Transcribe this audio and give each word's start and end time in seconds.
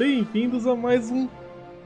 Bem-vindos 0.00 0.66
a 0.66 0.74
mais 0.74 1.10
um 1.10 1.28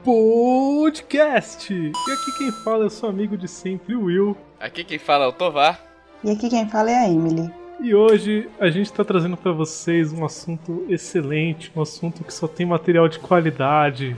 podcast. 0.01 1.73
E 1.73 2.11
aqui 2.13 2.37
quem 2.37 2.49
fala 2.49 2.85
é 2.85 2.87
o 2.87 2.89
seu 2.89 3.09
amigo 3.09 3.35
de 3.35 3.45
sempre, 3.45 3.93
o 3.93 4.05
Will. 4.05 4.37
Aqui 4.57 4.85
quem 4.85 4.97
fala 4.97 5.25
é 5.25 5.27
o 5.27 5.33
Tovar. 5.33 5.83
E 6.23 6.31
aqui 6.31 6.49
quem 6.49 6.65
fala 6.69 6.91
é 6.91 6.95
a 6.95 7.09
Emily. 7.09 7.51
E 7.81 7.93
hoje 7.93 8.49
a 8.57 8.69
gente 8.69 8.85
está 8.85 9.03
trazendo 9.03 9.35
para 9.35 9.51
vocês 9.51 10.13
um 10.13 10.23
assunto 10.23 10.85
excelente, 10.87 11.69
um 11.75 11.81
assunto 11.81 12.23
que 12.23 12.33
só 12.33 12.47
tem 12.47 12.65
material 12.65 13.09
de 13.09 13.19
qualidade, 13.19 14.15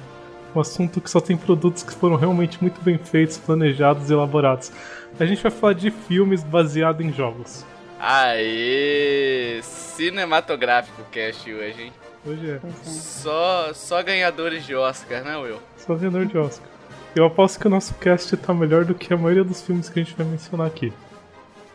um 0.55 0.59
assunto 0.59 1.01
que 1.01 1.09
só 1.09 1.19
tem 1.19 1.35
produtos 1.35 1.81
que 1.81 1.91
foram 1.91 2.17
realmente 2.17 2.61
muito 2.61 2.79
bem 2.81 2.99
feitos, 2.99 3.39
planejados 3.39 4.11
e 4.11 4.13
elaborados. 4.13 4.71
A 5.19 5.25
gente 5.25 5.41
vai 5.41 5.51
falar 5.51 5.73
de 5.73 5.89
filmes 5.89 6.43
baseados 6.43 7.03
em 7.03 7.11
jogos. 7.11 7.65
Aê! 7.99 9.59
Cinematográfico 9.63 11.01
cast 11.09 11.51
hoje, 11.51 11.85
hein? 11.85 11.93
Hoje 12.27 12.51
é. 12.51 12.59
Só, 12.83 13.73
só 13.73 14.03
ganhadores 14.03 14.65
de 14.65 14.75
Oscar, 14.75 15.23
né, 15.23 15.37
Will? 15.37 15.59
Só 15.77 15.95
ganhador 15.95 16.25
de 16.25 16.37
Oscar. 16.37 16.67
Eu 17.15 17.23
aposto 17.25 17.57
que 17.57 17.67
o 17.67 17.69
nosso 17.69 17.93
cast 17.93 18.35
tá 18.35 18.53
melhor 18.53 18.83
do 18.83 18.93
que 18.93 19.13
a 19.13 19.17
maioria 19.17 19.45
dos 19.45 19.61
filmes 19.61 19.87
que 19.87 19.97
a 19.97 20.03
gente 20.03 20.13
vai 20.13 20.27
mencionar 20.27 20.67
aqui. 20.67 20.91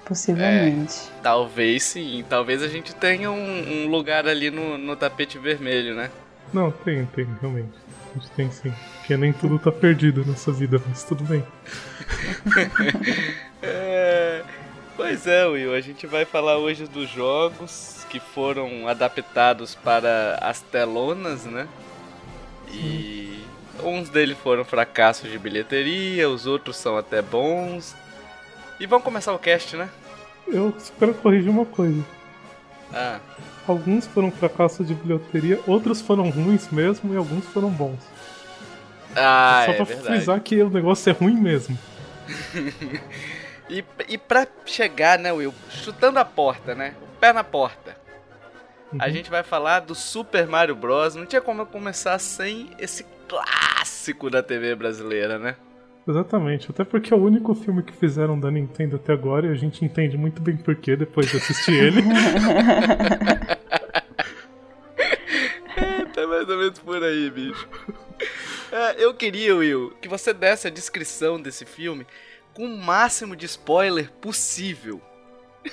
Possivelmente. 0.04 1.08
É, 1.08 1.22
talvez 1.22 1.82
sim. 1.84 2.22
Talvez 2.28 2.62
a 2.62 2.68
gente 2.68 2.94
tenha 2.94 3.30
um, 3.30 3.84
um, 3.84 3.88
lugar 3.88 4.26
ali 4.28 4.50
no, 4.50 4.76
no 4.76 4.94
tapete 4.94 5.38
vermelho, 5.38 5.94
né? 5.94 6.10
Não, 6.52 6.70
tem, 6.70 7.06
tem, 7.06 7.26
realmente. 7.40 7.72
A 8.10 8.18
gente 8.18 8.30
tem 8.32 8.50
sim. 8.50 8.72
Porque 8.98 9.16
nem 9.16 9.32
tudo 9.32 9.58
tá 9.58 9.72
perdido 9.72 10.22
nessa 10.26 10.52
vida, 10.52 10.78
mas 10.86 11.02
tudo 11.02 11.24
bem. 11.24 11.42
é, 13.62 14.44
pois 14.96 15.26
é, 15.26 15.46
Will. 15.46 15.74
A 15.74 15.80
gente 15.80 16.06
vai 16.06 16.24
falar 16.24 16.58
hoje 16.58 16.86
dos 16.86 17.08
jogos 17.08 18.04
que 18.08 18.20
foram 18.20 18.86
adaptados 18.88 19.74
para 19.74 20.38
as 20.40 20.60
telonas, 20.60 21.44
né? 21.44 21.66
E 22.68 23.42
uns 23.82 24.08
deles 24.08 24.36
foram 24.38 24.64
fracassos 24.64 25.30
de 25.30 25.38
bilheteria, 25.38 26.28
os 26.28 26.46
outros 26.46 26.76
são 26.76 26.96
até 26.96 27.22
bons. 27.22 27.94
E 28.78 28.86
vamos 28.86 29.04
começar 29.04 29.32
o 29.32 29.38
cast, 29.38 29.76
né? 29.76 29.88
Eu 30.46 30.74
quero 30.98 31.14
corrigir 31.14 31.50
uma 31.50 31.64
coisa. 31.64 32.04
Ah. 32.92 33.20
Alguns 33.66 34.06
foram 34.06 34.30
fracassos 34.30 34.86
de 34.86 34.94
bilheteria, 34.94 35.60
outros 35.66 36.00
foram 36.00 36.28
ruins 36.30 36.68
mesmo 36.70 37.14
e 37.14 37.16
alguns 37.16 37.44
foram 37.46 37.70
bons. 37.70 37.98
Ah, 39.14 39.62
Só 39.66 39.72
é 39.72 39.74
pra 39.76 39.84
verdade. 39.84 40.06
frisar 40.08 40.40
que 40.40 40.60
o 40.62 40.70
negócio 40.70 41.10
é 41.10 41.12
ruim 41.12 41.34
mesmo. 41.34 41.78
e, 43.72 43.84
e 44.08 44.18
pra 44.18 44.46
chegar, 44.66 45.18
né, 45.18 45.32
Will? 45.32 45.54
Chutando 45.70 46.18
a 46.18 46.24
porta, 46.24 46.74
né? 46.74 46.94
O 47.02 47.06
pé 47.18 47.32
na 47.32 47.42
porta. 47.42 47.96
Uhum. 48.92 48.98
A 49.00 49.08
gente 49.08 49.30
vai 49.30 49.42
falar 49.42 49.80
do 49.80 49.94
Super 49.94 50.46
Mario 50.46 50.76
Bros. 50.76 51.14
Não 51.14 51.24
tinha 51.24 51.40
como 51.40 51.62
eu 51.62 51.66
começar 51.66 52.18
sem 52.18 52.70
esse 52.78 53.06
clássico 53.26 54.28
da 54.28 54.42
TV 54.42 54.74
brasileira, 54.74 55.38
né? 55.38 55.56
Exatamente, 56.06 56.68
até 56.70 56.84
porque 56.84 57.14
é 57.14 57.16
o 57.16 57.20
único 57.22 57.54
filme 57.54 57.80
que 57.82 57.92
fizeram 57.92 58.38
da 58.38 58.50
Nintendo 58.50 58.96
até 58.96 59.12
agora 59.12 59.46
e 59.46 59.50
a 59.50 59.54
gente 59.54 59.84
entende 59.84 60.18
muito 60.18 60.42
bem 60.42 60.56
porquê 60.56 60.96
depois 60.96 61.30
de 61.30 61.36
assistir 61.36 61.74
ele. 61.74 62.00
é, 65.76 66.04
tá 66.06 66.26
mais 66.26 66.48
ou 66.48 66.58
menos 66.58 66.80
por 66.80 67.00
aí, 67.02 67.30
bicho. 67.30 67.68
É, 68.72 69.04
eu 69.04 69.14
queria, 69.14 69.54
Will, 69.54 69.92
que 70.00 70.08
você 70.08 70.34
desse 70.34 70.66
a 70.66 70.70
descrição 70.70 71.40
desse 71.40 71.64
filme 71.64 72.04
com 72.54 72.64
o 72.64 72.76
máximo 72.76 73.34
de 73.34 73.46
spoiler 73.46 74.10
possível. 74.20 75.00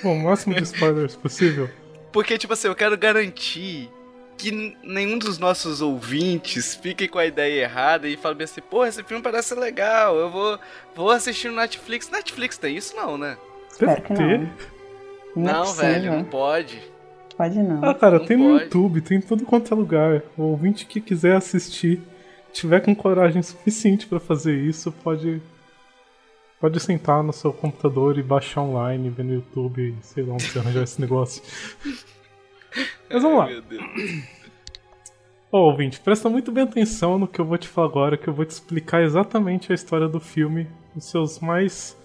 Bom, 0.02 0.16
o 0.16 0.22
máximo 0.22 0.54
de 0.54 0.62
spoilers 0.62 1.16
possível? 1.16 1.68
Porque, 2.12 2.38
tipo 2.38 2.52
assim, 2.52 2.68
eu 2.68 2.74
quero 2.74 2.96
garantir 2.96 3.90
que 4.36 4.76
nenhum 4.82 5.18
dos 5.18 5.38
nossos 5.38 5.82
ouvintes 5.82 6.74
fique 6.74 7.06
com 7.06 7.18
a 7.18 7.26
ideia 7.26 7.62
errada 7.62 8.08
e 8.08 8.16
fale 8.16 8.42
assim, 8.42 8.62
pô, 8.62 8.86
esse 8.86 9.02
filme 9.04 9.22
parece 9.22 9.54
legal, 9.54 10.16
eu 10.16 10.30
vou, 10.30 10.58
vou 10.94 11.10
assistir 11.10 11.48
no 11.48 11.56
Netflix. 11.56 12.10
Netflix 12.10 12.56
tem 12.56 12.76
isso 12.76 12.96
não, 12.96 13.18
né? 13.18 13.36
Espero 13.70 14.02
que 14.02 14.12
não. 14.14 14.50
Não, 15.36 15.64
não 15.64 15.74
velho, 15.74 16.12
não 16.12 16.24
pode. 16.24 16.82
Pode 17.36 17.58
não. 17.62 17.84
Ah, 17.84 17.94
cara, 17.94 18.18
não 18.18 18.26
tem 18.26 18.36
pode. 18.38 18.48
no 18.48 18.60
YouTube, 18.60 19.00
tem 19.02 19.18
em 19.18 19.20
todo 19.20 19.44
quanto 19.44 19.72
é 19.72 19.76
lugar. 19.76 20.22
O 20.36 20.42
ouvinte 20.42 20.86
que 20.86 21.00
quiser 21.00 21.36
assistir, 21.36 22.00
tiver 22.52 22.80
com 22.80 22.94
coragem 22.94 23.42
suficiente 23.42 24.06
para 24.06 24.18
fazer 24.18 24.56
isso, 24.56 24.90
pode 25.04 25.40
Pode 26.60 26.78
sentar 26.78 27.22
no 27.22 27.32
seu 27.32 27.52
computador 27.52 28.18
e 28.18 28.22
baixar 28.22 28.60
online, 28.60 29.08
ver 29.08 29.24
no 29.24 29.34
YouTube, 29.34 29.96
sei 30.02 30.22
lá 30.24 30.34
onde 30.34 30.44
você 30.44 30.58
arranjar 30.58 30.82
esse 30.82 31.00
negócio. 31.00 31.42
Mas 33.08 33.22
vamos 33.22 33.38
lá. 33.38 33.48
Ó, 35.50 35.58
oh, 35.58 35.70
ouvinte, 35.70 35.98
presta 35.98 36.28
muito 36.28 36.52
bem 36.52 36.64
atenção 36.64 37.18
no 37.18 37.26
que 37.26 37.40
eu 37.40 37.44
vou 37.44 37.56
te 37.56 37.66
falar 37.66 37.88
agora, 37.88 38.16
que 38.16 38.28
eu 38.28 38.34
vou 38.34 38.44
te 38.44 38.50
explicar 38.50 39.02
exatamente 39.02 39.72
a 39.72 39.74
história 39.74 40.06
do 40.06 40.20
filme, 40.20 40.68
os 40.94 41.06
seus 41.06 41.40
mais 41.40 41.96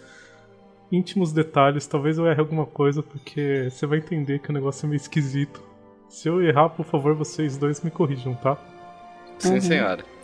íntimos 0.91 1.33
detalhes. 1.33 1.85
Talvez 1.85 2.17
eu 2.17 2.25
erre 2.25 2.39
alguma 2.39 2.66
coisa, 2.66 3.03
porque 3.03 3.67
você 3.69 3.85
vai 3.85 3.97
entender 3.99 4.39
que 4.39 4.49
o 4.49 4.53
negócio 4.53 4.85
é 4.85 4.89
meio 4.89 4.97
esquisito. 4.97 5.61
Se 6.07 6.29
eu 6.29 6.41
errar, 6.41 6.69
por 6.69 6.85
favor, 6.85 7.13
vocês 7.13 7.57
dois 7.57 7.81
me 7.81 7.91
corrijam, 7.91 8.33
tá? 8.35 8.57
Sim, 9.37 9.55
uhum. 9.55 9.61
senhora. 9.61 10.14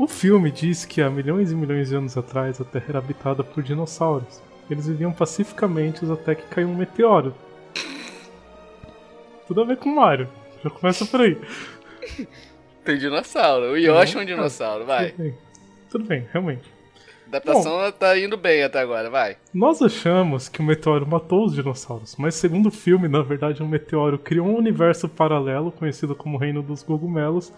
O 0.00 0.08
filme 0.08 0.50
diz 0.50 0.86
que 0.86 1.02
há 1.02 1.10
milhões 1.10 1.52
e 1.52 1.54
milhões 1.54 1.90
de 1.90 1.94
anos 1.94 2.16
atrás 2.16 2.58
a 2.58 2.64
Terra 2.64 2.86
era 2.88 2.98
habitada 3.00 3.44
por 3.44 3.62
dinossauros. 3.62 4.40
Eles 4.70 4.86
viviam 4.86 5.12
pacificamente 5.12 6.10
até 6.10 6.34
que 6.34 6.42
caiu 6.44 6.68
um 6.68 6.74
meteoro. 6.74 7.34
Tudo 9.46 9.60
a 9.60 9.64
ver 9.66 9.76
com 9.76 9.90
Mario. 9.90 10.26
Já 10.64 10.70
começa 10.70 11.04
por 11.04 11.20
aí. 11.20 11.36
Tem 12.82 12.96
dinossauro. 12.96 13.72
O 13.72 13.76
Yoshi 13.76 14.16
é 14.16 14.20
um 14.22 14.24
dinossauro, 14.24 14.86
vai. 14.86 15.10
Tudo 15.10 15.22
bem, 15.22 15.34
Tudo 15.90 16.04
bem 16.06 16.28
realmente. 16.32 16.72
A 17.26 17.36
adaptação 17.36 17.72
Bom, 17.72 17.92
tá 17.92 18.18
indo 18.18 18.38
bem 18.38 18.62
até 18.62 18.80
agora, 18.80 19.10
vai. 19.10 19.36
Nós 19.52 19.82
achamos 19.82 20.48
que 20.48 20.60
o 20.60 20.64
meteoro 20.64 21.06
matou 21.06 21.44
os 21.44 21.54
dinossauros, 21.54 22.16
mas 22.16 22.34
segundo 22.36 22.68
o 22.70 22.72
filme, 22.72 23.06
na 23.06 23.20
verdade, 23.20 23.62
um 23.62 23.68
meteoro 23.68 24.18
criou 24.18 24.46
um 24.46 24.56
universo 24.56 25.10
paralelo 25.10 25.70
conhecido 25.70 26.14
como 26.14 26.38
Reino 26.38 26.62
dos 26.62 26.82
Cogumelos, 26.82 27.52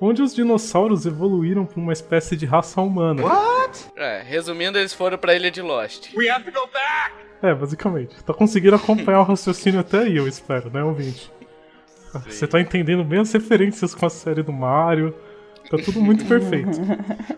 onde 0.00 0.22
os 0.22 0.34
dinossauros 0.34 1.06
evoluíram 1.06 1.64
para 1.64 1.80
uma 1.80 1.92
espécie 1.92 2.36
de 2.36 2.46
raça 2.46 2.80
humana. 2.80 3.22
What? 3.22 3.86
É, 3.96 4.22
resumindo, 4.22 4.78
eles 4.78 4.92
foram 4.92 5.18
para 5.18 5.32
a 5.32 5.36
ilha 5.36 5.50
de 5.50 5.62
Lost. 5.62 6.14
We 6.16 6.28
have 6.28 6.44
to 6.44 6.52
go 6.52 6.66
back! 6.72 7.14
É, 7.42 7.54
basicamente. 7.54 8.22
Tá 8.24 8.32
conseguindo 8.32 8.76
acompanhar 8.76 9.20
o 9.20 9.24
raciocínio 9.24 9.80
até 9.80 9.98
aí, 10.00 10.16
eu 10.16 10.26
espero, 10.26 10.70
né, 10.70 10.82
ouvinte? 10.82 11.30
Sim. 12.12 12.30
Você 12.30 12.46
tá 12.46 12.60
entendendo 12.60 13.04
bem 13.04 13.20
as 13.20 13.32
referências 13.32 13.94
com 13.94 14.06
a 14.06 14.10
série 14.10 14.42
do 14.42 14.52
Mario. 14.52 15.14
Tá 15.70 15.76
tudo 15.76 16.00
muito 16.00 16.24
perfeito. 16.28 16.80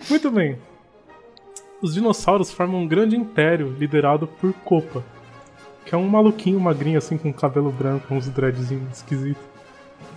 Muito 0.08 0.30
bem. 0.30 0.58
Os 1.80 1.94
dinossauros 1.94 2.52
formam 2.52 2.80
um 2.80 2.88
grande 2.88 3.16
império 3.16 3.74
liderado 3.78 4.26
por 4.26 4.52
Copa, 4.52 5.04
que 5.84 5.94
é 5.94 5.98
um 5.98 6.08
maluquinho 6.08 6.58
magrinho 6.58 6.98
assim 6.98 7.18
com 7.18 7.32
cabelo 7.32 7.70
branco, 7.70 8.14
uns 8.14 8.28
dreadzinhos 8.28 8.98
esquisitos. 8.98 9.42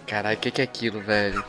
Caralho, 0.05 0.37
o 0.37 0.39
que, 0.39 0.51
que 0.51 0.61
é 0.61 0.63
aquilo, 0.63 1.01
velho? 1.01 1.43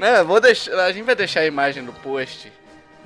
Não, 0.00 0.24
vou 0.24 0.40
deixar, 0.40 0.74
a 0.78 0.90
gente 0.90 1.04
vai 1.04 1.14
deixar 1.14 1.40
a 1.40 1.46
imagem 1.46 1.82
no 1.82 1.92
post 1.92 2.50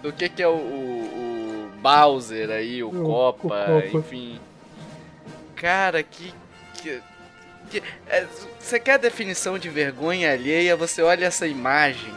do 0.00 0.12
que, 0.12 0.28
que 0.28 0.40
é 0.40 0.46
o, 0.46 0.52
o, 0.52 1.68
o 1.74 1.80
Bowser 1.80 2.50
aí, 2.50 2.84
o, 2.84 2.88
o 2.88 3.02
Copa, 3.04 3.46
o 3.46 3.82
Copa, 3.82 3.98
enfim. 3.98 4.38
Cara, 5.56 6.04
que. 6.04 6.32
que, 6.74 7.02
que 7.68 7.82
é, 8.06 8.24
você 8.60 8.78
quer 8.78 8.92
a 8.92 8.98
definição 8.98 9.58
de 9.58 9.68
vergonha 9.68 10.32
alheia? 10.32 10.76
Você 10.76 11.02
olha 11.02 11.26
essa 11.26 11.48
imagem 11.48 12.14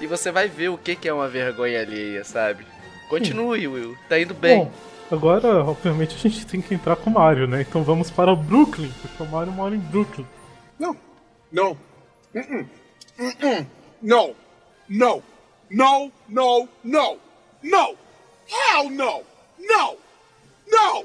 e 0.00 0.06
você 0.08 0.32
vai 0.32 0.48
ver 0.48 0.70
o 0.70 0.76
que, 0.76 0.96
que 0.96 1.08
é 1.08 1.12
uma 1.12 1.28
vergonha 1.28 1.80
alheia, 1.80 2.24
sabe? 2.24 2.66
Continue, 3.08 3.68
Will. 3.68 3.96
Tá 4.08 4.18
indo 4.18 4.34
bem. 4.34 4.64
Bom, 4.64 4.72
Agora, 5.12 5.62
obviamente, 5.62 6.16
a 6.16 6.18
gente 6.18 6.44
tem 6.44 6.60
que 6.60 6.74
entrar 6.74 6.96
com 6.96 7.08
o 7.08 7.12
Mario, 7.12 7.46
né? 7.46 7.60
Então 7.60 7.84
vamos 7.84 8.10
para 8.10 8.32
o 8.32 8.36
Brooklyn, 8.36 8.90
porque 9.00 9.22
o 9.22 9.26
Mario 9.26 9.52
mora 9.52 9.76
em 9.76 9.78
Brooklyn. 9.78 10.26
No. 10.76 10.96
No. 11.52 11.76
Mm-mm. 12.34 12.66
Mm-mm. 13.18 13.66
No. 14.02 14.34
No. 14.88 15.22
No. 15.70 16.10
No. 16.28 16.68
No. 16.82 17.18
No. 17.62 17.96
Hell 18.48 18.90
no. 18.90 19.22
No. 19.58 19.96
No. 20.70 21.04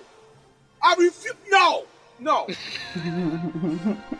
I 0.81 0.95
refuse. 0.97 1.35
No. 1.51 1.83
No. 2.19 2.47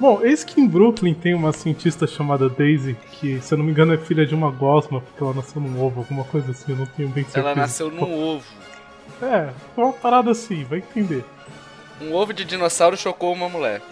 Bom, 0.00 0.22
eis 0.22 0.42
que 0.42 0.58
em 0.58 0.66
Brooklyn 0.66 1.12
tem 1.12 1.34
uma 1.34 1.52
cientista 1.52 2.06
chamada 2.06 2.48
Daisy, 2.48 2.96
que, 3.12 3.38
se 3.42 3.52
eu 3.52 3.58
não 3.58 3.64
me 3.66 3.70
engano, 3.70 3.92
é 3.92 3.98
filha 3.98 4.24
de 4.24 4.34
uma 4.34 4.50
gosma, 4.50 5.02
porque 5.02 5.22
ela 5.22 5.34
nasceu 5.34 5.60
num 5.60 5.78
ovo, 5.84 6.00
alguma 6.00 6.24
coisa 6.24 6.52
assim, 6.52 6.72
eu 6.72 6.78
não 6.78 6.86
tenho 6.86 7.10
bem 7.10 7.24
certeza. 7.24 7.46
Ela 7.46 7.54
nasceu 7.54 7.90
num 7.90 8.34
ovo. 8.34 8.46
É, 9.20 9.52
uma 9.76 9.92
parada 9.92 10.30
assim, 10.30 10.64
vai 10.64 10.78
entender. 10.78 11.22
Um 12.00 12.14
ovo 12.14 12.32
de 12.32 12.46
dinossauro 12.46 12.96
chocou 12.96 13.30
uma 13.30 13.50
mulher. 13.50 13.82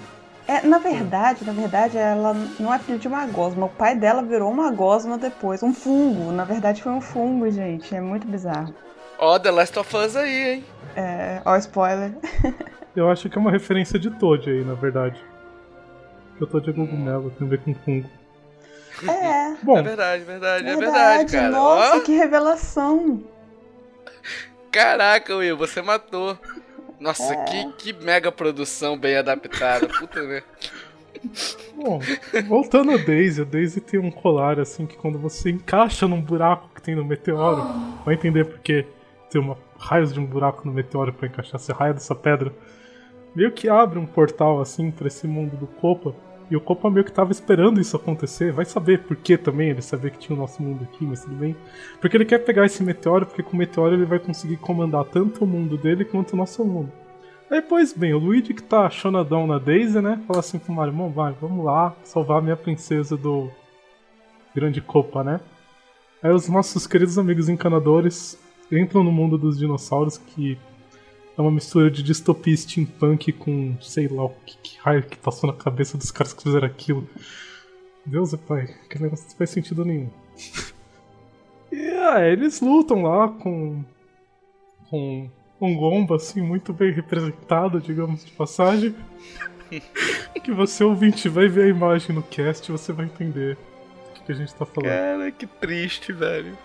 É, 0.48 0.62
na 0.66 0.78
verdade, 0.78 1.44
na 1.44 1.52
verdade, 1.52 1.98
ela 1.98 2.32
não 2.58 2.72
é 2.72 2.78
filha 2.78 2.98
de 2.98 3.06
uma 3.06 3.26
gosma. 3.26 3.66
O 3.66 3.68
pai 3.68 3.94
dela 3.94 4.22
virou 4.22 4.50
uma 4.50 4.70
gosma 4.70 5.18
depois. 5.18 5.62
Um 5.62 5.74
fungo. 5.74 6.32
Na 6.32 6.44
verdade, 6.44 6.82
foi 6.82 6.90
um 6.90 7.02
fungo, 7.02 7.50
gente. 7.50 7.94
É 7.94 8.00
muito 8.00 8.26
bizarro. 8.26 8.74
Ó, 9.18 9.34
oh, 9.34 9.38
The 9.38 9.50
Last 9.50 9.78
of 9.78 9.94
Us 9.94 10.16
aí, 10.16 10.48
hein? 10.54 10.64
É, 10.96 11.42
ó, 11.44 11.54
spoiler. 11.56 12.14
Eu 12.96 13.10
acho 13.10 13.28
que 13.28 13.36
é 13.36 13.40
uma 13.40 13.50
referência 13.50 13.98
de 13.98 14.10
Toad 14.10 14.48
aí, 14.48 14.64
na 14.64 14.72
verdade. 14.72 15.22
Que 16.38 16.44
o 16.44 16.46
Toad 16.46 16.70
é 16.70 16.72
cogumelo, 16.72 17.30
tem 17.32 17.46
a 17.46 17.50
ver 17.50 17.60
com 17.60 17.74
fungo. 17.74 18.08
É. 19.06 19.54
Bom, 19.62 19.76
É 19.76 19.82
verdade, 19.82 20.24
verdade, 20.24 20.66
é 20.66 20.76
verdade, 20.76 20.80
verdade, 20.80 21.32
cara. 21.32 21.50
Nossa, 21.50 21.96
Ó, 21.98 22.00
que 22.00 22.12
revelação. 22.12 23.22
Caraca, 24.72 25.36
Will, 25.36 25.58
você 25.58 25.82
matou. 25.82 26.38
Nossa, 27.00 27.32
É. 27.32 27.44
que, 27.44 27.72
que 27.92 28.04
mega 28.04 28.30
produção 28.32 28.98
bem 28.98 29.16
adaptada. 29.16 29.86
Puta 29.88 30.22
merda. 30.22 30.46
Bom, 31.74 32.00
voltando 32.46 32.92
a 32.92 32.96
Daisy, 32.96 33.42
a 33.42 33.44
Daisy 33.44 33.80
tem 33.80 33.98
um 33.98 34.10
colar 34.10 34.60
assim 34.60 34.86
que 34.86 34.96
quando 34.96 35.18
você 35.18 35.50
encaixa 35.50 36.06
num 36.06 36.20
buraco 36.20 36.70
que 36.74 36.80
tem 36.82 36.94
no 36.94 37.04
meteoro, 37.04 37.62
vai 38.04 38.14
entender 38.14 38.44
porque 38.44 38.86
tem 39.30 39.40
uma 39.40 39.58
raios 39.78 40.12
de 40.12 40.20
um 40.20 40.24
buraco 40.26 40.66
no 40.66 40.72
meteoro 40.72 41.12
pra 41.12 41.26
encaixar 41.28 41.56
esse 41.60 41.72
raio 41.72 41.94
dessa 41.94 42.14
pedra. 42.14 42.52
Meio 43.34 43.52
que 43.52 43.68
abre 43.68 43.98
um 43.98 44.06
portal 44.06 44.60
assim 44.60 44.90
pra 44.90 45.06
esse 45.08 45.26
mundo 45.26 45.56
do 45.56 45.66
Copa. 45.66 46.14
E 46.50 46.56
o 46.56 46.60
Copa 46.60 46.90
meio 46.90 47.04
que 47.04 47.12
tava 47.12 47.30
esperando 47.30 47.80
isso 47.80 47.96
acontecer. 47.96 48.52
Vai 48.52 48.64
saber 48.64 49.02
por 49.02 49.16
que 49.16 49.36
também, 49.36 49.70
ele 49.70 49.82
sabia 49.82 50.10
que 50.10 50.18
tinha 50.18 50.36
o 50.36 50.40
nosso 50.40 50.62
mundo 50.62 50.84
aqui, 50.84 51.04
mas 51.04 51.22
tudo 51.22 51.36
bem. 51.36 51.54
Porque 52.00 52.16
ele 52.16 52.24
quer 52.24 52.38
pegar 52.38 52.64
esse 52.64 52.82
meteoro, 52.82 53.26
porque 53.26 53.42
com 53.42 53.52
o 53.52 53.56
meteoro 53.56 53.94
ele 53.94 54.06
vai 54.06 54.18
conseguir 54.18 54.56
comandar 54.56 55.04
tanto 55.04 55.44
o 55.44 55.46
mundo 55.46 55.76
dele 55.76 56.04
quanto 56.04 56.32
o 56.32 56.36
nosso 56.36 56.64
mundo. 56.64 56.90
Aí, 57.50 57.62
pois 57.62 57.92
bem, 57.92 58.12
o 58.12 58.18
Luigi 58.18 58.52
que 58.52 58.62
tá 58.62 58.90
chonadão 58.90 59.46
na 59.46 59.58
Daisy, 59.58 60.00
né? 60.00 60.22
Fala 60.26 60.40
assim 60.40 60.58
pro 60.58 60.72
Mario, 60.72 60.92
"Bom, 60.92 61.10
vai, 61.10 61.34
vamos 61.40 61.64
lá 61.64 61.96
salvar 62.04 62.38
a 62.38 62.42
minha 62.42 62.56
princesa 62.56 63.16
do 63.16 63.50
Grande 64.54 64.80
Copa, 64.80 65.24
né? 65.24 65.40
Aí 66.22 66.30
os 66.32 66.48
nossos 66.48 66.86
queridos 66.86 67.16
amigos 67.16 67.48
encanadores 67.48 68.38
entram 68.70 69.02
no 69.02 69.12
mundo 69.12 69.38
dos 69.38 69.58
dinossauros, 69.58 70.18
que 70.18 70.58
é 71.38 71.40
uma 71.40 71.52
mistura 71.52 71.88
de 71.88 72.02
distopia 72.02 72.56
steampunk 72.56 73.32
com 73.32 73.80
sei 73.80 74.08
lá 74.08 74.24
o 74.24 74.34
que, 74.44 74.58
que 74.60 74.78
raio 74.80 75.04
que 75.04 75.16
passou 75.16 75.48
na 75.48 75.56
cabeça 75.56 75.96
dos 75.96 76.10
caras 76.10 76.32
que 76.32 76.42
fizeram 76.42 76.66
aquilo. 76.66 77.08
Deus 78.04 78.34
é 78.34 78.36
pai, 78.36 78.74
que 78.90 79.00
negócio 79.00 79.24
não 79.28 79.36
faz 79.36 79.50
sentido 79.50 79.84
nenhum. 79.84 80.10
E 81.70 81.76
é, 81.76 82.32
eles 82.32 82.60
lutam 82.60 83.02
lá 83.02 83.28
com. 83.28 83.84
com 84.90 85.30
um 85.60 85.76
gomba 85.76 86.16
assim 86.16 86.40
muito 86.40 86.72
bem 86.72 86.92
representado, 86.92 87.80
digamos 87.80 88.24
de 88.24 88.32
passagem. 88.32 88.94
que 90.42 90.52
você 90.52 90.82
ouvinte 90.82 91.28
vai 91.28 91.46
ver 91.46 91.64
a 91.64 91.68
imagem 91.68 92.16
no 92.16 92.22
cast 92.22 92.68
e 92.68 92.72
você 92.72 92.92
vai 92.92 93.04
entender 93.04 93.56
o 93.56 94.14
que, 94.14 94.22
que 94.22 94.32
a 94.32 94.34
gente 94.34 94.54
tá 94.54 94.66
falando. 94.66 94.90
Cara, 94.90 95.30
que 95.30 95.46
triste, 95.46 96.12
velho. 96.12 96.56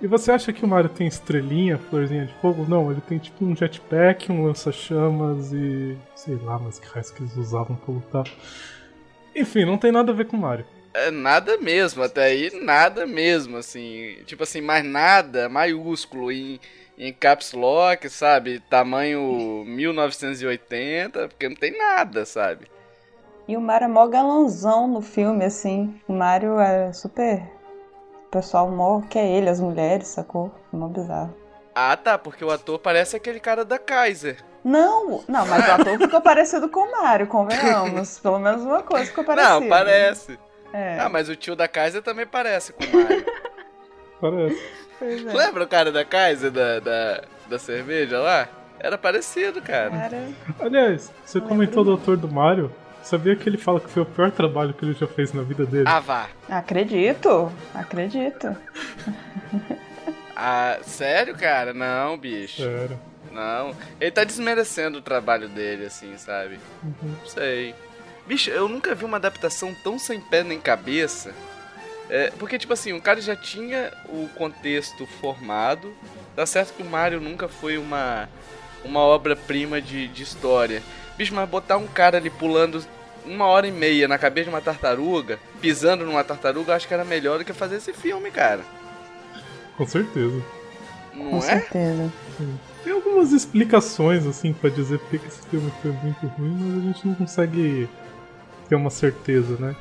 E 0.00 0.06
você 0.06 0.32
acha 0.32 0.52
que 0.52 0.64
o 0.64 0.68
Mario 0.68 0.90
tem 0.90 1.06
estrelinha, 1.06 1.78
florzinha 1.78 2.26
de 2.26 2.34
fogo? 2.34 2.66
Não, 2.68 2.90
ele 2.90 3.00
tem 3.00 3.18
tipo 3.18 3.44
um 3.44 3.54
jetpack, 3.54 4.30
um 4.30 4.44
lança-chamas 4.46 5.52
e. 5.52 5.96
sei 6.14 6.36
lá, 6.36 6.58
mas 6.58 6.78
que 6.78 6.86
raios 6.86 7.10
que 7.10 7.22
eles 7.22 7.36
usavam 7.36 7.76
pra 7.76 7.94
lutar. 7.94 8.24
Enfim, 9.34 9.64
não 9.64 9.78
tem 9.78 9.90
nada 9.92 10.12
a 10.12 10.14
ver 10.14 10.26
com 10.26 10.36
o 10.36 10.40
Mario. 10.40 10.64
É 10.92 11.10
nada 11.10 11.58
mesmo, 11.58 12.02
até 12.04 12.24
aí 12.24 12.50
nada 12.62 13.06
mesmo, 13.06 13.56
assim. 13.56 14.16
Tipo 14.26 14.44
assim, 14.44 14.60
mais 14.60 14.84
nada 14.84 15.48
maiúsculo 15.48 16.30
em, 16.30 16.60
em 16.96 17.12
caps 17.12 17.52
lock, 17.52 18.08
sabe? 18.08 18.60
Tamanho 18.70 19.64
1980, 19.66 21.28
porque 21.28 21.48
não 21.48 21.56
tem 21.56 21.76
nada, 21.76 22.24
sabe? 22.24 22.68
E 23.46 23.56
o 23.56 23.60
Mario 23.60 23.86
é 23.86 23.88
mó 23.88 24.06
galanzão 24.06 24.88
no 24.88 25.02
filme, 25.02 25.44
assim. 25.44 26.00
O 26.08 26.12
Mario 26.12 26.58
é 26.58 26.92
super. 26.92 27.42
O 28.34 28.36
pessoal 28.36 28.68
mó 28.68 29.00
quer 29.08 29.24
ele, 29.26 29.48
as 29.48 29.60
mulheres, 29.60 30.08
sacou? 30.08 30.52
Mó 30.72 30.88
bizarro. 30.88 31.32
Ah, 31.72 31.96
tá, 31.96 32.18
porque 32.18 32.44
o 32.44 32.50
ator 32.50 32.80
parece 32.80 33.14
aquele 33.14 33.38
cara 33.38 33.64
da 33.64 33.78
Kaiser. 33.78 34.38
Não, 34.64 35.22
não, 35.28 35.46
mas 35.46 35.68
o 35.68 35.70
ator 35.70 35.98
ficou 35.98 36.18
parecido 36.20 36.68
com 36.68 36.80
o 36.80 36.90
Mario, 36.90 37.28
convenhamos. 37.28 38.18
Pelo 38.18 38.40
menos 38.40 38.62
uma 38.62 38.82
coisa 38.82 39.06
ficou 39.06 39.22
parecida. 39.22 39.60
Não, 39.60 39.68
parece. 39.68 40.36
É, 40.72 40.98
Ah, 40.98 41.08
mas 41.08 41.28
o 41.28 41.36
tio 41.36 41.54
da 41.54 41.68
Kaiser 41.68 42.02
também 42.02 42.26
parece 42.26 42.72
com 42.72 42.82
o 42.82 43.02
Mario. 43.02 43.24
Parece. 44.20 44.62
pois 44.98 45.26
é. 45.26 45.32
Lembra 45.32 45.62
o 45.62 45.68
cara 45.68 45.92
da 45.92 46.04
Kaiser 46.04 46.50
da, 46.50 46.80
da, 46.80 47.22
da 47.48 47.58
cerveja 47.60 48.18
lá? 48.18 48.48
Era 48.80 48.98
parecido, 48.98 49.62
cara. 49.62 49.90
Cara, 49.90 50.28
Aliás, 50.58 51.12
você 51.24 51.40
comentou 51.40 51.84
do 51.84 51.94
ator 51.94 52.16
do 52.16 52.26
Mario. 52.26 52.72
Sabia 53.04 53.36
que 53.36 53.46
ele 53.48 53.58
fala 53.58 53.80
que 53.80 53.90
foi 53.90 54.02
o 54.02 54.06
pior 54.06 54.30
trabalho 54.30 54.72
que 54.72 54.84
ele 54.84 54.94
já 54.94 55.06
fez 55.06 55.32
na 55.32 55.42
vida 55.42 55.66
dele? 55.66 55.84
Ah, 55.86 56.00
vá. 56.00 56.28
acredito, 56.48 57.52
acredito. 57.74 58.56
Ah, 60.34 60.78
sério, 60.82 61.36
cara? 61.36 61.72
Não, 61.72 62.18
bicho. 62.18 62.62
Sério. 62.62 62.98
Não. 63.30 63.74
Ele 64.00 64.10
tá 64.10 64.24
desmerecendo 64.24 64.98
o 64.98 65.02
trabalho 65.02 65.48
dele, 65.48 65.86
assim, 65.86 66.16
sabe? 66.16 66.58
Uhum. 66.82 67.14
Não 67.20 67.26
sei. 67.26 67.74
Bicho, 68.26 68.50
eu 68.50 68.68
nunca 68.68 68.94
vi 68.94 69.04
uma 69.04 69.16
adaptação 69.18 69.74
tão 69.84 69.98
sem 69.98 70.20
pé 70.20 70.42
nem 70.42 70.58
cabeça. 70.58 71.32
É, 72.08 72.30
porque, 72.38 72.58
tipo 72.58 72.72
assim, 72.72 72.92
o 72.92 73.00
cara 73.00 73.20
já 73.20 73.36
tinha 73.36 73.92
o 74.08 74.28
contexto 74.34 75.06
formado. 75.06 75.94
Tá 76.34 76.44
certo 76.46 76.74
que 76.74 76.82
o 76.82 76.86
Mario 76.86 77.20
nunca 77.20 77.48
foi 77.48 77.78
uma, 77.78 78.28
uma 78.84 79.00
obra-prima 79.00 79.80
de, 79.80 80.08
de 80.08 80.22
história. 80.22 80.82
Bicho, 81.16 81.34
mas 81.34 81.48
botar 81.48 81.76
um 81.76 81.86
cara 81.86 82.16
ali 82.16 82.30
pulando 82.30 82.84
uma 83.24 83.46
hora 83.46 83.66
e 83.66 83.72
meia 83.72 84.06
na 84.06 84.18
cabeça 84.18 84.44
de 84.44 84.54
uma 84.54 84.60
tartaruga, 84.60 85.38
pisando 85.60 86.04
numa 86.04 86.24
tartaruga, 86.24 86.74
acho 86.74 86.86
que 86.86 86.94
era 86.94 87.04
melhor 87.04 87.38
do 87.38 87.44
que 87.44 87.52
fazer 87.52 87.76
esse 87.76 87.92
filme, 87.92 88.30
cara. 88.30 88.60
Com 89.76 89.86
certeza. 89.86 90.42
Não 91.14 91.30
Com 91.30 91.38
é? 91.38 91.40
certeza. 91.40 92.12
Tem 92.82 92.92
algumas 92.92 93.32
explicações, 93.32 94.26
assim, 94.26 94.52
pra 94.52 94.68
dizer 94.68 94.98
por 94.98 95.18
que 95.18 95.26
esse 95.26 95.46
filme 95.48 95.72
foi 95.80 95.92
muito 95.92 96.26
ruim, 96.26 96.56
mas 96.60 96.78
a 96.78 96.86
gente 96.86 97.06
não 97.08 97.14
consegue 97.14 97.88
ter 98.68 98.74
uma 98.74 98.90
certeza, 98.90 99.56
né? 99.58 99.74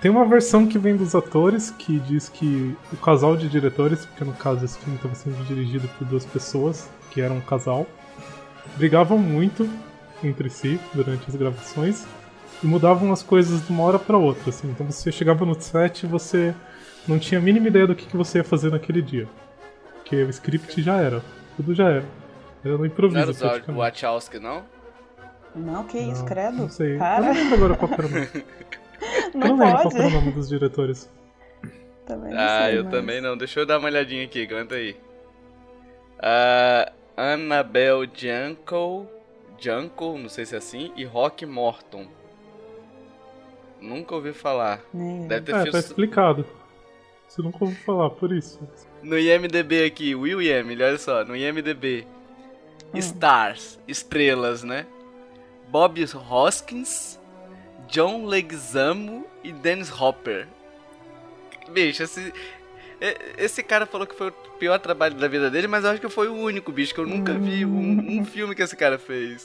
Tem 0.00 0.10
uma 0.10 0.26
versão 0.26 0.66
que 0.66 0.78
vem 0.78 0.94
dos 0.94 1.14
atores 1.14 1.70
que 1.70 1.98
diz 1.98 2.28
que 2.28 2.76
o 2.92 2.96
casal 2.96 3.36
de 3.36 3.48
diretores, 3.48 4.04
porque 4.04 4.24
no 4.24 4.34
caso 4.34 4.64
esse 4.64 4.78
filme 4.78 4.96
estava 4.96 5.14
sendo 5.14 5.42
dirigido 5.46 5.88
por 5.98 6.06
duas 6.06 6.24
pessoas, 6.24 6.88
que 7.10 7.20
eram 7.20 7.38
um 7.38 7.40
casal, 7.40 7.86
brigavam 8.76 9.18
muito 9.18 9.68
entre 10.22 10.48
si 10.50 10.80
durante 10.94 11.28
as 11.28 11.36
gravações 11.36 12.06
e 12.62 12.66
mudavam 12.66 13.12
as 13.12 13.22
coisas 13.22 13.66
de 13.66 13.72
uma 13.72 13.82
hora 13.84 13.98
para 13.98 14.16
outra, 14.16 14.50
assim. 14.50 14.68
Então 14.70 14.86
você 14.90 15.12
chegava 15.12 15.44
no 15.44 15.60
set 15.60 16.04
e 16.04 16.06
você 16.06 16.54
não 17.06 17.18
tinha 17.18 17.38
a 17.38 17.42
mínima 17.42 17.68
ideia 17.68 17.86
do 17.86 17.94
que, 17.94 18.06
que 18.06 18.16
você 18.16 18.38
ia 18.38 18.44
fazer 18.44 18.70
naquele 18.70 19.02
dia. 19.02 19.28
Porque 19.96 20.16
o 20.22 20.30
script 20.30 20.82
já 20.82 20.96
era, 20.96 21.22
tudo 21.56 21.74
já 21.74 21.88
era. 21.88 22.04
Era 22.64 22.72
no 22.74 22.78
Não 22.78 22.86
improviso, 22.86 23.20
era 23.20 23.30
o 23.30 23.34
praticamente. 23.34 23.78
Wachowski, 23.78 24.38
não? 24.38 24.64
Não, 25.54 25.84
que 25.84 25.98
isso, 25.98 26.20
Não, 26.20 26.26
credo. 26.26 26.56
Não 26.56 26.68
sei. 26.68 26.94
Eu 26.94 26.98
Para, 26.98 27.20
não 27.26 27.32
lembro 27.32 27.54
agora 27.54 27.76
qual 27.76 27.92
era 27.92 28.06
o 28.06 28.10
nome. 28.10 28.28
Eu 29.34 29.40
não 29.40 29.48
não 29.48 29.58
lembro 29.58 29.72
qual 29.82 29.82
pode. 29.84 29.96
era 29.98 30.06
o 30.08 30.10
nome 30.10 30.32
dos 30.32 30.48
diretores. 30.48 31.10
Também 32.06 32.32
não 32.32 32.40
Ah, 32.40 32.62
sei, 32.64 32.78
eu 32.78 32.84
mas- 32.84 32.92
também 32.92 33.20
não. 33.20 33.36
Deixa 33.36 33.60
eu 33.60 33.66
dar 33.66 33.78
uma 33.78 33.88
olhadinha 33.88 34.24
aqui, 34.24 34.42
aguenta 34.44 34.74
aí. 34.74 34.96
Ah, 36.22 36.90
Annabelle 37.16 38.08
Janko, 38.14 39.06
Janko, 39.58 40.18
não 40.18 40.28
sei 40.28 40.46
se 40.46 40.54
é 40.54 40.58
assim, 40.58 40.92
e 40.96 41.04
Rock 41.04 41.44
Morton. 41.46 42.06
Nunca 43.80 44.14
ouvi 44.14 44.32
falar. 44.32 44.80
Eu. 44.94 45.26
Deve 45.28 45.46
ter 45.46 45.54
É, 45.54 45.62
feito 45.62 45.72
tá 45.72 45.78
explicado. 45.78 46.46
Você 47.28 47.42
nunca 47.42 47.58
ouviu 47.64 47.78
falar, 47.84 48.10
por 48.10 48.32
isso. 48.32 48.60
no 49.02 49.18
IMDB 49.18 49.84
aqui, 49.84 50.14
Will 50.14 50.40
e 50.40 50.48
Emily, 50.48 50.82
olha 50.82 50.98
só, 50.98 51.24
no 51.24 51.36
IMDB. 51.36 52.06
Hum. 52.94 52.98
Stars, 52.98 53.78
estrelas, 53.86 54.62
né? 54.62 54.86
Bob 55.68 56.02
Hoskins, 56.30 57.18
John 57.88 58.24
Leguizamo 58.26 59.26
e 59.42 59.52
Dennis 59.52 59.90
Hopper. 60.00 60.46
Bicho, 61.70 62.02
esse... 62.04 62.32
Esse 63.36 63.62
cara 63.62 63.84
falou 63.86 64.06
que 64.06 64.14
foi 64.14 64.28
o 64.28 64.32
pior 64.58 64.78
trabalho 64.78 65.14
da 65.14 65.28
vida 65.28 65.50
dele, 65.50 65.66
mas 65.66 65.84
eu 65.84 65.90
acho 65.90 66.00
que 66.00 66.08
foi 66.08 66.28
o 66.28 66.34
único, 66.34 66.72
bicho, 66.72 66.94
que 66.94 67.00
eu 67.00 67.06
nunca 67.06 67.34
vi 67.34 67.64
um, 67.66 68.20
um 68.20 68.24
filme 68.24 68.54
que 68.54 68.62
esse 68.62 68.76
cara 68.76 68.98
fez. 68.98 69.44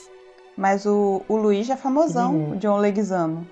Mas 0.56 0.86
o, 0.86 1.22
o 1.28 1.36
Luigi 1.36 1.72
é 1.72 1.76
famosão, 1.76 2.34
Uhum. 2.34 2.50
o 2.52 2.56
John 2.56 2.78
Leguizamo. 2.78 3.46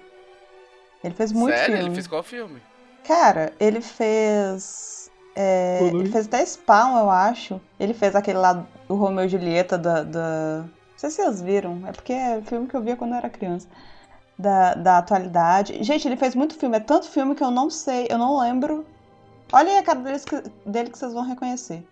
Ele 1.02 1.14
fez 1.14 1.32
muito 1.32 1.54
Sério? 1.54 1.74
filme. 1.74 1.88
Ele 1.88 1.94
fez 1.94 2.06
qual 2.06 2.22
filme? 2.22 2.62
Cara, 3.06 3.52
ele 3.58 3.80
fez. 3.80 5.10
é, 5.34 5.80
ele 5.82 6.10
fez 6.10 6.26
até 6.26 6.44
Spawn, 6.44 6.98
eu 6.98 7.10
acho. 7.10 7.60
Ele 7.78 7.94
fez 7.94 8.14
aquele 8.14 8.38
lá 8.38 8.66
do 8.88 8.94
Romeu 8.94 9.24
e 9.24 9.28
Julieta 9.28 9.78
da, 9.78 10.02
da. 10.02 10.58
Não 10.62 10.70
sei 10.98 11.10
se 11.10 11.16
vocês 11.22 11.40
viram. 11.40 11.82
É 11.86 11.92
porque 11.92 12.12
é 12.12 12.42
filme 12.44 12.66
que 12.66 12.74
eu 12.76 12.82
via 12.82 12.96
quando 12.96 13.12
eu 13.12 13.16
era 13.18 13.30
criança. 13.30 13.66
Da, 14.38 14.74
da 14.74 14.98
atualidade. 14.98 15.82
Gente, 15.82 16.06
ele 16.06 16.16
fez 16.16 16.34
muito 16.34 16.54
filme. 16.54 16.76
É 16.76 16.80
tanto 16.80 17.08
filme 17.08 17.34
que 17.34 17.42
eu 17.44 17.50
não 17.50 17.68
sei, 17.70 18.06
eu 18.10 18.18
não 18.18 18.38
lembro. 18.38 18.84
Olha 19.52 19.72
aí 19.72 19.78
a 19.78 19.82
cara 19.82 20.00
deles 20.00 20.24
que- 20.24 20.42
dele 20.64 20.90
que 20.90 20.98
vocês 20.98 21.12
vão 21.12 21.26
reconhecer. 21.26 21.82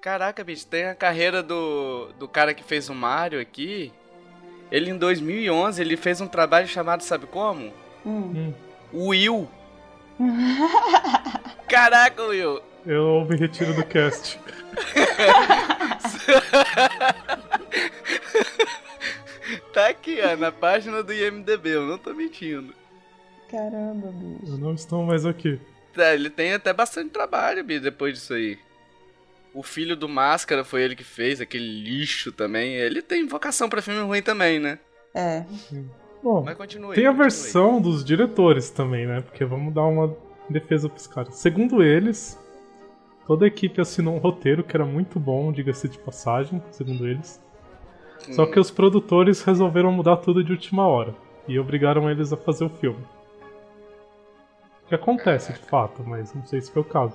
Caraca, 0.00 0.44
bicho, 0.44 0.66
tem 0.66 0.84
a 0.86 0.94
carreira 0.94 1.42
do, 1.42 2.10
do 2.18 2.28
cara 2.28 2.54
que 2.54 2.62
fez 2.62 2.88
o 2.88 2.94
Mario 2.94 3.40
aqui. 3.40 3.92
Ele 4.70 4.90
em 4.90 4.96
2011, 4.98 5.80
ele 5.80 5.96
fez 5.96 6.20
um 6.20 6.26
trabalho 6.28 6.68
chamado, 6.68 7.02
sabe 7.02 7.26
como? 7.26 7.72
Hum. 8.06 8.52
Hum, 8.52 8.54
Will. 8.92 9.48
Caraca, 11.68 12.22
Will. 12.22 12.60
eu 12.86 13.24
me 13.28 13.36
retiro 13.36 13.72
do 13.74 13.84
cast. 13.84 14.38
Tá 19.72 19.88
aqui, 19.88 20.18
ó, 20.20 20.36
na 20.36 20.52
página 20.52 21.02
do 21.02 21.12
IMDB, 21.12 21.70
eu 21.70 21.86
não 21.86 21.96
tô 21.98 22.12
mentindo. 22.12 22.74
Caramba, 23.50 24.08
bicho. 24.12 24.52
Eu 24.52 24.58
não 24.58 24.74
estou 24.74 25.02
mais 25.04 25.24
aqui. 25.24 25.58
Tá, 25.98 26.14
ele 26.14 26.30
tem 26.30 26.52
até 26.54 26.72
bastante 26.72 27.10
trabalho, 27.10 27.64
bicho, 27.64 27.82
depois 27.82 28.14
disso 28.14 28.32
aí. 28.34 28.56
O 29.52 29.62
filho 29.64 29.96
do 29.96 30.08
Máscara 30.08 30.62
foi 30.64 30.82
ele 30.82 30.94
que 30.94 31.02
fez, 31.02 31.40
aquele 31.40 31.82
lixo 31.82 32.30
também. 32.30 32.74
Ele 32.74 33.02
tem 33.02 33.26
vocação 33.26 33.68
pra 33.68 33.82
filme 33.82 34.00
ruim 34.02 34.22
também, 34.22 34.60
né? 34.60 34.78
É. 35.14 35.44
Bom, 36.22 36.44
Mas 36.44 36.56
continue. 36.56 36.94
tem 36.94 37.04
a 37.06 37.08
continue. 37.08 37.24
versão 37.24 37.80
dos 37.80 38.04
diretores 38.04 38.70
também, 38.70 39.06
né? 39.06 39.20
Porque 39.22 39.44
vamos 39.44 39.74
dar 39.74 39.82
uma 39.86 40.16
defesa 40.48 40.88
pros 40.88 41.06
caras. 41.08 41.34
Segundo 41.34 41.82
eles, 41.82 42.38
toda 43.26 43.44
a 43.44 43.48
equipe 43.48 43.80
assinou 43.80 44.14
um 44.14 44.18
roteiro 44.18 44.62
que 44.62 44.76
era 44.76 44.84
muito 44.84 45.18
bom, 45.18 45.50
diga-se 45.50 45.88
de 45.88 45.98
passagem, 45.98 46.62
segundo 46.70 47.08
eles. 47.08 47.40
Só 48.32 48.44
Hum. 48.44 48.50
que 48.50 48.60
os 48.60 48.70
produtores 48.70 49.42
resolveram 49.42 49.90
mudar 49.90 50.18
tudo 50.18 50.44
de 50.44 50.52
última 50.52 50.86
hora 50.86 51.14
e 51.48 51.58
obrigaram 51.58 52.08
eles 52.10 52.32
a 52.32 52.36
fazer 52.36 52.64
o 52.64 52.68
filme. 52.70 53.04
Que 54.88 54.94
acontece 54.94 55.52
de 55.52 55.58
fato, 55.58 56.02
mas 56.06 56.32
não 56.34 56.44
sei 56.46 56.60
se 56.60 56.70
foi 56.70 56.82
o 56.82 56.84
caso. 56.84 57.14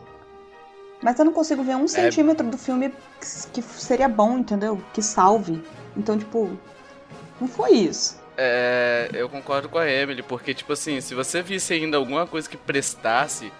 Mas 1.01 1.20
eu 1.20 1.25
não 1.25 1.34
consigo 1.34 1.63
ver 1.63 1.75
um 1.75 1.88
centímetro 1.88 2.48
do 2.50 2.58
filme 2.58 2.94
que- 3.20 3.62
seria 3.62 4.08
bom, 4.08 4.38
entendeu? 4.38 4.82
Que 4.94 5.01
salve. 5.01 5.62
Então, 5.98 6.18
tipo, 6.18 6.58
não 7.42 7.48
foi 7.48 7.72
isso. 7.72 8.22
É, 8.38 9.10
eu 9.13 9.27
concordo 9.27 9.68
com 9.70 9.77
a 9.77 9.89
Emily, 9.89 10.24
porque, 10.24 10.53
tipo 10.53 10.72
assim, 10.74 11.01
se 11.01 11.13
você 11.13 11.42
visse 11.42 11.74
ainda 11.74 11.98
alguma 11.98 12.25
coisa 12.25 12.50
que 12.50 12.56
prestasse, 12.58 13.51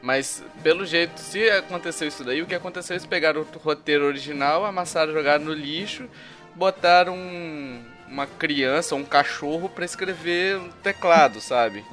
mas 0.00 0.42
pelo 0.62 0.86
jeito, 0.86 1.18
se 1.18 1.50
aconteceu 1.50 2.06
isso 2.08 2.22
daí, 2.24 2.40
o 2.40 2.46
que 2.46 2.54
aconteceu 2.54 2.94
é 2.94 2.96
eles 2.96 3.06
pegaram 3.06 3.40
o 3.42 3.58
roteiro 3.58 4.04
original, 4.04 4.64
amassaram, 4.64 5.12
jogaram 5.12 5.44
no 5.44 5.52
lixo, 5.52 6.08
botaram 6.54 7.14
um- 7.14 7.82
uma 8.08 8.26
criança, 8.26 8.94
um 8.94 9.04
cachorro 9.04 9.68
pra 9.68 9.84
escrever 9.84 10.56
um 10.58 10.68
teclado, 10.82 11.40
sabe? 11.40 11.84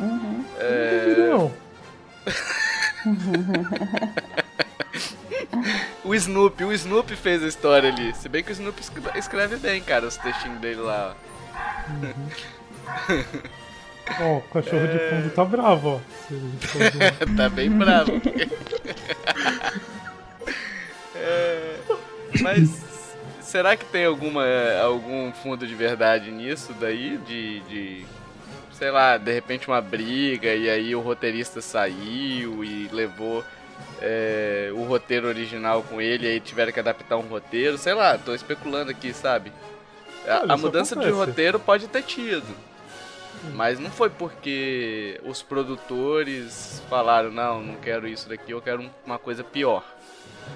Uhum. 0.00 0.44
Não, 1.30 1.52
O 6.04 6.14
Snoopy, 6.14 6.64
o 6.64 6.72
Snoopy 6.72 7.14
fez 7.16 7.42
a 7.42 7.46
história 7.48 7.90
ali. 7.90 8.14
Se 8.14 8.28
bem 8.28 8.42
que 8.42 8.50
o 8.50 8.52
Snoopy 8.52 8.80
escre- 8.80 9.18
escreve 9.18 9.56
bem, 9.56 9.80
cara, 9.82 10.06
os 10.06 10.16
textinhos 10.16 10.58
dele 10.60 10.80
lá. 10.80 11.14
ó. 14.18 14.22
ó, 14.22 14.36
o 14.38 14.42
cachorro 14.42 14.86
de 14.88 14.98
fundo 14.98 15.30
tá 15.34 15.44
bravo, 15.44 15.88
ó. 15.96 16.00
Tá 17.36 17.48
bem 17.48 17.70
bravo. 17.70 18.12
É, 21.14 21.76
mas 22.40 22.82
será 23.40 23.76
que 23.76 23.84
tem 23.84 24.04
alguma 24.04 24.44
algum 24.82 25.32
fundo 25.32 25.66
de 25.66 25.74
verdade 25.74 26.30
nisso 26.30 26.72
daí? 26.80 27.18
De, 27.18 27.60
de 27.60 28.06
sei 28.80 28.90
lá, 28.90 29.18
de 29.18 29.30
repente 29.30 29.68
uma 29.68 29.80
briga 29.82 30.54
e 30.54 30.70
aí 30.70 30.94
o 30.96 31.00
roteirista 31.00 31.60
saiu 31.60 32.64
e 32.64 32.88
levou 32.90 33.44
é, 34.00 34.70
o 34.74 34.84
roteiro 34.84 35.28
original 35.28 35.82
com 35.82 36.00
ele 36.00 36.26
e 36.26 36.30
aí 36.30 36.40
tiveram 36.40 36.72
que 36.72 36.80
adaptar 36.80 37.18
um 37.18 37.28
roteiro, 37.28 37.76
sei 37.76 37.92
lá, 37.92 38.16
tô 38.16 38.34
especulando 38.34 38.90
aqui, 38.90 39.12
sabe? 39.12 39.52
A, 40.26 40.40
Olha, 40.40 40.54
a 40.54 40.56
mudança 40.56 40.94
de 40.96 41.02
acontece. 41.06 41.26
roteiro 41.28 41.60
pode 41.60 41.88
ter 41.88 42.02
tido. 42.02 42.46
Mas 43.54 43.78
não 43.78 43.90
foi 43.90 44.08
porque 44.08 45.20
os 45.24 45.42
produtores 45.42 46.82
falaram, 46.88 47.30
não, 47.30 47.62
não 47.62 47.74
quero 47.74 48.08
isso 48.08 48.30
daqui, 48.30 48.50
eu 48.52 48.62
quero 48.62 48.80
um- 48.82 48.90
uma 49.04 49.18
coisa 49.18 49.44
pior. 49.44 49.84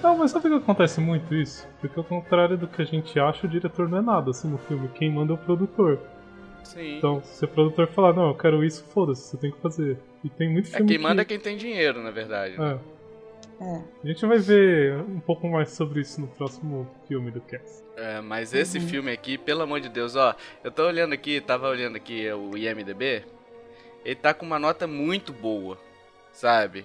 Não, 0.01 0.17
mas 0.17 0.31
sabe 0.31 0.47
o 0.47 0.51
que 0.51 0.57
acontece 0.57 0.99
muito 0.99 1.33
isso? 1.35 1.67
Porque 1.79 1.97
ao 1.97 2.03
contrário 2.03 2.57
do 2.57 2.67
que 2.67 2.81
a 2.81 2.85
gente 2.85 3.19
acha, 3.19 3.45
o 3.45 3.49
diretor 3.49 3.87
não 3.87 3.99
é 3.99 4.01
nada 4.01 4.31
assim 4.31 4.47
no 4.47 4.57
filme. 4.57 4.87
Quem 4.95 5.11
manda 5.11 5.31
é 5.31 5.35
o 5.35 5.37
produtor. 5.37 5.99
Sim. 6.65 6.97
Então, 6.97 7.21
se 7.23 7.45
o 7.45 7.47
produtor 7.47 7.87
falar, 7.87 8.13
não, 8.13 8.29
eu 8.29 8.35
quero 8.35 8.63
isso, 8.63 8.83
foda-se, 8.93 9.21
você 9.29 9.37
tem 9.37 9.51
que 9.51 9.59
fazer. 9.61 9.97
E 10.23 10.29
tem 10.29 10.49
muito 10.51 10.67
é 10.69 10.77
filme 10.77 10.87
quem 10.91 10.97
manda 10.97 11.21
é 11.21 11.25
que... 11.25 11.29
quem 11.35 11.39
tem 11.39 11.57
dinheiro, 11.57 12.01
na 12.03 12.11
verdade. 12.11 12.57
né? 12.59 12.79
É. 12.91 12.95
É. 13.63 13.81
A 14.03 14.07
gente 14.07 14.25
vai 14.25 14.37
ver 14.37 14.97
um 14.97 15.19
pouco 15.21 15.47
mais 15.47 15.69
sobre 15.71 16.01
isso 16.01 16.19
no 16.19 16.27
próximo 16.27 16.85
filme 17.07 17.31
do 17.31 17.39
cast. 17.39 17.83
É, 17.95 18.19
mas 18.19 18.53
esse 18.53 18.79
Uhum. 18.79 18.87
filme 18.87 19.11
aqui, 19.11 19.37
pelo 19.37 19.61
amor 19.61 19.79
de 19.79 19.87
Deus, 19.87 20.15
ó, 20.17 20.35
eu 20.61 20.69
tô 20.69 20.85
olhando 20.85 21.13
aqui, 21.13 21.39
tava 21.39 21.69
olhando 21.69 21.95
aqui 21.95 22.29
o 22.33 22.57
IMDB, 22.57 23.23
ele 24.03 24.15
tá 24.15 24.33
com 24.33 24.45
uma 24.45 24.59
nota 24.59 24.85
muito 24.85 25.31
boa, 25.31 25.77
sabe? 26.33 26.83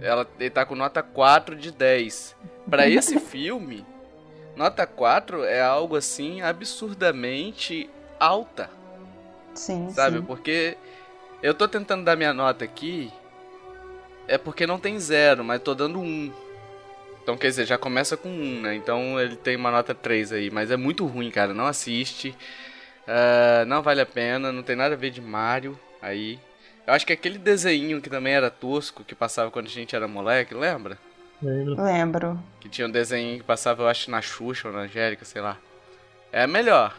Ela, 0.00 0.26
ele 0.38 0.50
tá 0.50 0.64
com 0.64 0.76
nota 0.76 1.02
4 1.02 1.56
de 1.56 1.72
10. 1.72 2.36
Pra 2.70 2.86
esse 2.88 3.18
filme, 3.18 3.84
nota 4.54 4.86
4 4.86 5.42
é 5.44 5.60
algo 5.60 5.96
assim 5.96 6.40
absurdamente 6.42 7.90
alta. 8.20 8.70
Sim, 9.54 9.90
sabe? 9.90 10.18
sim. 10.18 10.24
Porque 10.24 10.76
eu 11.42 11.54
tô 11.54 11.68
tentando 11.68 12.04
dar 12.04 12.16
minha 12.16 12.32
nota 12.32 12.64
aqui, 12.64 13.12
é 14.26 14.38
porque 14.38 14.66
não 14.66 14.78
tem 14.78 14.98
zero, 14.98 15.44
mas 15.44 15.62
tô 15.62 15.74
dando 15.74 15.98
um. 16.00 16.32
Então 17.22 17.36
quer 17.36 17.48
dizer, 17.48 17.66
já 17.66 17.78
começa 17.78 18.16
com 18.16 18.28
um, 18.28 18.60
né? 18.60 18.74
Então 18.74 19.18
ele 19.20 19.36
tem 19.36 19.56
uma 19.56 19.70
nota 19.70 19.94
3 19.94 20.32
aí, 20.32 20.50
mas 20.50 20.70
é 20.70 20.76
muito 20.76 21.06
ruim, 21.06 21.30
cara. 21.30 21.54
Não 21.54 21.66
assiste. 21.66 22.36
ah, 23.06 23.64
não 23.66 23.82
vale 23.82 24.00
a 24.00 24.06
pena, 24.06 24.52
não 24.52 24.62
tem 24.62 24.76
nada 24.76 24.94
a 24.94 24.98
ver 24.98 25.10
de 25.10 25.20
Mario 25.20 25.78
aí. 26.02 26.38
Eu 26.86 26.92
acho 26.92 27.06
que 27.06 27.12
aquele 27.12 27.38
desenho 27.38 28.00
que 28.00 28.10
também 28.10 28.34
era 28.34 28.50
tosco, 28.50 29.04
que 29.04 29.14
passava 29.14 29.50
quando 29.50 29.66
a 29.66 29.70
gente 29.70 29.96
era 29.96 30.06
moleque, 30.06 30.54
lembra? 30.54 30.98
Lembra? 31.42 31.82
Lembro. 31.82 32.42
Que 32.60 32.68
tinha 32.68 32.86
um 32.86 32.90
desenho 32.90 33.38
que 33.38 33.44
passava, 33.44 33.82
eu 33.82 33.88
acho, 33.88 34.10
na 34.10 34.20
Xuxa 34.20 34.68
ou 34.68 34.74
na 34.74 34.80
Angélica, 34.80 35.24
sei 35.24 35.40
lá. 35.40 35.58
É 36.30 36.46
melhor. 36.46 36.94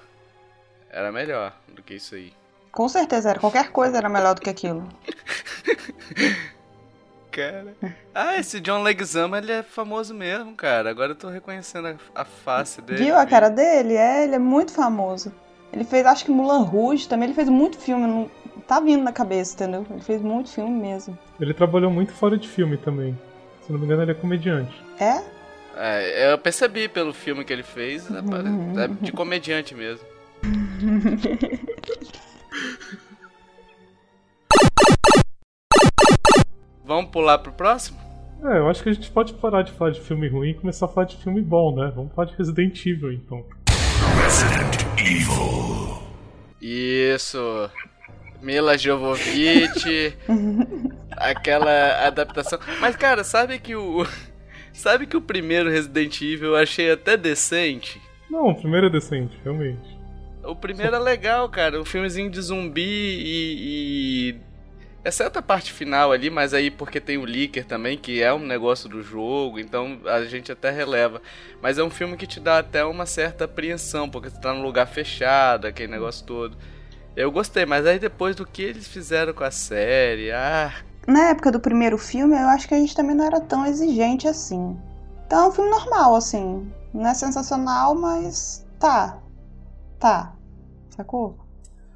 Era 0.90 1.12
melhor 1.12 1.54
do 1.68 1.84
que 1.84 1.96
isso 1.96 2.16
aí. 2.16 2.34
Com 2.76 2.90
certeza 2.90 3.30
era. 3.30 3.40
Qualquer 3.40 3.72
coisa 3.72 3.98
era 3.98 4.10
melhor 4.10 4.36
do 4.36 4.42
que 4.42 4.50
aquilo. 4.50 4.84
Cara. 7.32 7.76
Ah, 8.14 8.38
esse 8.38 8.62
John 8.62 8.82
Leguizamo, 8.82 9.36
ele 9.36 9.52
é 9.52 9.62
famoso 9.64 10.14
mesmo, 10.14 10.56
cara. 10.56 10.90
Agora 10.90 11.12
eu 11.12 11.16
tô 11.16 11.28
reconhecendo 11.28 11.88
a, 11.88 11.96
a 12.22 12.26
face 12.26 12.82
dele. 12.82 13.04
Viu 13.04 13.18
a 13.18 13.26
cara 13.26 13.50
dele? 13.50 13.96
É, 13.96 14.24
ele 14.24 14.36
é 14.36 14.40
muito 14.40 14.72
famoso. 14.72 15.34
Ele 15.74 15.84
fez, 15.84 16.06
acho 16.06 16.24
que 16.24 16.32
Mulan 16.32 16.62
Rouge 16.64 17.10
também. 17.10 17.28
Ele 17.28 17.36
fez 17.36 17.50
muito 17.50 17.78
filme. 17.78 18.08
Não 18.08 18.32
tá 18.66 18.80
vindo 18.80 19.04
na 19.04 19.12
cabeça, 19.12 19.54
entendeu? 19.56 19.86
Ele 19.90 20.02
fez 20.02 20.22
muito 20.22 20.50
filme 20.50 20.72
mesmo. 20.82 21.18
Ele 21.40 21.54
trabalhou 21.54 21.92
muito 21.92 22.14
fora 22.14 22.38
de 22.38 22.48
filme 22.48 22.78
também. 22.78 23.20
Se 23.66 23.72
não 23.72 23.80
me 23.80 23.86
engano, 23.86 24.04
ele 24.04 24.12
é 24.12 24.16
comediante. 24.16 24.74
É? 24.98 25.22
É, 25.78 26.32
eu 26.32 26.38
percebi 26.38 26.88
pelo 26.88 27.14
filme 27.14 27.44
que 27.44 27.52
ele 27.52 27.64
fez, 27.64 28.10
é 28.10 28.22
pare- 28.22 28.48
é 28.82 28.88
de 29.06 29.12
comediante 29.12 29.76
mesmo. 29.76 30.06
Vamos 36.86 37.10
pular 37.10 37.40
pro 37.40 37.52
próximo? 37.52 37.98
É, 38.44 38.60
eu 38.60 38.70
acho 38.70 38.84
que 38.84 38.90
a 38.90 38.94
gente 38.94 39.10
pode 39.10 39.34
parar 39.34 39.64
de 39.64 39.72
falar 39.72 39.92
de 39.92 40.02
filme 40.02 40.28
ruim 40.28 40.50
e 40.50 40.54
começar 40.54 40.86
a 40.86 40.90
falar 40.90 41.08
de 41.08 41.18
filme 41.18 41.42
bom, 41.42 41.76
né? 41.76 41.92
Vamos 41.96 42.14
falar 42.14 42.28
de 42.28 42.36
Resident 42.36 42.86
Evil, 42.86 43.12
então. 43.12 43.44
Isso. 46.62 47.70
Mila 48.42 48.78
Jovovich. 48.78 50.16
aquela 51.18 52.06
adaptação. 52.06 52.60
Mas, 52.80 52.96
cara, 52.96 53.24
sabe 53.24 53.60
que 53.60 53.76
o. 53.76 54.06
Sabe 54.74 55.08
que 55.08 55.16
o 55.16 55.22
primeiro 55.22 55.70
Resident 55.70 56.22
Evil 56.22 56.50
eu 56.50 56.56
achei 56.58 56.92
até 56.92 57.16
decente? 57.16 58.02
Não, 58.30 58.50
o 58.50 58.56
primeiro 58.56 58.88
é 58.88 58.90
decente, 58.90 59.38
realmente. 59.44 59.98
O 60.44 60.56
primeiro 60.56 60.96
é 60.96 61.00
legal, 61.00 61.48
cara. 61.50 61.80
Um 61.80 61.86
filmezinho 61.86 62.30
de 62.30 62.42
zumbi 62.42 62.82
e. 62.82 64.30
e- 64.30 64.55
Exceto 65.06 65.38
a 65.38 65.42
parte 65.44 65.72
final 65.72 66.12
ali, 66.12 66.32
mas 66.32 66.52
aí 66.52 66.72
porque 66.72 67.00
tem 67.00 67.16
o 67.16 67.26
Licker 67.26 67.64
também, 67.64 67.96
que 67.96 68.24
é 68.24 68.34
um 68.34 68.40
negócio 68.40 68.90
do 68.90 69.04
jogo, 69.04 69.60
então 69.60 70.00
a 70.06 70.24
gente 70.24 70.52
até 70.52 70.72
releva. 70.72 71.22
Mas 71.62 71.78
é 71.78 71.84
um 71.84 71.92
filme 71.92 72.18
que 72.18 72.26
te 72.26 72.40
dá 72.40 72.58
até 72.58 72.84
uma 72.84 73.06
certa 73.06 73.46
apreensão, 73.46 74.10
porque 74.10 74.32
você 74.32 74.42
tá 74.42 74.52
num 74.52 74.64
lugar 74.64 74.88
fechado, 74.88 75.68
aquele 75.68 75.92
negócio 75.92 76.26
todo. 76.26 76.58
Eu 77.16 77.32
gostei, 77.32 77.68
mas 77.68 77.86
aí 77.86 78.00
depois 78.00 78.36
do 78.36 78.48
que 78.48 78.64
eles 78.64 78.88
fizeram 78.88 79.32
com 79.32 79.44
a 79.44 79.52
série, 79.52 80.32
ah. 80.32 80.74
Na 81.06 81.30
época 81.30 81.52
do 81.52 81.60
primeiro 81.60 82.00
filme, 82.00 82.36
eu 82.36 82.48
acho 82.48 82.68
que 82.68 82.74
a 82.74 82.80
gente 82.80 82.96
também 82.96 83.16
não 83.16 83.26
era 83.26 83.40
tão 83.40 83.64
exigente 83.64 84.28
assim. 84.28 84.76
Então 85.28 85.46
é 85.46 85.48
um 85.50 85.52
filme 85.52 85.70
normal, 85.70 86.16
assim. 86.16 86.68
Não 86.92 87.06
é 87.06 87.14
sensacional, 87.14 87.94
mas 87.94 88.66
tá. 88.80 89.20
Tá. 90.00 90.34
Sacou? 90.90 91.45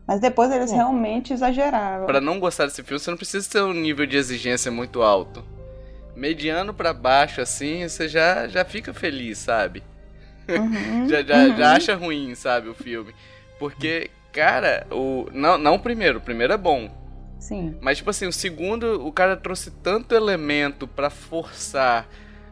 Mas 0.10 0.20
depois 0.20 0.52
eles 0.52 0.72
realmente 0.72 1.34
exageraram. 1.34 2.08
Para 2.08 2.20
não 2.20 2.40
gostar 2.40 2.66
desse 2.66 2.82
filme, 2.82 3.00
você 3.00 3.12
não 3.12 3.18
precisa 3.18 3.48
ter 3.48 3.62
um 3.62 3.74
nível 3.74 4.08
de 4.08 4.18
exigência 4.18 4.72
muito 4.72 5.04
alto. 5.04 5.46
Mediano 6.16 6.74
para 6.74 6.92
baixo, 6.94 7.42
assim, 7.42 7.88
você 7.88 8.08
já, 8.08 8.48
já 8.48 8.66
fica 8.66 8.92
feliz, 8.92 9.38
sabe? 9.38 9.84
Uhum, 10.50 11.06
já, 11.08 11.22
já, 11.22 11.38
uhum. 11.38 11.56
já 11.56 11.74
acha 11.74 11.96
ruim, 11.96 12.34
sabe, 12.34 12.70
o 12.70 12.74
filme. 12.74 13.14
Porque, 13.60 14.10
cara, 14.34 14.88
o. 14.90 15.28
Não, 15.32 15.60
não 15.60 15.76
o 15.76 15.80
primeiro, 15.80 16.18
o 16.18 16.22
primeiro 16.22 16.54
é 16.54 16.58
bom. 16.58 16.90
Sim. 17.38 17.78
Mas, 17.80 18.00
tipo 18.00 18.10
assim, 18.10 18.26
o 18.26 18.34
segundo, 18.34 19.06
o 19.06 19.12
cara 19.12 19.38
trouxe 19.38 19.70
tanto 19.70 20.16
elemento 20.16 20.88
pra 20.88 21.12
forçar. 21.12 22.10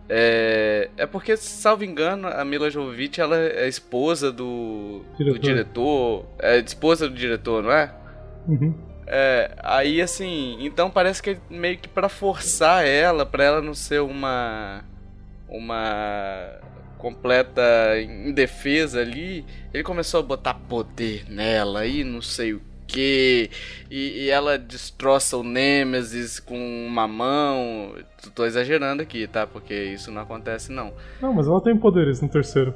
É, 0.09 0.89
é 0.95 1.05
porque, 1.05 1.35
salvo 1.35 1.83
engano, 1.83 2.27
a 2.27 2.43
Mila 2.45 2.69
Jovovich 2.69 3.19
ela 3.19 3.37
é 3.37 3.67
esposa 3.67 4.31
do 4.31 5.03
diretor. 5.17 5.33
do 5.33 5.39
diretor. 5.39 6.25
É 6.39 6.57
esposa 6.59 7.09
do 7.09 7.15
diretor, 7.15 7.63
não 7.63 7.71
é? 7.71 7.93
Uhum. 8.47 8.73
É, 9.05 9.51
aí 9.59 10.01
assim, 10.01 10.57
então 10.59 10.89
parece 10.89 11.23
que 11.23 11.31
é 11.31 11.37
meio 11.49 11.77
que 11.77 11.87
pra 11.87 12.09
forçar 12.09 12.85
ela, 12.85 13.25
pra 13.25 13.43
ela 13.43 13.61
não 13.61 13.73
ser 13.73 14.01
uma. 14.01 14.83
Uma 15.49 16.59
completa 16.97 17.61
indefesa 18.01 18.99
ali, 18.99 19.45
ele 19.73 19.83
começou 19.83 20.19
a 20.19 20.23
botar 20.23 20.55
poder 20.55 21.25
nela 21.29 21.85
e 21.85 22.03
não 22.03 22.21
sei 22.21 22.53
o 22.53 22.61
que. 22.87 23.49
E, 23.91 24.25
e, 24.25 24.29
ela 24.29 24.57
destroça 24.57 25.37
o 25.37 25.43
Nemesis 25.43 26.39
com 26.39 26.57
uma 26.87 27.07
mão. 27.07 27.93
Tô 28.33 28.45
exagerando 28.45 29.01
aqui, 29.01 29.27
tá? 29.27 29.45
Porque 29.45 29.73
isso 29.73 30.11
não 30.11 30.21
acontece, 30.21 30.71
não. 30.71 30.93
Não, 31.21 31.33
mas 31.33 31.47
ela 31.47 31.61
tem 31.61 31.77
poderes 31.77 32.21
no 32.21 32.29
terceiro. 32.29 32.73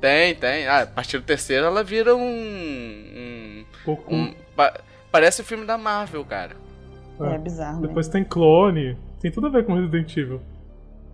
Tem, 0.00 0.34
tem. 0.34 0.66
Ah, 0.66 0.82
a 0.82 0.86
partir 0.86 1.18
do 1.18 1.24
terceiro 1.24 1.66
ela 1.66 1.82
vira 1.82 2.14
um. 2.14 2.20
um, 2.20 3.64
um 4.08 4.34
pa, 4.56 4.80
parece 5.10 5.40
o 5.40 5.44
filme 5.44 5.66
da 5.66 5.76
Marvel, 5.76 6.24
cara. 6.24 6.56
É, 7.20 7.34
é 7.34 7.38
bizarro. 7.38 7.80
Depois 7.80 8.08
tem 8.08 8.24
clone. 8.24 8.96
Tem 9.20 9.30
tudo 9.30 9.46
a 9.46 9.50
ver 9.50 9.64
com 9.64 9.74
Resident 9.74 10.16
Evil. 10.16 10.40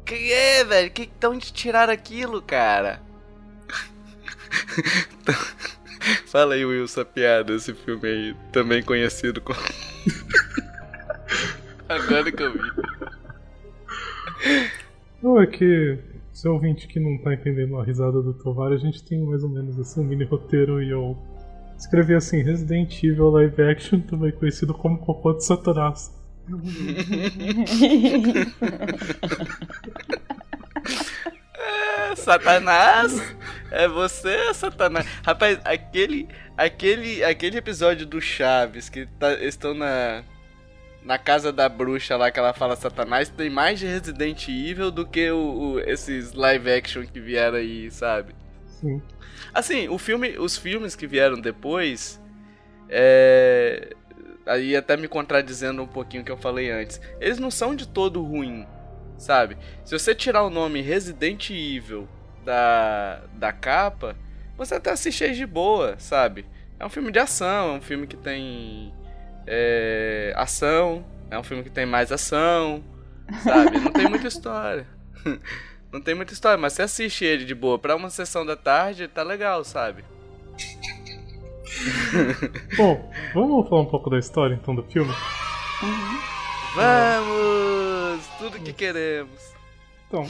Que 0.05 0.33
é, 0.33 0.65
velho? 0.65 0.91
Que 0.91 1.07
tão 1.07 1.37
de 1.37 1.53
tirar 1.53 1.89
aquilo, 1.89 2.43
cara? 2.43 3.01
Fala 6.27 6.55
aí, 6.55 6.65
Will, 6.65 6.85
essa 6.85 7.05
piada, 7.05 7.55
esse 7.55 7.75
filme 7.75 8.09
aí, 8.09 8.35
também 8.53 8.83
conhecido 8.83 9.41
como. 9.41 9.59
Agora 11.89 12.31
que 12.31 12.43
eu 12.43 12.53
vi. 12.53 12.61
Não, 15.23 15.41
é 15.41 15.47
que 15.47 15.99
seu 16.33 16.53
ouvinte 16.55 16.89
que 16.89 17.01
não 17.01 17.19
tá 17.19 17.35
entendendo 17.35 17.79
a 17.79 17.85
risada 17.85 18.23
do 18.23 18.33
Tovar, 18.33 18.73
a 18.73 18.79
gente 18.79 19.05
tem 19.05 19.21
mais 19.21 19.43
ou 19.43 19.51
menos 19.51 19.79
assim 19.79 20.01
um 20.01 20.05
mini 20.05 20.25
roteiro 20.25 20.83
e 20.83 20.89
eu 20.91 21.19
escrevi 21.77 22.15
assim: 22.15 22.43
Resident 22.43 23.03
Evil 23.03 23.29
Live 23.31 23.61
Action, 23.63 24.01
também 24.01 24.33
conhecido 24.33 24.73
como 24.73 24.99
Cocô 24.99 25.35
de 25.35 25.45
Satanás. 25.45 26.19
é, 32.11 32.17
Satanás? 32.17 33.37
É 33.71 33.87
você, 33.89 34.53
Satanás? 34.53 35.07
Rapaz, 35.25 35.59
aquele, 35.65 36.29
aquele, 36.57 37.23
aquele 37.23 37.59
episódio 37.59 38.07
do 38.07 38.21
Chaves 38.21 38.89
que 38.89 39.07
tá, 39.07 39.35
estão 39.35 39.75
na 39.75 40.25
na 41.03 41.17
casa 41.19 41.51
da 41.51 41.69
bruxa 41.69 42.17
lá 42.17 42.31
que 42.31 42.39
ela 42.39 42.53
fala 42.53 42.77
Satanás 42.77 43.31
tem 43.31 43.49
mais 43.49 43.79
de 43.79 43.87
Resident 43.87 44.49
Evil 44.49 44.91
do 44.91 45.07
que 45.07 45.31
o, 45.31 45.39
o, 45.39 45.81
esses 45.81 46.35
live 46.35 46.71
action 46.71 47.07
que 47.07 47.19
vieram 47.19 47.57
aí, 47.57 47.91
sabe? 47.91 48.35
Sim. 48.67 49.01
Assim, 49.53 49.89
o 49.89 49.99
filme, 49.99 50.39
os 50.39 50.57
filmes 50.57 50.95
que 50.95 51.07
vieram 51.07 51.41
depois, 51.41 52.21
é, 52.89 53.95
aí 54.47 54.77
até 54.77 54.97
me 54.97 55.09
contradizendo 55.09 55.83
um 55.83 55.87
pouquinho 55.87 56.23
o 56.23 56.27
que 56.27 56.33
eu 56.33 56.37
falei 56.37 56.71
antes, 56.71 57.01
eles 57.19 57.39
não 57.39 57.51
são 57.51 57.75
de 57.75 57.89
todo 57.89 58.23
ruim, 58.23 58.67
sabe? 59.21 59.57
Se 59.85 59.97
você 59.97 60.15
tirar 60.15 60.43
o 60.43 60.51
nome 60.51 60.81
Resident 60.81 61.51
Evil 61.51 62.09
da, 62.45 63.21
da 63.35 63.53
capa, 63.53 64.17
você 64.57 64.75
até 64.75 64.91
assiste 64.91 65.31
de 65.33 65.47
boa, 65.47 65.95
sabe? 65.99 66.47
É 66.79 66.87
um 66.87 66.89
filme 66.89 67.13
de 67.13 67.19
ação, 67.19 67.75
é 67.75 67.79
um 67.79 67.81
filme 67.83 68.07
que 68.07 68.17
tem 68.17 68.93
é, 69.47 70.33
ação, 70.35 71.05
é 71.31 71.39
um 71.39 71.43
filme 71.43 71.63
que 71.63 71.71
tem 71.71 71.85
mais 71.85 72.11
ação, 72.11 72.83
sabe? 73.45 73.79
Não 73.79 73.93
tem 73.93 74.09
muita 74.09 74.27
história. 74.27 74.87
Não 75.93 76.01
tem 76.01 76.15
muita 76.15 76.33
história, 76.33 76.57
mas 76.57 76.73
você 76.73 76.83
assiste 76.83 77.25
ele 77.25 77.45
de 77.45 77.53
boa 77.55 77.77
pra 77.77 77.97
uma 77.97 78.11
sessão 78.11 78.47
da 78.47 78.55
tarde, 78.55 79.09
tá 79.09 79.25
legal, 79.25 79.65
sabe? 79.65 80.05
Bom, 82.77 83.11
vamos 83.35 83.69
falar 83.69 83.83
um 83.83 83.87
pouco 83.87 84.09
da 84.09 84.17
história 84.17 84.55
então 84.55 84.73
do 84.73 84.85
filme? 84.85 85.13
Uhum. 85.83 86.40
Vamos! 86.75 88.27
Tudo 88.39 88.59
que 88.61 88.73
queremos. 88.73 89.55
Então, 90.09 90.27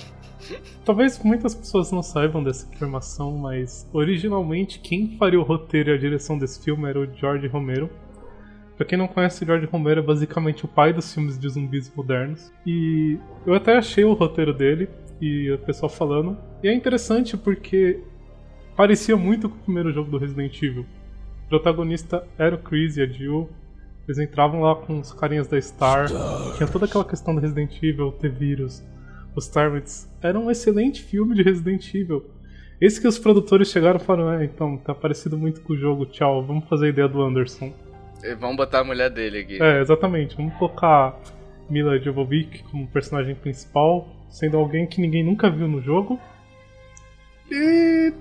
talvez 0.84 1.18
muitas 1.22 1.54
pessoas 1.54 1.90
não 1.92 2.02
saibam 2.02 2.42
dessa 2.42 2.68
informação, 2.72 3.36
mas 3.36 3.88
originalmente 3.92 4.78
quem 4.78 5.16
faria 5.16 5.40
o 5.40 5.42
roteiro 5.42 5.90
e 5.90 5.94
a 5.94 5.98
direção 5.98 6.38
desse 6.38 6.62
filme 6.62 6.88
era 6.88 6.98
o 6.98 7.14
George 7.14 7.46
Romero. 7.46 7.88
Pra 8.76 8.86
quem 8.86 8.96
não 8.96 9.06
conhece, 9.06 9.44
George 9.44 9.66
Romero 9.66 10.00
é 10.00 10.02
basicamente 10.02 10.64
o 10.64 10.68
pai 10.68 10.92
dos 10.92 11.12
filmes 11.12 11.38
de 11.38 11.48
zumbis 11.48 11.92
modernos. 11.94 12.50
E 12.66 13.18
eu 13.46 13.54
até 13.54 13.76
achei 13.76 14.04
o 14.04 14.14
roteiro 14.14 14.54
dele 14.54 14.88
e 15.20 15.50
o 15.50 15.58
pessoal 15.58 15.90
falando. 15.90 16.38
E 16.62 16.68
é 16.68 16.72
interessante 16.72 17.36
porque 17.36 18.02
parecia 18.74 19.16
muito 19.16 19.50
com 19.50 19.56
o 19.56 19.60
primeiro 19.60 19.92
jogo 19.92 20.10
do 20.10 20.16
Resident 20.16 20.56
Evil. 20.62 20.86
O 21.44 21.48
protagonista 21.50 22.26
era 22.38 22.54
o 22.54 22.58
Chris 22.58 22.96
e 22.96 23.02
a 23.02 23.06
Jill. 23.06 23.50
Eles 24.10 24.18
entravam 24.18 24.62
lá 24.62 24.74
com 24.74 24.98
os 24.98 25.12
carinhas 25.12 25.46
da 25.46 25.60
Star. 25.60 26.08
Tinha 26.56 26.66
toda 26.66 26.84
aquela 26.86 27.04
questão 27.04 27.32
do 27.32 27.40
Resident 27.40 27.80
Evil, 27.80 28.10
ter 28.10 28.28
vírus, 28.28 28.84
os 29.36 29.46
Targets. 29.46 30.10
Era 30.20 30.36
um 30.36 30.50
excelente 30.50 31.00
filme 31.00 31.32
de 31.32 31.44
Resident 31.44 31.94
Evil. 31.94 32.28
Esse 32.80 33.00
que 33.00 33.06
os 33.06 33.20
produtores 33.20 33.68
chegaram 33.70 34.00
e 34.00 34.02
falaram: 34.02 34.32
É, 34.32 34.44
então, 34.44 34.76
tá 34.78 34.92
parecido 34.92 35.38
muito 35.38 35.60
com 35.60 35.74
o 35.74 35.76
jogo, 35.76 36.06
tchau, 36.06 36.44
vamos 36.44 36.68
fazer 36.68 36.86
a 36.86 36.88
ideia 36.88 37.06
do 37.06 37.22
Anderson. 37.22 37.72
E 38.24 38.34
vamos 38.34 38.56
botar 38.56 38.80
a 38.80 38.84
mulher 38.84 39.10
dele 39.10 39.38
aqui. 39.38 39.62
É, 39.62 39.80
exatamente. 39.80 40.36
Vamos 40.36 40.54
colocar 40.54 41.16
Mila 41.68 41.96
Jovovich 42.00 42.64
como 42.64 42.88
personagem 42.88 43.36
principal, 43.36 44.08
sendo 44.28 44.56
alguém 44.56 44.88
que 44.88 45.00
ninguém 45.00 45.22
nunca 45.22 45.48
viu 45.48 45.68
no 45.68 45.80
jogo. 45.80 46.18
E 47.48 48.12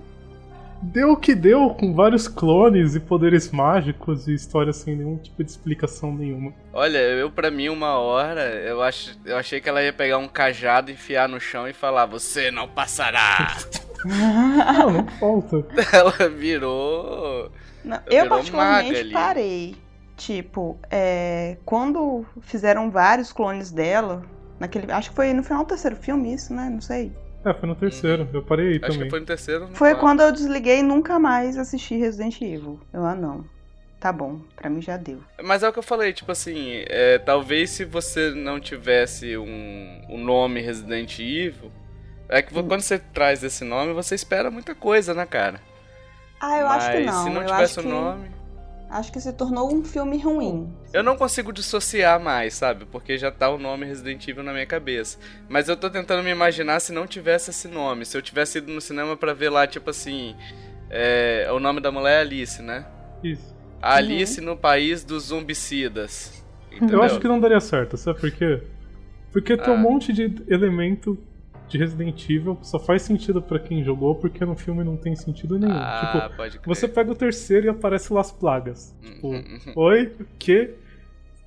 deu 0.82 1.12
o 1.12 1.18
que 1.18 1.36
deu, 1.36 1.70
com 1.72 1.94
vários 1.94 2.28
clones 2.28 2.96
e 2.96 3.00
poderes 3.00 3.52
mágicos 3.52 4.28
e 4.28 4.34
histórias 4.34 4.78
sem 4.78 4.96
nenhum 4.96 5.18
tipo 5.18 5.44
de 5.44 5.50
explicação 5.50 6.14
nenhuma. 6.14 6.54
Olha, 6.74 6.98
eu 6.98 7.32
pra 7.32 7.52
mim, 7.52 7.70
uma 7.70 7.98
hora, 7.98 8.42
eu, 8.42 8.82
ach, 8.82 9.16
eu 9.26 9.38
achei 9.38 9.60
que 9.60 9.70
ela 9.70 9.84
ia 9.84 9.94
pegar 9.94 10.18
um 10.18 10.28
cajado, 10.28 10.92
enfiar 10.92 11.28
no 11.28 11.40
chão 11.40 11.68
e 11.68 11.74
falar: 11.74 12.06
Você 12.06 12.52
não 12.52 12.68
passará! 12.68 13.58
não, 14.06 14.92
não 14.92 15.08
falta. 15.08 15.66
Ela 15.92 16.30
virou. 16.30 17.52
Não, 17.84 17.98
eu 18.06 18.24
virou 18.24 18.30
particularmente 18.30 18.92
maga 18.92 19.00
ali. 19.00 19.14
parei. 19.14 19.76
Tipo, 20.16 20.78
é, 20.92 21.58
quando 21.64 22.26
fizeram 22.42 22.92
vários 22.92 23.32
clones 23.32 23.72
dela, 23.72 24.24
naquele. 24.60 24.92
Acho 24.92 25.10
que 25.10 25.16
foi 25.16 25.34
no 25.34 25.44
final 25.44 25.64
do 25.64 25.70
terceiro 25.70 25.96
filme 25.96 26.34
isso, 26.34 26.54
né? 26.54 26.70
Não 26.70 26.82
sei. 26.82 27.12
É, 27.46 27.54
foi 27.54 27.70
no 27.70 27.76
terceiro, 27.76 28.28
eu 28.34 28.44
parei 28.44 28.68
aí 28.74 28.80
Acho 28.82 28.88
também. 28.94 29.04
que 29.04 29.10
foi 29.10 29.20
no 29.22 29.26
terceiro. 29.26 29.68
no 29.68 29.76
Foi 29.76 29.90
quarto. 29.90 30.00
quando 30.02 30.22
eu 30.22 30.32
desliguei 30.32 30.80
e 30.80 30.84
nunca 30.84 31.18
mais 31.20 31.58
assisti 31.58 31.96
Resident 31.98 32.42
Evil. 32.42 32.80
Eu, 32.94 33.06
ah, 33.06 33.16
não. 33.16 33.46
Tá 34.00 34.12
bom, 34.14 34.40
pra 34.56 34.70
mim 34.70 34.82
já 34.82 34.96
deu. 34.98 35.22
Mas 35.44 35.62
é 35.62 35.68
o 35.70 35.74
que 35.74 35.80
eu 35.80 35.84
falei, 35.84 36.14
tipo 36.14 36.32
assim, 36.32 36.84
é, 36.88 37.18
talvez 37.18 37.70
se 37.70 37.84
você 37.84 38.32
não 38.32 38.60
tivesse 38.60 39.38
um, 39.38 40.02
um 40.10 40.18
nome 40.24 40.62
Resident 40.62 41.20
Evil, 41.20 41.70
é 42.30 42.42
que 42.42 42.54
vo- 42.54 42.64
quando 42.64 42.82
você 42.82 42.98
traz 42.98 43.44
esse 43.44 43.64
nome, 43.66 43.92
você 43.94 44.16
espera 44.16 44.50
muita 44.50 44.74
coisa, 44.74 45.14
né, 45.14 45.26
cara? 45.26 45.60
Ah, 46.40 46.58
eu 46.60 46.68
Mas 46.68 46.84
acho 46.86 46.92
que 46.98 47.04
não. 47.04 47.24
se 47.26 47.30
não 47.30 47.42
eu 47.42 47.48
tivesse 47.48 47.80
acho 47.80 47.80
o 47.82 47.84
que, 47.84 47.90
nome. 47.90 48.32
Acho 48.90 49.12
que 49.12 49.20
se 49.22 49.32
tornou 49.34 49.72
um 49.72 49.84
filme 49.84 50.18
ruim. 50.18 50.68
Eu 50.92 51.04
não 51.04 51.16
consigo 51.16 51.54
dissociar 51.54 52.20
mais, 52.20 52.56
sabe? 52.56 52.86
Porque 52.86 53.18
já 53.20 53.30
tá 53.32 53.48
o 53.50 53.60
nome 53.60 53.86
Resident 53.86 54.28
Evil 54.28 54.42
na 54.44 54.52
minha 54.52 54.66
cabeça. 54.66 55.20
Mas 55.48 55.70
eu 55.70 55.78
tô 55.78 55.90
tentando 55.92 56.24
me 56.24 56.32
imaginar 56.32 56.80
se 56.80 56.92
não 56.92 57.06
tivesse 57.06 57.52
esse 57.52 57.68
nome. 57.68 58.04
Se 58.04 58.18
eu 58.18 58.22
tivesse 58.22 58.58
ido 58.58 58.72
no 58.72 58.82
cinema 58.82 59.16
pra 59.16 59.32
ver 59.34 59.50
lá, 59.50 59.68
tipo 59.68 59.92
assim. 59.92 60.36
É, 60.90 61.48
o 61.52 61.60
nome 61.60 61.80
da 61.82 61.92
mulher 61.92 62.18
é 62.18 62.22
Alice, 62.22 62.62
né? 62.64 62.84
Isso. 63.24 63.56
A 63.80 63.96
Alice 63.98 64.42
no 64.42 64.58
país 64.58 65.04
dos 65.04 65.26
zumbicidas. 65.26 66.44
Entendeu? 66.72 66.98
Eu 66.98 67.04
acho 67.04 67.20
que 67.20 67.28
não 67.28 67.40
daria 67.40 67.60
certo, 67.60 67.96
sabe 67.96 68.20
por 68.20 68.32
quê? 68.32 68.62
Porque 69.32 69.56
tem 69.56 69.70
um 69.72 69.78
Ah. 69.78 69.80
monte 69.80 70.12
de 70.12 70.34
elemento 70.48 71.16
de 71.70 71.78
Resident 71.78 72.30
Evil 72.30 72.56
que 72.56 72.68
só 72.68 72.80
faz 72.80 73.04
sentido 73.04 73.42
pra 73.42 73.60
quem 73.60 73.84
jogou, 73.84 74.16
porque 74.16 74.44
no 74.44 74.56
filme 74.56 74.84
não 74.84 74.98
tem 74.98 75.16
sentido 75.16 75.58
nenhum. 75.60 75.72
Ah, 75.74 76.12
tipo, 76.28 76.36
pode 76.38 76.60
crer. 76.60 76.68
você 76.76 76.88
pega 76.88 77.12
o 77.12 77.16
terceiro 77.16 77.68
e 77.68 77.70
aparece 77.70 78.12
Las 78.12 78.32
Plagas. 78.32 78.96
Tipo, 79.02 79.28
Uhum, 79.28 79.36
uhum. 79.36 79.74
oi? 79.76 80.12
O 80.20 80.26
quê? 80.38 80.74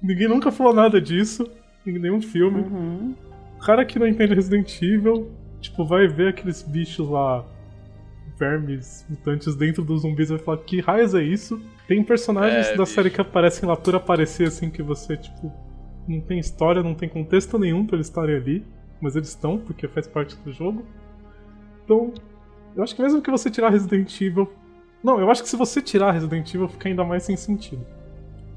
Ninguém 0.02 0.28
nunca 0.28 0.50
falou 0.52 0.72
nada 0.74 1.00
disso 1.00 1.48
em 1.87 1.98
nenhum 1.98 2.20
filme. 2.22 2.61
Uhum. 2.62 3.14
O 3.56 3.61
cara 3.64 3.85
que 3.85 3.98
não 3.98 4.06
entende 4.06 4.35
Resident 4.35 4.80
Evil, 4.82 5.30
tipo, 5.61 5.85
vai 5.85 6.06
ver 6.08 6.28
aqueles 6.28 6.62
bichos 6.62 7.08
lá, 7.08 7.44
vermes, 8.38 9.06
mutantes 9.08 9.54
dentro 9.54 9.85
dos 9.85 10.02
zumbis 10.02 10.30
e 10.30 10.35
vai 10.35 10.42
falar, 10.44 10.58
que 10.58 10.80
raios 10.80 11.14
é 11.14 11.22
isso? 11.22 11.61
Tem 11.87 12.02
personagens 12.02 12.66
É, 12.68 12.76
da 12.76 12.82
bicho. 12.85 12.94
série 12.94 13.11
que 13.11 13.20
aparecem 13.20 13.68
lá 13.68 13.76
por 13.76 13.94
aparecer 13.94 14.48
assim 14.48 14.70
que 14.70 14.82
você, 14.82 15.16
tipo, 15.16 15.52
não 16.08 16.20
tem 16.20 16.38
história, 16.38 16.82
não 16.82 16.94
tem 16.94 17.08
contexto 17.08 17.58
nenhum 17.58 17.87
pra 17.87 17.96
eles 17.96 18.06
estarem 18.08 18.37
ali, 18.37 18.64
mas 19.02 19.16
eles 19.16 19.28
estão, 19.28 19.58
porque 19.58 19.88
faz 19.88 20.06
parte 20.06 20.36
do 20.36 20.52
jogo. 20.52 20.86
Então, 21.84 22.14
eu 22.76 22.82
acho 22.82 22.94
que 22.94 23.02
mesmo 23.02 23.20
que 23.20 23.30
você 23.30 23.50
tirar 23.50 23.70
Resident 23.70 24.20
Evil. 24.20 24.50
Não, 25.02 25.20
eu 25.20 25.30
acho 25.30 25.42
que 25.42 25.48
se 25.48 25.56
você 25.56 25.82
tirar 25.82 26.12
Resident 26.12 26.54
Evil 26.54 26.68
fica 26.68 26.88
ainda 26.88 27.04
mais 27.04 27.24
sem 27.24 27.36
sentido. 27.36 27.84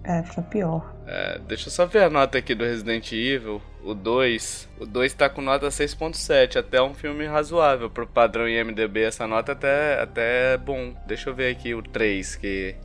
É, 0.03 0.21
fica 0.21 0.43
pior. 0.43 0.93
É, 1.07 1.39
deixa 1.47 1.67
eu 1.67 1.71
só 1.71 1.85
ver 1.87 2.03
a 2.03 2.09
nota 2.11 2.37
aqui 2.37 2.53
do 2.53 2.63
Resident 2.63 3.11
Evil. 3.11 3.59
O 3.83 3.95
2. 3.95 4.69
O 4.79 4.85
2 4.85 5.13
tá 5.15 5.27
com 5.27 5.41
nota 5.41 5.67
6.7. 5.67 6.57
Até 6.57 6.79
um 6.79 6.93
filme 6.93 7.25
razoável. 7.25 7.89
Pro 7.89 8.05
padrão 8.05 8.47
IMDB, 8.47 9.01
essa 9.01 9.25
nota 9.25 9.53
até, 9.53 9.99
até 9.99 10.53
é 10.53 10.57
bom. 10.57 10.93
Deixa 11.07 11.31
eu 11.31 11.33
ver 11.33 11.51
aqui 11.51 11.73
o 11.73 11.81
3, 11.81 12.35
que. 12.35 12.75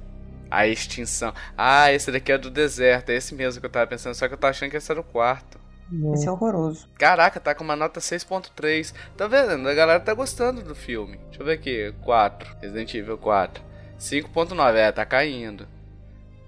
A 0.51 0.67
extinção. 0.67 1.33
Ah, 1.57 1.93
esse 1.93 2.11
daqui 2.11 2.33
é 2.33 2.39
do 2.39 2.51
deserto. 2.51 3.11
É 3.11 3.17
esse 3.17 3.35
mesmo 3.35 3.61
que 3.61 3.67
eu 3.67 3.71
tava 3.71 3.87
pensando. 3.87 4.15
Só 4.15 4.27
que 4.27 4.35
eu 4.35 4.39
tava 4.39 4.51
achando 4.51 4.71
que 4.71 4.79
esse 4.79 4.91
era 4.91 5.01
o 5.01 5.05
quarto. 5.05 5.60
Não. 5.91 6.15
Esse 6.15 6.29
é 6.29 6.31
horroroso. 6.31 6.89
Caraca, 6.99 7.41
tá 7.41 7.55
com 7.55 7.65
uma 7.65 7.75
nota 7.77 8.01
6.3. 8.01 8.95
Tá 9.17 9.27
vendo? 9.27 9.69
A 9.69 9.75
galera 9.75 10.01
tá 10.01 10.15
gostando 10.15 10.63
do 10.63 10.75
filme. 10.75 11.19
Deixa 11.29 11.43
eu 11.43 11.47
ver 11.47 11.53
aqui. 11.55 11.95
4. 12.03 12.57
Resident 12.61 12.95
Evil 12.95 13.19
4. 13.19 13.63
5.9. 13.99 14.75
É, 14.77 14.93
tá 14.93 15.05
caindo. 15.05 15.67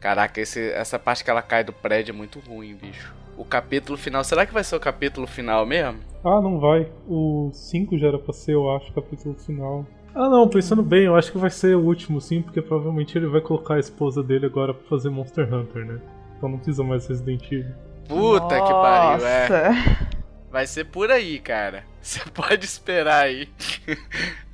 Caraca, 0.00 0.40
esse- 0.40 0.70
essa 0.72 0.98
parte 0.98 1.22
que 1.24 1.30
ela 1.30 1.42
cai 1.42 1.62
do 1.64 1.72
prédio 1.72 2.12
é 2.12 2.16
muito 2.16 2.40
ruim, 2.40 2.74
bicho. 2.74 3.14
O 3.36 3.44
capítulo 3.44 3.96
final. 3.96 4.22
Será 4.24 4.44
que 4.46 4.52
vai 4.52 4.64
ser 4.64 4.76
o 4.76 4.80
capítulo 4.80 5.26
final 5.26 5.64
mesmo? 5.64 6.00
Ah, 6.24 6.40
não 6.40 6.58
vai. 6.60 6.90
O 7.08 7.50
5 7.52 7.98
já 7.98 8.08
era 8.08 8.18
pra 8.18 8.32
ser, 8.32 8.54
eu 8.54 8.70
acho, 8.76 8.90
o 8.90 8.94
capítulo 8.94 9.34
final. 9.34 9.86
Ah, 10.14 10.28
não, 10.28 10.46
pensando 10.48 10.82
bem, 10.82 11.04
eu 11.06 11.16
acho 11.16 11.32
que 11.32 11.38
vai 11.38 11.50
ser 11.50 11.74
o 11.74 11.80
último, 11.84 12.20
sim, 12.20 12.42
porque 12.42 12.60
provavelmente 12.60 13.16
ele 13.16 13.26
vai 13.28 13.40
colocar 13.40 13.74
a 13.74 13.80
esposa 13.80 14.22
dele 14.22 14.44
agora 14.46 14.74
pra 14.74 14.86
fazer 14.88 15.08
Monster 15.08 15.52
Hunter, 15.52 15.86
né? 15.86 16.00
Então 16.36 16.48
não 16.50 16.58
precisa 16.58 16.84
mais 16.84 17.06
Resident 17.06 17.42
Evil. 17.50 17.74
Puta 18.12 18.54
que 18.60 18.72
pariu, 18.72 19.26
é. 19.26 19.48
Nossa. 19.48 20.08
Vai 20.50 20.66
ser 20.66 20.84
por 20.84 21.10
aí, 21.10 21.38
cara. 21.38 21.84
Você 22.02 22.20
pode 22.34 22.64
esperar 22.64 23.24
aí. 23.24 23.48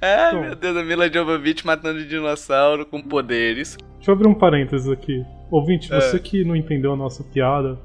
Ai, 0.00 0.34
Bom. 0.34 0.40
meu 0.42 0.54
Deus, 0.54 0.76
a 0.76 0.84
Mila 0.84 1.10
Jovovich 1.12 1.66
matando 1.66 2.04
dinossauro 2.04 2.86
com 2.86 3.02
poderes. 3.02 3.76
Deixa 3.96 4.10
eu 4.10 4.14
abrir 4.14 4.28
um 4.28 4.34
parênteses 4.34 4.88
aqui. 4.88 5.24
Ouvinte, 5.50 5.92
É. 5.92 6.00
você 6.00 6.18
que 6.18 6.44
não 6.44 6.54
entendeu 6.54 6.92
a 6.92 6.96
nossa 6.96 7.24
piada, 7.24 7.78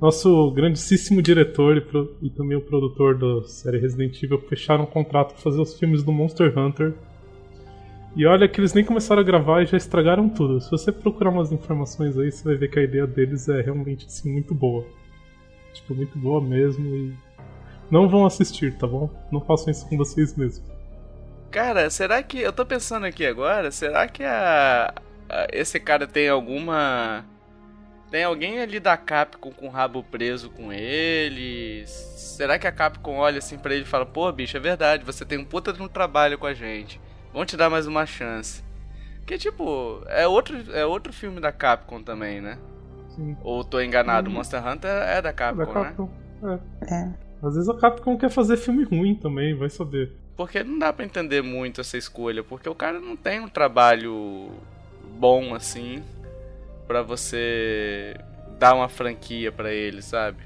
nosso 0.00 0.50
grandíssimo 0.50 1.22
diretor 1.22 1.76
e, 1.76 1.80
pro- 1.80 2.16
e 2.20 2.28
também 2.28 2.56
o 2.56 2.60
produtor 2.60 3.16
da 3.16 3.46
série 3.48 3.78
Resident 3.78 4.20
Evil 4.22 4.40
fecharam 4.48 4.82
um 4.84 4.86
contrato 4.86 5.32
pra 5.34 5.42
fazer 5.42 5.60
os 5.60 5.78
filmes 5.78 6.02
do 6.02 6.12
Monster 6.12 6.56
Hunter. 6.58 6.92
E 8.16 8.26
olha 8.26 8.48
que 8.48 8.60
eles 8.60 8.74
nem 8.74 8.84
começaram 8.84 9.20
a 9.22 9.24
gravar 9.24 9.62
e 9.62 9.66
já 9.66 9.76
estragaram 9.76 10.28
tudo. 10.28 10.60
Se 10.60 10.70
você 10.70 10.90
procurar 10.90 11.30
umas 11.30 11.52
informações 11.52 12.18
aí, 12.18 12.32
você 12.32 12.42
vai 12.44 12.56
ver 12.56 12.68
que 12.68 12.78
a 12.78 12.82
ideia 12.82 13.06
deles 13.06 13.48
é 13.48 13.60
realmente 13.60 14.06
assim, 14.06 14.30
muito 14.32 14.52
boa. 14.54 14.84
Tipo, 15.72 15.94
muito 15.94 16.18
boa 16.18 16.40
mesmo 16.40 16.86
e. 16.94 17.14
Não 17.90 18.08
vão 18.08 18.26
assistir, 18.26 18.76
tá 18.76 18.86
bom? 18.86 19.08
Não 19.32 19.40
façam 19.40 19.70
isso 19.70 19.88
com 19.88 19.96
vocês 19.96 20.36
mesmos. 20.36 20.62
Cara, 21.50 21.88
será 21.90 22.22
que. 22.22 22.38
Eu 22.38 22.52
tô 22.52 22.66
pensando 22.66 23.06
aqui 23.06 23.24
agora, 23.26 23.70
será 23.70 24.06
que 24.08 24.22
a. 24.22 24.92
a- 25.28 25.46
esse 25.52 25.78
cara 25.80 26.06
tem 26.06 26.28
alguma. 26.28 27.24
Tem 28.10 28.24
alguém 28.24 28.60
ali 28.60 28.80
da 28.80 28.96
Capcom 28.96 29.50
com 29.52 29.66
o 29.66 29.70
rabo 29.70 30.02
preso 30.02 30.48
com 30.50 30.72
ele? 30.72 31.84
Será 31.86 32.58
que 32.58 32.66
a 32.66 32.72
Capcom 32.72 33.16
olha 33.18 33.38
assim 33.38 33.58
pra 33.58 33.74
ele 33.74 33.82
e 33.82 33.86
fala: 33.86 34.04
Pô, 34.06 34.30
bicho, 34.32 34.56
é 34.56 34.60
verdade, 34.60 35.04
você 35.04 35.24
tem 35.24 35.38
um 35.38 35.44
puta 35.44 35.72
de 35.72 35.82
um 35.82 35.88
trabalho 35.88 36.38
com 36.38 36.46
a 36.46 36.54
gente. 36.54 37.00
Vamos 37.32 37.48
te 37.50 37.56
dar 37.56 37.68
mais 37.70 37.86
uma 37.86 38.06
chance. 38.06 38.62
Que 39.26 39.36
tipo, 39.36 40.02
é 40.06 40.26
outro, 40.26 40.56
é 40.74 40.86
outro 40.86 41.12
filme 41.12 41.38
da 41.40 41.52
Capcom 41.52 42.02
também, 42.02 42.40
né? 42.40 42.58
Sim. 43.18 43.36
Ou 43.42 43.64
tô 43.64 43.80
enganado, 43.80 44.30
Hum. 44.30 44.34
Monster 44.34 44.64
Hunter 44.66 44.90
é 44.90 45.20
da 45.20 45.32
Capcom, 45.32 45.64
Da 45.72 45.80
né? 45.80 45.84
Capcom. 45.88 46.08
É. 46.44 46.94
É. 46.94 47.10
Às 47.42 47.54
vezes 47.54 47.68
a 47.68 47.74
Capcom 47.76 48.16
quer 48.16 48.30
fazer 48.30 48.56
filme 48.56 48.84
ruim 48.84 49.14
também, 49.16 49.54
vai 49.56 49.68
saber. 49.68 50.12
Porque 50.36 50.62
não 50.62 50.78
dá 50.78 50.92
pra 50.92 51.04
entender 51.04 51.42
muito 51.42 51.80
essa 51.80 51.96
escolha, 51.98 52.44
porque 52.44 52.68
o 52.68 52.74
cara 52.74 53.00
não 53.00 53.16
tem 53.16 53.40
um 53.40 53.48
trabalho 53.48 54.50
bom 55.18 55.52
assim 55.52 56.00
pra 56.86 57.02
você 57.02 58.14
dar 58.58 58.74
uma 58.74 58.88
franquia 58.88 59.50
pra 59.50 59.72
ele, 59.72 60.00
sabe? 60.00 60.38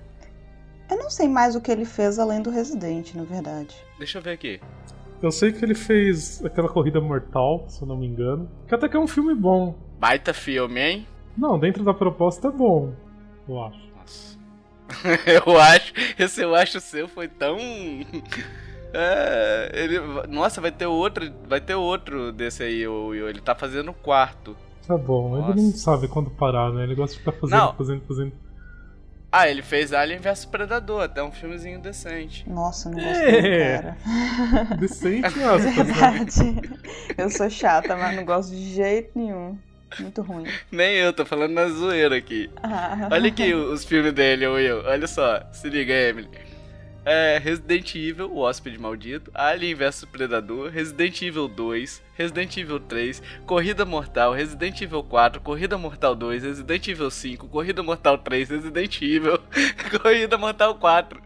Eu 0.91 0.97
não 0.99 1.11
sei 1.11 1.29
mais 1.29 1.55
o 1.55 1.61
que 1.61 1.71
ele 1.71 1.85
fez 1.85 2.19
além 2.19 2.41
do 2.43 2.51
Resident, 2.51 3.15
na 3.15 3.23
verdade. 3.23 3.77
Deixa 3.99 4.19
eu 4.19 4.23
ver 4.23 4.33
aqui. 4.33 4.61
Eu 5.23 5.31
sei 5.31 5.53
que 5.53 5.65
ele 5.65 5.75
fez 5.75 6.45
aquela 6.45 6.69
corrida 6.69 7.01
mortal, 7.01 7.65
se 7.69 7.81
eu 7.83 7.87
não 7.89 7.97
me 7.97 8.07
engano. 8.07 8.51
Que 8.67 8.75
até 8.75 8.89
que 8.89 8.97
é 8.97 9.01
um 9.01 9.07
filme 9.07 9.35
bom. 9.35 9.75
Baita 9.99 10.35
filme, 10.35 10.81
hein? 10.81 11.07
Não, 11.37 11.59
dentro 11.59 11.83
da 11.85 11.95
proposta 11.95 12.49
é 12.49 12.51
bom, 12.51 12.93
eu 13.49 13.63
acho. 13.65 13.81
Nossa. 13.97 14.39
eu 15.47 15.59
acho, 15.59 15.93
esse 16.19 16.43
eu 16.43 16.55
acho 16.55 16.81
seu 16.81 17.09
foi 17.09 17.29
tão 17.29 17.57
É, 18.95 19.71
ele, 19.73 19.99
nossa, 20.29 20.61
vai 20.61 20.71
ter 20.71 20.85
outro, 20.87 21.33
vai 21.49 21.61
ter 21.61 21.75
outro 21.75 22.31
desse 22.31 22.63
aí, 22.63 22.87
o 22.87 23.07
Will. 23.07 23.29
Ele 23.29 23.41
tá 23.41 23.55
fazendo 23.55 23.91
o 23.91 23.95
quarto. 23.95 24.55
Tá 24.87 24.99
bom, 24.99 25.37
Nossa. 25.39 25.53
ele 25.53 25.63
não 25.63 25.73
sabe 25.73 26.09
quando 26.09 26.31
parar, 26.31 26.71
né? 26.73 26.83
Ele 26.83 26.95
gosta 26.95 27.15
de 27.15 27.21
ficar 27.21 27.33
fazendo, 27.33 27.59
Não. 27.59 27.75
fazendo, 27.75 28.03
fazendo. 28.07 28.33
Ah, 29.31 29.49
ele 29.49 29.63
fez 29.63 29.95
Alien 29.95 30.19
vs 30.21 30.45
Predador, 30.45 31.01
até 31.05 31.23
um 31.23 31.33
filmezinho 31.33 31.81
decente. 31.81 32.47
Nossa, 32.47 32.91
eu 32.91 32.93
não 32.93 33.03
gosto 33.03 33.23
É. 33.23 33.79
cara. 33.81 33.97
Decente, 34.79 35.25
aspas, 35.43 35.65
né? 35.65 35.85
Verdade. 35.85 36.71
Eu 37.17 37.31
sou 37.31 37.49
chata, 37.49 37.97
mas 37.97 38.15
não 38.15 38.27
gosto 38.27 38.51
de 38.51 38.75
jeito 38.75 39.13
nenhum. 39.19 39.57
Muito 40.01 40.23
ruim. 40.23 40.47
Nem 40.71 40.97
eu, 40.97 41.13
tô 41.13 41.25
falando 41.25 41.53
na 41.53 41.69
zoeira 41.69 42.17
aqui. 42.17 42.51
Ah. 42.63 43.09
Olha 43.11 43.29
aqui 43.29 43.53
os 43.55 43.85
filmes 43.85 44.13
dele, 44.13 44.47
Will. 44.47 44.83
Olha 44.85 45.07
só, 45.07 45.43
se 45.53 45.69
liga, 45.69 45.93
Emily. 45.93 46.29
É, 47.05 47.37
Resident 47.43 47.97
Evil, 47.97 48.31
o 48.31 48.39
Hóspede 48.39 48.79
Maldito, 48.79 49.29
Alien 49.35 49.75
vs 49.75 50.05
Predador, 50.05 50.71
Resident 50.71 51.21
Evil 51.21 51.49
2, 51.49 52.01
Resident 52.15 52.57
Evil 52.57 52.79
3, 52.79 53.21
Corrida 53.45 53.85
Mortal, 53.85 54.33
Resident 54.33 54.81
Evil 54.81 55.03
4, 55.03 55.41
Corrida 55.41 55.77
Mortal 55.77 56.15
2, 56.15 56.45
Resident 56.45 56.87
Evil 56.87 57.11
5, 57.11 57.49
Corrida 57.49 57.83
Mortal 57.83 58.19
3, 58.19 58.51
Resident 58.51 59.03
Evil, 59.03 59.41
Corrida 60.01 60.39
Mortal 60.39 60.77
4. 60.77 61.21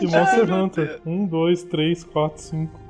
E 0.00 0.06
Monster 0.06 0.52
Hunter. 0.52 1.00
Um, 1.04 1.26
dois, 1.26 1.64
três, 1.64 2.04
quatro, 2.04 2.40
cinco. 2.40 2.87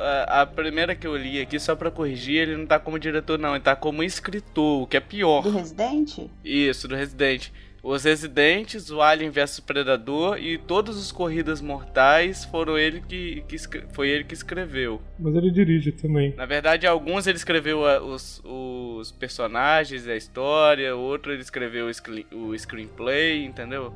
A, 0.00 0.42
a 0.42 0.46
primeira 0.46 0.94
que 0.94 1.06
eu 1.06 1.16
li 1.16 1.40
aqui, 1.40 1.58
só 1.60 1.76
pra 1.76 1.90
corrigir, 1.90 2.36
ele 2.42 2.56
não 2.56 2.66
tá 2.66 2.78
como 2.78 2.98
diretor, 2.98 3.38
não, 3.38 3.54
ele 3.54 3.62
tá 3.62 3.76
como 3.76 4.02
escritor, 4.02 4.82
o 4.82 4.86
que 4.86 4.96
é 4.96 5.00
pior. 5.00 5.42
do 5.42 5.50
Resident? 5.50 6.18
Isso, 6.44 6.88
do 6.88 6.94
Resident. 6.96 7.48
Os 7.82 8.04
Residentes, 8.04 8.90
o 8.90 9.00
Alien 9.00 9.30
vs 9.30 9.58
Predador 9.60 10.36
e 10.38 10.58
todos 10.58 10.98
os 10.98 11.10
Corridas 11.10 11.62
Mortais 11.62 12.44
foram 12.44 12.76
ele 12.76 13.00
que, 13.00 13.42
que 13.48 13.56
foi 13.94 14.10
ele 14.10 14.24
que 14.24 14.34
escreveu. 14.34 15.00
Mas 15.18 15.34
ele 15.34 15.50
dirige 15.50 15.90
também. 15.90 16.34
Na 16.36 16.44
verdade, 16.44 16.86
alguns 16.86 17.26
ele 17.26 17.38
escreveu 17.38 17.86
a- 17.86 18.02
os, 18.02 18.42
os 18.44 19.10
personagens, 19.12 20.06
a 20.06 20.14
história, 20.14 20.94
outro 20.94 21.32
ele 21.32 21.40
escreveu 21.40 21.86
o, 21.86 21.94
screen- 21.94 22.26
o 22.30 22.54
screenplay, 22.58 23.44
entendeu? 23.46 23.94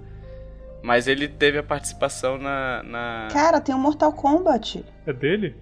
Mas 0.83 1.07
ele 1.07 1.29
teve 1.29 1.59
a 1.59 1.62
participação 1.62 2.38
na. 2.38 2.83
na... 2.83 3.29
Cara, 3.33 3.61
tem 3.61 3.75
o 3.75 3.79
Mortal 3.79 4.12
Kombat. 4.12 4.83
É 5.07 5.12
dele? 5.12 5.55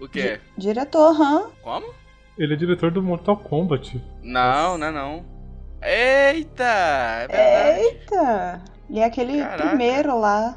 O 0.00 0.08
quê? 0.08 0.40
Diretor, 0.56 1.20
hã? 1.20 1.50
Como? 1.62 1.92
Ele 2.38 2.54
é 2.54 2.56
diretor 2.56 2.90
do 2.90 3.02
Mortal 3.02 3.36
Kombat. 3.36 4.02
Não, 4.22 4.78
não, 4.78 4.86
é 4.86 4.90
não. 4.90 5.24
Eita! 5.82 6.64
É 6.64 7.28
verdade. 7.28 7.80
Eita! 7.80 8.64
E 8.88 9.00
é 9.00 9.04
aquele 9.04 9.38
Caraca. 9.42 9.68
primeiro 9.68 10.18
lá. 10.18 10.56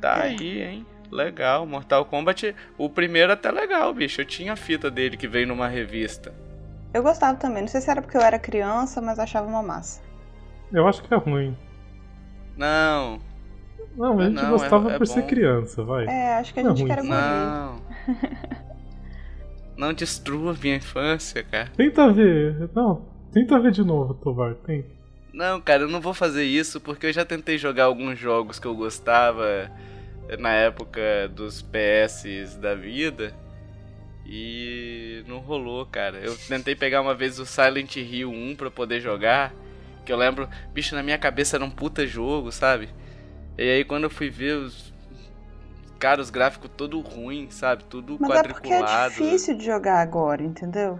Tá 0.00 0.22
aí, 0.22 0.62
hein? 0.62 0.86
Legal. 1.10 1.66
Mortal 1.66 2.04
Kombat, 2.04 2.54
o 2.76 2.88
primeiro 2.90 3.32
até 3.32 3.50
legal, 3.50 3.92
bicho. 3.94 4.20
Eu 4.20 4.24
tinha 4.26 4.52
a 4.52 4.56
fita 4.56 4.90
dele 4.90 5.16
que 5.16 5.26
veio 5.28 5.46
numa 5.46 5.68
revista. 5.68 6.32
Eu 6.92 7.02
gostava 7.02 7.38
também. 7.38 7.62
Não 7.62 7.68
sei 7.68 7.80
se 7.80 7.90
era 7.90 8.02
porque 8.02 8.16
eu 8.16 8.20
era 8.22 8.38
criança, 8.38 9.00
mas 9.00 9.18
achava 9.18 9.46
uma 9.48 9.62
massa. 9.62 10.02
Eu 10.72 10.86
acho 10.86 11.02
que 11.02 11.12
é 11.12 11.16
ruim. 11.16 11.56
Não, 12.56 13.20
Não, 13.96 14.18
a 14.18 14.24
gente 14.24 14.34
Não, 14.42 14.50
gostava 14.50 14.90
é- 14.90 14.94
é 14.94 14.98
por 14.98 15.06
ser 15.06 15.22
bom. 15.22 15.26
criança, 15.28 15.84
vai. 15.84 16.06
É, 16.06 16.34
acho 16.34 16.52
que 16.52 16.60
a 16.60 16.62
é 16.62 16.66
gente 16.66 16.78
ruim. 16.82 16.86
quer 16.88 16.96
gordinho. 16.96 17.14
não. 17.14 17.82
Não 19.76 19.92
destrua 19.92 20.54
minha 20.60 20.76
infância, 20.76 21.42
cara. 21.42 21.70
Tenta 21.76 22.12
ver. 22.12 22.70
Não, 22.74 23.06
tenta 23.32 23.58
ver 23.58 23.72
de 23.72 23.82
novo, 23.82 24.14
Tovar. 24.14 24.54
Tenta. 24.54 24.88
Não, 25.32 25.60
cara, 25.60 25.82
eu 25.82 25.88
não 25.88 26.00
vou 26.00 26.14
fazer 26.14 26.44
isso 26.44 26.80
porque 26.80 27.06
eu 27.06 27.12
já 27.12 27.24
tentei 27.24 27.58
jogar 27.58 27.84
alguns 27.84 28.16
jogos 28.16 28.60
que 28.60 28.66
eu 28.66 28.74
gostava 28.74 29.68
na 30.38 30.52
época 30.52 31.28
dos 31.34 31.60
PS 31.60 32.56
da 32.60 32.76
vida 32.76 33.34
e 34.24 35.24
não 35.26 35.38
rolou, 35.38 35.84
cara. 35.86 36.18
Eu 36.18 36.36
tentei 36.48 36.76
pegar 36.76 37.00
uma 37.00 37.16
vez 37.16 37.40
o 37.40 37.44
Silent 37.44 37.96
Hill 37.96 38.30
1 38.30 38.54
pra 38.54 38.70
poder 38.70 39.00
jogar, 39.00 39.52
que 40.06 40.12
eu 40.12 40.16
lembro, 40.16 40.48
bicho, 40.72 40.94
na 40.94 41.02
minha 41.02 41.18
cabeça 41.18 41.56
era 41.56 41.64
um 41.64 41.70
puta 41.70 42.06
jogo, 42.06 42.52
sabe? 42.52 42.88
E 43.58 43.62
aí 43.62 43.84
quando 43.84 44.04
eu 44.04 44.10
fui 44.10 44.30
ver 44.30 44.56
os 44.56 44.93
cara, 45.98 46.20
os 46.20 46.30
gráficos 46.30 46.70
todo 46.76 47.00
ruim, 47.00 47.48
sabe? 47.50 47.84
Tudo 47.84 48.16
Mas 48.20 48.30
quadriculado. 48.30 48.84
é 48.84 49.08
porque 49.08 49.22
é 49.22 49.26
difícil 49.26 49.56
de 49.56 49.64
jogar 49.64 50.00
agora, 50.00 50.42
entendeu? 50.42 50.98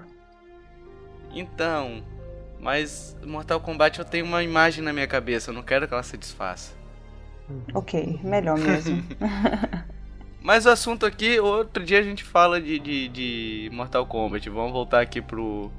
Então, 1.33 2.03
mas 2.61 3.17
Mortal 3.25 3.61
Kombat 3.61 3.99
eu 3.99 4.05
tenho 4.05 4.25
uma 4.25 4.43
imagem 4.43 4.83
na 4.83 4.93
minha 4.93 5.07
cabeça, 5.07 5.51
eu 5.51 5.55
não 5.55 5.63
quero 5.63 5.87
que 5.87 5.95
ela 5.95 6.03
se 6.03 6.17
desfaça. 6.17 6.75
Ok, 7.75 8.21
melhor 8.23 8.57
mesmo. 8.59 9.03
Mas 10.45 10.67
o 10.67 10.69
assunto 10.69 11.07
aqui, 11.07 11.41
outro 11.41 11.83
dia 11.83 11.99
a 11.99 12.03
gente 12.03 12.23
fala 12.23 12.61
de, 12.61 12.79
de, 12.79 13.09
de 13.09 13.71
Mortal 13.73 14.05
Kombat. 14.05 14.49
Vamos 14.51 14.73
voltar 14.73 15.01
aqui 15.01 15.23
pro, 15.23 15.71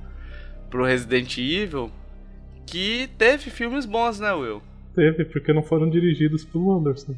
pro 0.72 0.84
Resident 0.84 1.38
Evil, 1.38 1.92
que 2.66 3.08
teve 3.16 3.52
filmes 3.52 3.86
bons, 3.86 4.20
né, 4.20 4.34
Will? 4.34 4.64
Teve, 4.96 5.24
porque 5.26 5.54
não 5.54 5.62
foram 5.62 5.88
dirigidos 5.88 6.44
pelo 6.44 6.76
Anderson. 6.76 7.16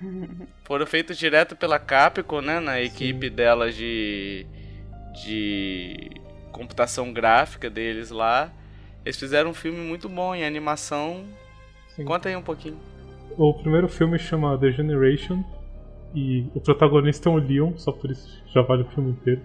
Foram 0.64 0.86
feitos 0.86 1.18
direto 1.18 1.56
pela 1.56 1.78
Capcom, 1.78 2.40
né, 2.40 2.60
na 2.60 2.80
equipe 2.80 3.28
Sim. 3.28 3.34
dela 3.34 3.70
de, 3.70 4.46
de 5.24 6.10
computação 6.52 7.12
gráfica 7.12 7.68
deles 7.68 8.10
lá. 8.10 8.52
Eles 9.04 9.18
fizeram 9.18 9.50
um 9.50 9.54
filme 9.54 9.78
muito 9.78 10.08
bom 10.08 10.34
em 10.34 10.44
animação. 10.44 11.24
Sim. 11.88 12.04
Conta 12.04 12.28
aí 12.28 12.36
um 12.36 12.42
pouquinho. 12.42 12.78
O 13.36 13.54
primeiro 13.54 13.88
filme 13.88 14.18
chama 14.18 14.58
The 14.58 14.70
Generation 14.72 15.42
e 16.14 16.46
o 16.54 16.60
protagonista 16.60 17.28
é 17.28 17.32
o 17.32 17.36
Leon, 17.36 17.72
só 17.76 17.92
por 17.92 18.10
isso 18.10 18.42
já 18.52 18.62
vale 18.62 18.82
o 18.82 18.86
filme 18.86 19.10
inteiro. 19.10 19.40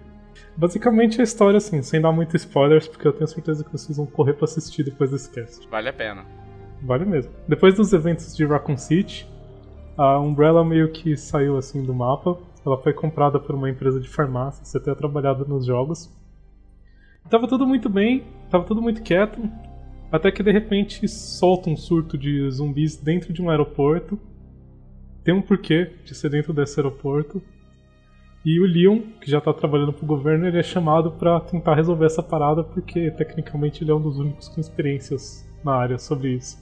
Basicamente 0.56 1.20
a 1.20 1.24
história, 1.24 1.56
assim, 1.56 1.80
sem 1.82 2.00
dar 2.00 2.12
muitos 2.12 2.42
spoilers, 2.42 2.88
porque 2.88 3.06
eu 3.06 3.12
tenho 3.12 3.26
certeza 3.26 3.64
que 3.64 3.72
vocês 3.72 3.96
vão 3.96 4.06
correr 4.06 4.34
para 4.34 4.44
assistir 4.44 4.82
depois 4.82 5.10
desse 5.10 5.30
cast. 5.30 5.66
Vale 5.68 5.88
a 5.88 5.92
pena. 5.92 6.26
Vale 6.82 7.04
mesmo. 7.06 7.32
Depois 7.48 7.74
dos 7.74 7.92
eventos 7.92 8.36
de 8.36 8.44
Raccoon 8.44 8.76
City, 8.76 9.26
a 9.96 10.20
Umbrella 10.20 10.64
meio 10.64 10.92
que 10.92 11.16
saiu 11.16 11.56
assim 11.56 11.82
do 11.84 11.94
mapa. 11.94 12.38
Ela 12.64 12.76
foi 12.78 12.92
comprada 12.92 13.38
por 13.38 13.54
uma 13.54 13.70
empresa 13.70 14.00
de 14.00 14.08
farmácia, 14.08 14.64
você 14.64 14.78
ter 14.80 14.94
trabalhado 14.96 15.46
nos 15.46 15.64
jogos. 15.64 16.12
Tava 17.30 17.48
tudo 17.48 17.66
muito 17.66 17.88
bem, 17.88 18.24
tava 18.50 18.64
tudo 18.64 18.82
muito 18.82 19.02
quieto, 19.02 19.40
até 20.12 20.30
que 20.30 20.42
de 20.42 20.52
repente 20.52 21.08
solta 21.08 21.70
um 21.70 21.76
surto 21.76 22.16
de 22.16 22.48
zumbis 22.50 22.96
dentro 22.96 23.32
de 23.32 23.42
um 23.42 23.50
aeroporto. 23.50 24.18
Tem 25.24 25.34
um 25.34 25.42
porquê 25.42 25.92
de 26.04 26.14
ser 26.14 26.30
dentro 26.30 26.52
desse 26.52 26.78
aeroporto. 26.78 27.42
E 28.44 28.60
o 28.60 28.64
Leon, 28.64 29.00
que 29.20 29.28
já 29.28 29.40
tá 29.40 29.52
trabalhando 29.52 29.92
pro 29.92 30.06
governo, 30.06 30.46
ele 30.46 30.58
é 30.58 30.62
chamado 30.62 31.10
para 31.10 31.40
tentar 31.40 31.74
resolver 31.74 32.06
essa 32.06 32.22
parada 32.22 32.62
porque 32.62 33.10
tecnicamente 33.10 33.82
ele 33.82 33.90
é 33.90 33.94
um 33.94 34.00
dos 34.00 34.18
únicos 34.18 34.48
com 34.48 34.60
experiências 34.60 35.44
na 35.64 35.74
área 35.74 35.98
sobre 35.98 36.34
isso. 36.34 36.56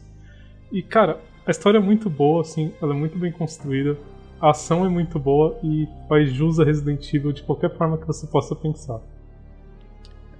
E 0.72 0.82
cara, 0.82 1.20
a 1.46 1.50
história 1.50 1.78
é 1.78 1.80
muito 1.80 2.08
boa, 2.08 2.40
assim, 2.40 2.72
ela 2.80 2.94
é 2.94 2.96
muito 2.96 3.18
bem 3.18 3.30
construída, 3.30 3.96
a 4.40 4.50
ação 4.50 4.84
é 4.84 4.88
muito 4.88 5.18
boa 5.18 5.58
e 5.62 5.86
faz 6.08 6.32
jus 6.32 6.58
a 6.58 6.64
Resident 6.64 7.12
Evil 7.12 7.32
de 7.32 7.42
qualquer 7.42 7.76
forma 7.76 7.98
que 7.98 8.06
você 8.06 8.26
possa 8.26 8.54
pensar. 8.54 9.00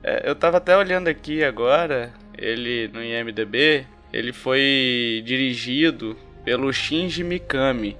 É, 0.02 0.28
eu 0.28 0.34
tava 0.34 0.58
até 0.58 0.76
olhando 0.76 1.08
aqui 1.08 1.42
agora, 1.42 2.12
ele 2.36 2.88
no 2.88 3.02
IMDB, 3.02 3.86
ele 4.12 4.32
foi 4.32 5.22
dirigido 5.24 6.16
pelo 6.44 6.72
Shinji 6.72 7.24
Mikami, 7.24 7.96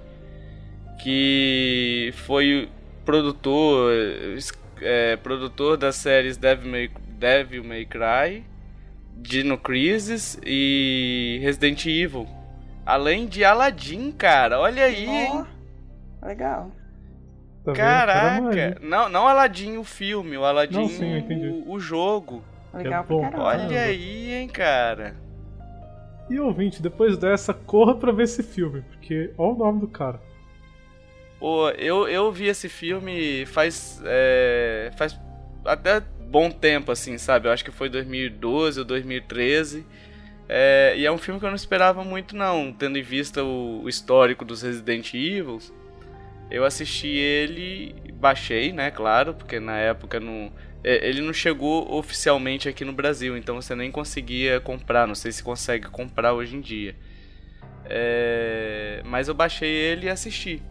que 1.03 2.11
foi 2.15 2.69
produtor, 3.05 3.93
é, 4.81 5.17
produtor 5.17 5.77
das 5.77 5.97
séries 5.97 6.37
Devil 6.37 6.71
May, 6.71 6.91
Devil 7.19 7.65
May 7.65 7.87
Cry, 7.87 8.45
Dino 9.17 9.57
Crisis 9.57 10.39
e 10.45 11.39
Resident 11.43 11.87
Evil. 11.87 12.44
Além 12.85 13.27
de 13.27 13.45
Aladdin, 13.45 14.13
cara, 14.13 14.61
olha 14.61 14.85
aí, 14.85 15.07
oh, 15.07 15.11
hein? 15.11 15.47
Legal. 16.23 16.71
Tá 17.65 17.73
Caraca! 17.73 18.79
Não, 18.83 19.09
não 19.09 19.27
Aladdin 19.27 19.79
o 19.79 19.85
filme, 19.85 20.37
o 20.37 20.45
Aladdin 20.45 20.81
não, 20.81 20.89
sim, 20.89 21.63
o, 21.67 21.73
o, 21.73 21.81
jogo. 21.81 22.45
Legal 22.75 23.03
é 23.03 23.07
bom, 23.07 23.31
Olha 23.39 23.83
aí, 23.83 24.33
hein, 24.35 24.49
cara. 24.49 25.17
E 26.29 26.39
ouvinte, 26.39 26.83
depois 26.83 27.17
dessa, 27.17 27.55
corra 27.55 27.95
pra 27.95 28.13
ver 28.13 28.25
esse 28.25 28.43
filme, 28.43 28.83
porque 28.83 29.33
olha 29.39 29.55
o 29.55 29.59
nome 29.59 29.81
do 29.81 29.89
cara. 29.89 30.21
Pô, 31.39 31.71
eu, 31.71 32.09
eu 32.09 32.31
vi 32.33 32.47
esse 32.47 32.69
filme 32.69 33.45
faz. 33.47 34.01
É, 34.05 34.91
faz 34.97 35.19
até 35.65 36.01
bom 36.01 36.51
tempo, 36.51 36.91
assim, 36.91 37.19
sabe? 37.19 37.49
Eu 37.49 37.53
acho 37.53 37.65
que 37.65 37.71
foi 37.71 37.89
2012 37.89 38.81
ou 38.81 38.85
2013. 38.85 39.87
É, 40.49 40.95
e 40.97 41.07
é 41.07 41.11
um 41.11 41.19
filme 41.19 41.41
que 41.41 41.47
eu 41.47 41.51
não 41.51 41.57
esperava 41.57 42.05
muito, 42.05 42.37
não, 42.37 42.73
tendo 42.73 42.99
em 42.99 43.03
vista 43.03 43.43
o, 43.43 43.83
o 43.83 43.89
histórico 43.89 44.45
dos 44.45 44.63
Resident 44.63 45.15
Evil. 45.15 45.59
Eu 46.51 46.65
assisti 46.65 47.09
ele, 47.09 47.95
baixei, 48.15 48.73
né, 48.73 48.91
claro, 48.91 49.35
porque 49.35 49.59
na 49.59 49.79
época 49.79 50.21
não, 50.21 50.53
é, 50.83 51.09
ele 51.09 51.23
não 51.23 51.33
chegou 51.33 51.91
oficialmente 51.97 52.69
aqui 52.69 52.85
no 52.85 52.93
Brasil, 52.93 53.37
então 53.37 53.61
você 53.61 53.75
nem 53.75 53.91
conseguia 53.91 54.61
comprar, 54.61 55.07
não 55.07 55.15
sei 55.15 55.33
se 55.33 55.43
consegue 55.43 55.89
comprar 55.89 56.35
hoje 56.35 56.57
em 56.57 56.61
dia. 56.61 56.95
É, 57.87 59.03
mas 59.05 59.29
eu 59.29 59.35
baixei 59.35 59.71
ele 59.71 60.07
e 60.07 60.11
assisti. 60.11 60.63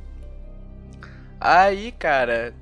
Aí, 1.40 1.92
cara, 1.92 2.54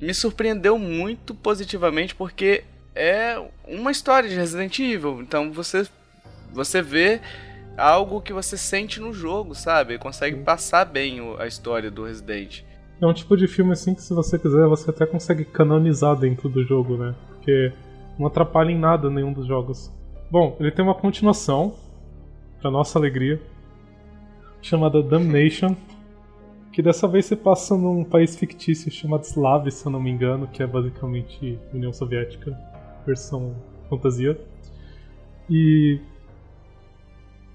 me 0.00 0.14
surpreendeu 0.14 0.78
muito 0.78 1.34
positivamente 1.34 2.14
porque 2.14 2.64
é 2.94 3.40
uma 3.66 3.90
história 3.90 4.28
de 4.28 4.34
Resident 4.34 4.78
Evil, 4.78 5.20
então 5.20 5.52
você 5.52 5.86
você 6.52 6.82
vê 6.82 7.20
algo 7.76 8.20
que 8.20 8.32
você 8.32 8.56
sente 8.56 9.00
no 9.00 9.12
jogo, 9.12 9.54
sabe? 9.54 9.98
Consegue 9.98 10.36
passar 10.38 10.84
bem 10.84 11.20
a 11.38 11.46
história 11.46 11.90
do 11.90 12.04
Resident. 12.04 12.62
É 13.00 13.06
um 13.06 13.14
tipo 13.14 13.36
de 13.36 13.48
filme 13.48 13.72
assim 13.72 13.94
que 13.94 14.02
se 14.02 14.12
você 14.12 14.38
quiser, 14.38 14.66
você 14.66 14.90
até 14.90 15.06
consegue 15.06 15.44
canonizar 15.44 16.14
dentro 16.16 16.48
do 16.48 16.62
jogo, 16.62 16.96
né? 16.96 17.14
Porque 17.28 17.72
não 18.18 18.26
atrapalha 18.26 18.70
em 18.70 18.78
nada 18.78 19.08
nenhum 19.08 19.32
dos 19.32 19.46
jogos. 19.46 19.90
Bom, 20.30 20.56
ele 20.60 20.70
tem 20.70 20.84
uma 20.84 20.94
continuação, 20.94 21.74
para 22.60 22.70
nossa 22.70 22.98
alegria, 22.98 23.40
chamada 24.60 25.02
Damnation, 25.02 25.74
que 26.72 26.82
dessa 26.82 27.08
vez 27.08 27.24
se 27.24 27.34
passa 27.34 27.74
num 27.76 28.04
país 28.04 28.36
fictício 28.36 28.92
chamado 28.92 29.22
Slav, 29.22 29.70
se 29.70 29.84
eu 29.84 29.90
não 29.90 30.00
me 30.00 30.10
engano, 30.10 30.46
que 30.46 30.62
é 30.62 30.66
basicamente 30.66 31.58
União 31.72 31.92
Soviética, 31.92 32.56
versão 33.06 33.56
fantasia. 33.88 34.38
E 35.48 35.98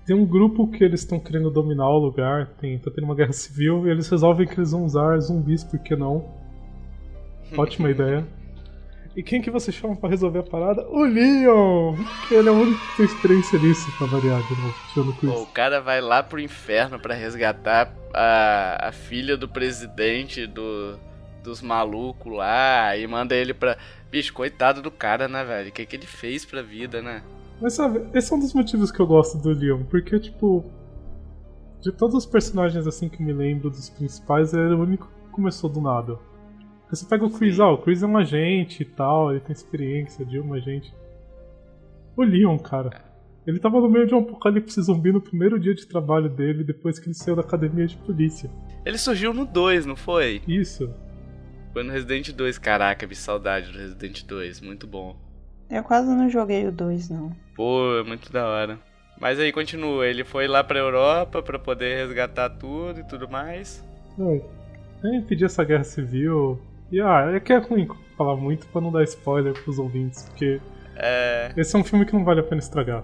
tem 0.05 0.15
um 0.15 0.25
grupo 0.25 0.67
que 0.67 0.83
eles 0.83 1.01
estão 1.01 1.19
querendo 1.19 1.49
dominar 1.49 1.89
o 1.89 1.97
lugar, 1.97 2.47
tem, 2.59 2.77
tá 2.77 2.91
tendo 2.91 3.05
uma 3.05 3.15
guerra 3.15 3.33
civil, 3.33 3.87
e 3.87 3.91
eles 3.91 4.07
resolvem 4.07 4.47
que 4.47 4.53
eles 4.53 4.71
vão 4.71 4.85
usar 4.85 5.17
zumbis, 5.19 5.63
por 5.63 5.79
que 5.79 5.95
não? 5.95 6.25
Ótima 7.57 7.89
ideia. 7.89 8.25
E 9.15 9.23
quem 9.23 9.41
que 9.41 9.49
você 9.49 9.71
chama 9.71 9.95
para 9.95 10.09
resolver 10.09 10.39
a 10.39 10.43
parada? 10.43 10.85
O 10.89 11.03
Leon! 11.03 11.95
Ele 12.29 12.49
é 12.49 12.51
o 12.51 12.55
único 12.55 12.79
que 12.91 12.97
tem 12.97 13.05
experiência 13.05 13.57
nisso, 13.57 13.89
pra 13.97 14.07
variar 14.07 14.41
de 14.43 14.61
novo, 14.61 15.13
Pô, 15.21 15.41
O 15.41 15.47
cara 15.47 15.79
vai 15.79 16.01
lá 16.01 16.21
pro 16.21 16.39
inferno 16.39 16.99
para 16.99 17.15
resgatar 17.15 17.93
a, 18.13 18.89
a 18.89 18.91
filha 18.91 19.37
do 19.37 19.47
presidente 19.47 20.45
do, 20.45 20.99
dos 21.41 21.61
malucos 21.61 22.33
lá 22.33 22.97
e 22.97 23.07
manda 23.07 23.33
ele 23.33 23.53
pra. 23.53 23.77
Bicho, 24.11 24.33
coitado 24.33 24.81
do 24.81 24.91
cara, 24.91 25.29
né, 25.29 25.45
velho? 25.45 25.69
O 25.69 25.71
que, 25.71 25.85
que 25.85 25.95
ele 25.95 26.05
fez 26.05 26.43
pra 26.43 26.61
vida, 26.61 27.01
né? 27.01 27.23
Mas 27.61 27.73
sabe, 27.73 28.05
esse 28.13 28.31
é 28.31 28.35
um 28.35 28.39
dos 28.39 28.53
motivos 28.53 28.91
que 28.91 28.99
eu 28.99 29.07
gosto 29.07 29.37
do 29.37 29.49
Leon, 29.49 29.83
porque, 29.85 30.19
tipo, 30.19 30.65
de 31.81 31.91
todos 31.91 32.15
os 32.15 32.25
personagens 32.25 32.85
assim 32.85 33.07
que 33.07 33.21
me 33.21 33.31
lembro 33.31 33.69
dos 33.69 33.89
principais, 33.89 34.53
ele 34.53 34.73
é 34.73 34.75
o 34.75 34.81
único 34.81 35.07
que 35.07 35.31
começou 35.31 35.69
do 35.69 35.79
nada. 35.79 36.17
Porque 36.81 36.95
você 36.95 37.05
pega 37.05 37.25
o 37.25 37.29
Chris, 37.29 37.59
ah, 37.59 37.71
o 37.71 37.77
Chris 37.77 38.03
é 38.03 38.07
um 38.07 38.17
agente 38.17 38.83
e 38.83 38.85
tal, 38.85 39.31
ele 39.31 39.39
tem 39.39 39.53
experiência 39.53 40.25
de 40.25 40.39
um 40.39 40.53
agente. 40.53 40.93
O 42.15 42.23
Leon, 42.23 42.57
cara, 42.57 43.03
ele 43.45 43.59
tava 43.59 43.79
no 43.79 43.89
meio 43.89 44.07
de 44.07 44.15
um 44.15 44.19
apocalipse 44.19 44.81
zumbi 44.81 45.11
no 45.11 45.21
primeiro 45.21 45.59
dia 45.59 45.75
de 45.75 45.85
trabalho 45.85 46.29
dele, 46.29 46.63
depois 46.63 46.97
que 46.97 47.07
ele 47.07 47.13
saiu 47.13 47.35
da 47.35 47.41
academia 47.41 47.85
de 47.85 47.95
polícia. 47.97 48.49
Ele 48.83 48.97
surgiu 48.97 49.33
no 49.33 49.45
2, 49.45 49.85
não 49.85 49.95
foi? 49.95 50.41
Isso. 50.47 50.91
Foi 51.71 51.83
no 51.83 51.91
Resident 51.91 52.31
2, 52.31 52.57
caraca, 52.57 53.05
vi 53.05 53.15
saudade 53.15 53.71
do 53.71 53.77
Resident 53.77 54.23
2, 54.25 54.61
muito 54.61 54.87
bom. 54.87 55.15
Eu 55.69 55.83
quase 55.83 56.09
não 56.09 56.29
joguei 56.29 56.67
o 56.67 56.71
2, 56.71 57.09
não. 57.09 57.31
Pô, 57.55 57.97
é 57.99 58.03
muito 58.03 58.31
da 58.31 58.45
hora. 58.47 58.79
Mas 59.19 59.39
aí 59.39 59.51
continua, 59.51 60.05
ele 60.05 60.23
foi 60.23 60.47
lá 60.47 60.63
pra 60.63 60.79
Europa 60.79 61.41
pra 61.41 61.57
poder 61.57 62.05
resgatar 62.05 62.49
tudo 62.49 62.99
e 62.99 63.03
tudo 63.03 63.29
mais. 63.29 63.83
É, 64.19 65.15
impedir 65.15 65.45
essa 65.45 65.63
guerra 65.63 65.83
civil. 65.83 66.59
E 66.91 66.99
ah, 66.99 67.31
é 67.33 67.39
que 67.39 67.53
é 67.53 67.57
ruim 67.57 67.87
falar 68.17 68.35
muito 68.35 68.67
pra 68.67 68.81
não 68.81 68.91
dar 68.91 69.03
spoiler 69.03 69.53
pros 69.53 69.79
ouvintes, 69.79 70.23
porque. 70.23 70.59
É. 70.95 71.51
Esse 71.57 71.75
é 71.75 71.79
um 71.79 71.83
filme 71.83 72.05
que 72.05 72.13
não 72.13 72.23
vale 72.23 72.41
a 72.41 72.43
pena 72.43 72.59
estragar. 72.59 73.03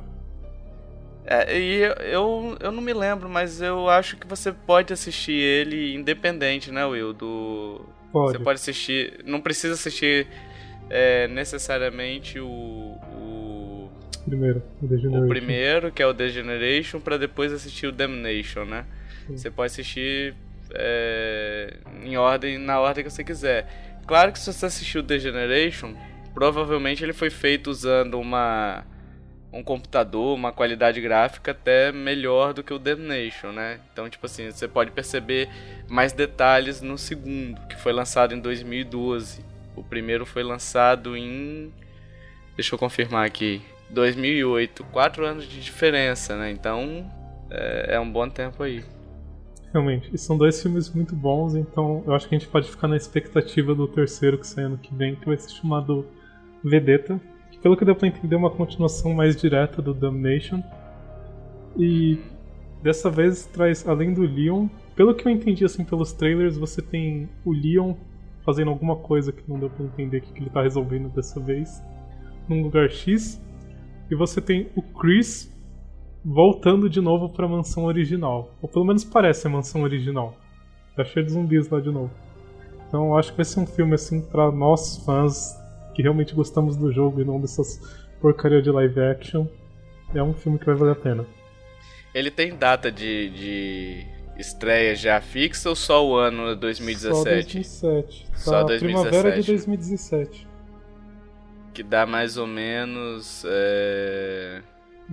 É, 1.26 1.58
e 1.58 1.82
eu, 2.12 2.58
eu 2.60 2.72
não 2.72 2.82
me 2.82 2.94
lembro, 2.94 3.30
mas 3.30 3.62
eu 3.62 3.90
acho 3.90 4.18
que 4.18 4.28
você 4.28 4.52
pode 4.52 4.92
assistir 4.92 5.34
ele 5.34 5.96
independente, 5.96 6.72
né, 6.72 6.86
Will? 6.86 7.14
Do. 7.14 7.82
Pode. 8.12 8.38
Você 8.38 8.44
pode 8.44 8.60
assistir. 8.60 9.24
Não 9.26 9.40
precisa 9.40 9.76
assistir 9.76 10.28
é, 10.92 11.28
necessariamente 11.30 12.38
o. 12.40 12.48
o 12.48 13.90
Primeiro, 14.26 14.62
o 14.82 15.26
o 15.26 15.28
primeiro, 15.28 15.92
que 15.92 16.04
é 16.04 16.06
o 16.06 16.14
Degeneration, 16.14 17.00
pra 17.00 17.18
depois 17.18 17.52
assistir 17.52 17.88
o 17.88 17.92
Damnation, 17.92 18.66
né? 18.66 18.86
Sim. 19.26 19.38
Você 19.38 19.50
pode 19.50 19.72
assistir 19.72 20.36
é, 20.74 21.78
em 22.04 22.18
ordem, 22.18 22.60
na 22.60 22.80
ordem 22.80 23.04
que 23.04 23.10
você 23.10 23.24
quiser. 23.24 23.68
Claro 24.06 24.32
que 24.32 24.38
se 24.38 24.52
você 24.52 24.66
assistir 24.68 25.00
o 25.00 25.04
Degeneration, 25.04 25.96
provavelmente 26.34 27.04
ele 27.04 27.14
foi 27.14 27.30
feito 27.30 27.72
usando 27.72 28.20
uma 28.20 28.86
um 29.54 29.62
computador, 29.64 30.34
uma 30.34 30.52
qualidade 30.52 31.02
gráfica 31.02 31.52
até 31.52 31.92
melhor 31.92 32.54
do 32.54 32.64
que 32.64 32.74
o 32.74 32.80
Damnation, 32.80 33.52
né? 33.52 33.82
Então, 33.92 34.10
tipo 34.10 34.26
assim, 34.26 34.50
você 34.50 34.66
pode 34.66 34.92
perceber 34.92 35.50
mais 35.90 36.14
detalhes 36.14 36.82
no 36.82 36.98
segundo, 36.98 37.60
que 37.68 37.76
foi 37.76 37.92
lançado 37.92 38.34
em 38.34 38.40
2012. 38.40 39.51
O 39.76 39.84
primeiro 39.84 40.26
foi 40.26 40.44
lançado 40.44 41.16
em 41.16 41.72
Deixa 42.56 42.76
eu 42.76 42.80
confirmar 42.80 43.26
aqui. 43.26 43.62
2008, 43.90 44.84
quatro 44.86 45.26
anos 45.26 45.48
de 45.48 45.60
diferença, 45.60 46.38
né? 46.38 46.52
Então 46.52 47.10
é, 47.50 47.96
é 47.96 48.00
um 48.00 48.10
bom 48.10 48.30
tempo 48.30 48.64
aí. 48.64 48.84
Realmente, 49.74 50.10
e 50.14 50.18
são 50.18 50.38
dois 50.38 50.62
filmes 50.62 50.90
muito 50.90 51.16
bons, 51.16 51.56
então 51.56 52.04
eu 52.06 52.14
acho 52.14 52.28
que 52.28 52.36
a 52.36 52.38
gente 52.38 52.50
pode 52.50 52.70
ficar 52.70 52.90
na 52.90 52.98
expectativa 52.98 53.74
do 53.74 53.88
terceiro 53.88 54.38
que 54.38 54.46
sai 54.46 54.66
ano 54.66 54.78
que 54.78 54.94
vem, 54.94 55.16
que 55.16 55.26
vai 55.26 55.38
ser 55.38 55.50
chamado 55.52 56.06
Vedetta, 56.62 57.20
que 57.50 57.58
pelo 57.58 57.78
que 57.78 57.86
deu 57.86 57.96
pra 57.96 58.08
entender 58.08 58.36
é 58.36 58.38
uma 58.38 58.50
continuação 58.50 59.14
mais 59.14 59.36
direta 59.36 59.82
do 59.82 59.94
Damnation. 59.94 60.62
E 61.78 62.20
dessa 62.84 63.10
vez 63.10 63.46
traz, 63.46 63.88
além 63.88 64.14
do 64.14 64.24
Leon, 64.24 64.68
pelo 64.94 65.16
que 65.16 65.26
eu 65.26 65.32
entendi 65.32 65.64
assim 65.64 65.86
pelos 65.86 66.12
trailers, 66.12 66.58
você 66.58 66.82
tem 66.82 67.30
o 67.46 67.54
Leon 67.54 67.96
fazendo 68.44 68.70
alguma 68.70 68.96
coisa 68.96 69.32
que 69.32 69.44
não 69.48 69.60
deu 69.60 69.70
pra 69.70 69.86
entender 69.86 70.18
o 70.18 70.22
que 70.22 70.34
que 70.34 70.40
ele 70.40 70.50
tá 70.50 70.62
resolvendo 70.62 71.10
dessa 71.10 71.40
vez, 71.40 71.82
num 72.48 72.64
lugar 72.64 72.90
X, 72.90 73.42
e 74.10 74.16
você 74.16 74.42
tem 74.42 74.70
o 74.76 74.82
Chris 74.82 75.52
voltando 76.24 76.90
de 76.90 77.02
novo 77.02 77.30
pra 77.30 77.48
mansão 77.48 77.86
original. 77.86 78.54
Ou 78.62 78.70
pelo 78.70 78.86
menos 78.86 79.04
parece 79.04 79.48
a 79.48 79.50
mansão 79.50 79.84
original. 79.84 80.36
Tá 80.96 81.04
cheio 81.04 81.26
de 81.26 81.32
zumbis 81.32 81.70
lá 81.70 81.80
de 81.80 81.90
novo. 81.90 82.12
Então 82.88 83.18
acho 83.18 83.32
que 83.32 83.38
vai 83.38 83.46
ser 83.46 83.60
um 83.62 83.66
filme 83.66 83.96
assim 83.96 84.22
pra 84.22 84.52
nós 84.52 84.98
fãs 85.06 85.58
que 85.96 86.02
realmente 86.02 86.36
gostamos 86.36 86.76
do 86.76 86.92
jogo 86.92 87.22
e 87.22 87.26
não 87.26 87.40
dessas 87.40 87.80
porcaria 88.20 88.62
de 88.62 88.70
live 88.70 89.00
action. 89.00 89.48
É 90.14 90.22
um 90.22 90.34
filme 90.34 90.60
que 90.60 90.66
vai 90.66 90.76
valer 90.76 90.92
a 90.92 90.96
pena. 90.96 91.26
Ele 92.14 92.30
tem 92.30 92.56
data 92.56 92.92
de, 92.92 93.30
de 93.30 94.08
estreia 94.42 94.96
já 94.96 95.22
fixa 95.22 95.70
ou 95.70 95.76
só 95.76 96.06
o 96.06 96.16
ano 96.16 96.50
Só 96.50 96.56
2017? 96.56 97.24
2017. 97.54 98.26
Tá, 98.32 98.38
Só 98.38 98.64
2017. 98.64 98.80
primavera 99.10 99.42
de 99.42 99.48
2017. 99.48 100.48
Que 101.74 101.84
dá 101.84 102.06
mais 102.06 102.36
ou 102.38 102.46
menos. 102.48 103.44
é, 103.48 104.62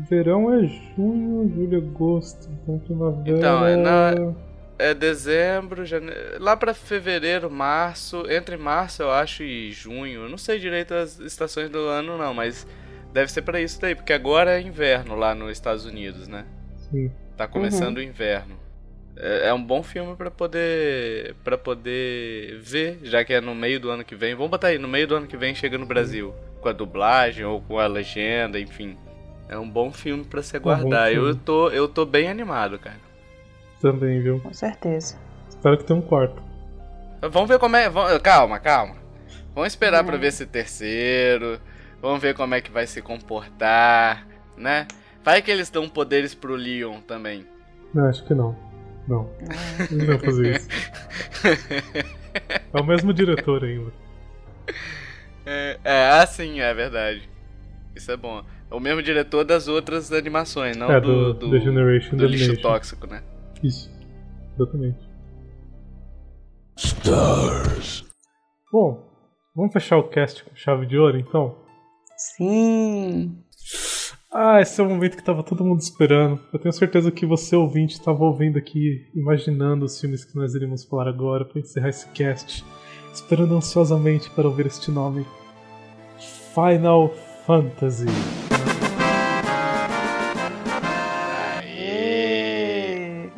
Verão 0.08 0.52
é 0.54 0.66
junho, 0.66 1.48
julho, 1.54 1.78
agosto. 1.78 2.48
Então 2.62 2.78
primavera. 2.78 3.36
Então, 3.38 3.66
é 3.66 3.76
na- 3.76 4.34
É 4.80 4.94
dezembro, 4.94 5.84
janeiro. 5.84 6.40
Lá 6.40 6.56
pra 6.56 6.72
fevereiro, 6.72 7.50
março. 7.50 8.22
Entre 8.30 8.56
março, 8.56 9.02
eu 9.02 9.10
acho, 9.10 9.42
e 9.42 9.72
junho. 9.72 10.22
Eu 10.22 10.28
não 10.28 10.38
sei 10.38 10.58
direito 10.60 10.94
as 10.94 11.18
estações 11.18 11.68
do 11.68 11.78
ano, 11.80 12.16
não, 12.16 12.32
mas 12.32 12.64
deve 13.12 13.30
ser 13.32 13.42
pra 13.42 13.60
isso 13.60 13.80
daí, 13.80 13.96
porque 13.96 14.12
agora 14.12 14.56
é 14.56 14.60
inverno 14.62 15.16
lá 15.16 15.34
nos 15.34 15.50
Estados 15.50 15.84
Unidos, 15.84 16.28
né? 16.28 16.44
Sim. 16.90 17.10
Tá 17.36 17.48
começando 17.48 17.96
o 17.98 18.02
inverno. 18.02 18.56
É, 19.20 19.48
é 19.48 19.54
um 19.54 19.62
bom 19.62 19.82
filme 19.82 20.14
pra 20.14 20.30
poder 20.30 21.34
para 21.42 21.58
poder 21.58 22.58
ver, 22.60 23.00
já 23.02 23.24
que 23.24 23.32
é 23.32 23.40
no 23.40 23.54
meio 23.54 23.80
do 23.80 23.90
ano 23.90 24.04
que 24.04 24.14
vem. 24.14 24.34
Vamos 24.34 24.50
botar 24.50 24.68
aí, 24.68 24.78
no 24.78 24.86
meio 24.88 25.06
do 25.08 25.16
ano 25.16 25.26
que 25.26 25.36
vem 25.36 25.54
chega 25.54 25.76
no 25.76 25.86
Brasil, 25.86 26.34
com 26.60 26.68
a 26.68 26.72
dublagem 26.72 27.44
ou 27.44 27.60
com 27.60 27.78
a 27.78 27.86
legenda, 27.86 28.58
enfim. 28.60 28.96
É 29.48 29.58
um 29.58 29.68
bom 29.68 29.90
filme 29.92 30.24
pra 30.24 30.42
se 30.42 30.58
bom 30.58 30.70
aguardar. 30.70 31.08
eu 31.12 31.24
filme. 31.24 31.40
tô 31.44 31.68
eu 31.70 31.88
tô 31.88 32.04
bem 32.04 32.28
animado, 32.28 32.78
cara. 32.78 33.00
Também, 33.80 34.20
viu? 34.20 34.40
Com 34.40 34.52
certeza. 34.52 35.16
Espero 35.48 35.76
que 35.78 35.84
tenha 35.84 35.98
um 35.98 36.02
quarto. 36.02 36.42
Vamos 37.30 37.48
ver 37.48 37.58
como 37.58 37.74
é. 37.76 37.88
vamos- 37.88 38.18
calma, 38.18 38.58
calma. 38.60 38.96
Vamos 39.54 39.72
esperar 39.72 40.04
pra 40.04 40.14
É. 40.14 40.18
ver 40.18 40.28
esse 40.28 40.46
terceiro. 40.46 41.58
Vamos 42.00 42.20
ver 42.22 42.34
como 42.34 42.54
é 42.54 42.60
que 42.60 42.70
vai 42.70 42.86
se 42.86 43.02
comportar, 43.02 44.24
né? 44.56 44.86
Vai 45.24 45.42
que 45.42 45.50
eles 45.50 45.68
dão 45.70 45.88
poderes 45.88 46.32
pro 46.34 46.54
Leon 46.54 47.00
também. 47.00 47.44
Não, 47.92 48.04
acho 48.08 48.24
que 48.24 48.34
não. 48.34 48.54
Não. 49.08 49.28
Não 49.90 50.06
vai 50.06 50.18
fazer 50.18 50.56
isso. 50.56 50.68
É 52.72 52.80
o 52.80 52.84
mesmo 52.84 53.12
diretor 53.14 53.64
ainda. 53.64 53.90
É, 55.46 55.78
é, 55.82 56.10
ah, 56.10 56.26
sim, 56.26 56.60
é 56.60 56.74
verdade. 56.74 57.28
Isso 57.96 58.12
é 58.12 58.16
bom. 58.16 58.44
É 58.70 58.74
o 58.74 58.78
mesmo 58.78 59.02
diretor 59.02 59.44
das 59.44 59.66
outras 59.66 60.12
animações, 60.12 60.76
não 60.76 60.92
É, 60.92 61.00
do, 61.00 61.32
do 61.32 61.50
The 61.50 61.58
Generation 61.60 62.16
do 62.16 62.26
lixo 62.26 62.44
Domination. 62.48 62.62
tóxico, 62.68 63.06
né? 63.06 63.22
Isso. 63.62 63.90
Exatamente. 64.54 64.98
Stars. 66.76 68.04
Bom, 68.70 69.08
vamos 69.56 69.72
fechar 69.72 69.96
o 69.96 70.08
cast 70.08 70.44
com 70.44 70.54
chave 70.54 70.84
de 70.86 70.98
ouro 70.98 71.18
então? 71.18 71.56
Sim. 72.16 73.42
Ah, 74.30 74.60
esse 74.60 74.78
é 74.78 74.84
o 74.84 74.88
momento 74.88 75.16
que 75.16 75.24
tava 75.24 75.42
todo 75.42 75.64
mundo 75.64 75.80
esperando. 75.80 76.38
Eu 76.52 76.58
tenho 76.58 76.72
certeza 76.72 77.10
que 77.10 77.24
você, 77.24 77.56
ouvinte, 77.56 77.94
estava 77.94 78.22
ouvindo 78.24 78.58
aqui, 78.58 79.06
imaginando 79.14 79.86
os 79.86 79.98
filmes 79.98 80.22
que 80.22 80.36
nós 80.36 80.54
iremos 80.54 80.84
falar 80.84 81.08
agora 81.08 81.46
para 81.46 81.58
encerrar 81.58 81.88
esse 81.88 82.06
cast, 82.10 82.62
esperando 83.10 83.56
ansiosamente 83.56 84.28
para 84.30 84.46
ouvir 84.46 84.66
este 84.66 84.90
nome: 84.90 85.26
Final 86.52 87.08
Fantasy. 87.46 88.04
Aê! 91.62 93.30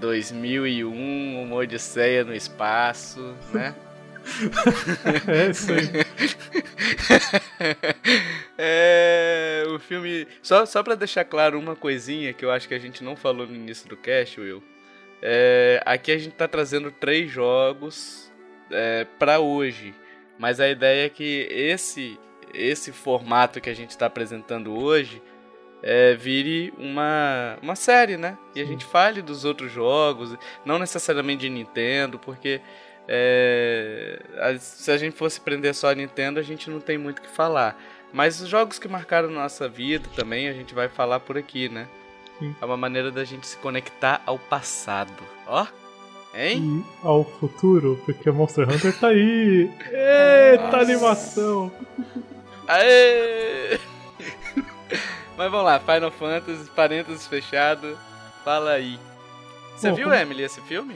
2001, 0.00 1.42
uma 1.44 1.56
odisseia 1.56 2.24
no 2.24 2.34
espaço, 2.34 3.20
né? 3.54 3.72
É 5.26 5.50
isso 5.50 5.72
aí. 5.72 5.88
é, 8.58 9.64
o 9.68 9.78
filme. 9.78 10.26
Só, 10.42 10.66
só 10.66 10.82
pra 10.82 10.94
deixar 10.94 11.24
claro 11.24 11.58
uma 11.58 11.74
coisinha 11.74 12.32
que 12.32 12.44
eu 12.44 12.50
acho 12.50 12.68
que 12.68 12.74
a 12.74 12.78
gente 12.78 13.02
não 13.02 13.16
falou 13.16 13.46
no 13.46 13.54
início 13.54 13.88
do 13.88 13.96
cast, 13.96 14.40
Will. 14.40 14.62
É, 15.20 15.82
aqui 15.84 16.12
a 16.12 16.18
gente 16.18 16.34
tá 16.34 16.46
trazendo 16.46 16.90
três 16.90 17.30
jogos 17.30 18.32
é, 18.70 19.06
para 19.18 19.40
hoje. 19.40 19.94
Mas 20.38 20.60
a 20.60 20.68
ideia 20.68 21.06
é 21.06 21.08
que 21.08 21.48
esse, 21.50 22.18
esse 22.54 22.92
formato 22.92 23.60
que 23.60 23.68
a 23.68 23.74
gente 23.74 23.98
tá 23.98 24.06
apresentando 24.06 24.72
hoje 24.72 25.20
é, 25.82 26.14
vire 26.14 26.72
uma, 26.78 27.58
uma 27.62 27.74
série, 27.74 28.16
né? 28.16 28.36
E 28.54 28.60
a 28.60 28.64
gente 28.64 28.84
fale 28.84 29.22
dos 29.22 29.44
outros 29.44 29.72
jogos, 29.72 30.36
não 30.64 30.78
necessariamente 30.78 31.42
de 31.42 31.50
Nintendo, 31.50 32.18
porque 32.18 32.60
é, 33.08 34.20
se 34.60 34.90
a 34.90 34.96
gente 34.98 35.16
fosse 35.16 35.40
prender 35.40 35.74
só 35.74 35.90
a 35.90 35.94
Nintendo, 35.94 36.38
a 36.38 36.42
gente 36.42 36.68
não 36.70 36.78
tem 36.80 36.98
muito 36.98 37.18
o 37.18 37.22
que 37.22 37.28
falar. 37.28 37.80
Mas 38.12 38.40
os 38.40 38.48
jogos 38.48 38.78
que 38.78 38.86
marcaram 38.88 39.28
nossa 39.30 39.68
vida 39.68 40.08
também 40.14 40.48
a 40.48 40.52
gente 40.52 40.74
vai 40.74 40.88
falar 40.88 41.20
por 41.20 41.36
aqui, 41.38 41.68
né? 41.68 41.86
Sim. 42.38 42.54
É 42.60 42.64
uma 42.64 42.76
maneira 42.76 43.10
da 43.10 43.24
gente 43.24 43.46
se 43.46 43.56
conectar 43.56 44.22
ao 44.24 44.38
passado. 44.38 45.12
Ó, 45.46 45.66
hein? 46.34 46.84
E 47.02 47.06
ao 47.06 47.24
futuro, 47.24 48.00
porque 48.04 48.30
Monster 48.30 48.68
Hunter 48.68 48.96
tá 48.98 49.08
aí. 49.08 49.70
Eita 49.90 50.64
Nossa. 50.64 50.76
animação! 50.78 51.72
Aê! 52.66 53.78
Mas 55.36 55.50
vamos 55.50 55.64
lá, 55.66 55.78
Final 55.78 56.10
Fantasy, 56.10 56.68
parênteses 56.70 57.26
fechado. 57.26 57.98
Fala 58.44 58.72
aí. 58.72 58.98
Você 59.76 59.90
Bom, 59.90 59.96
viu, 59.96 60.04
como- 60.08 60.16
Emily, 60.18 60.42
esse 60.42 60.60
filme? 60.62 60.94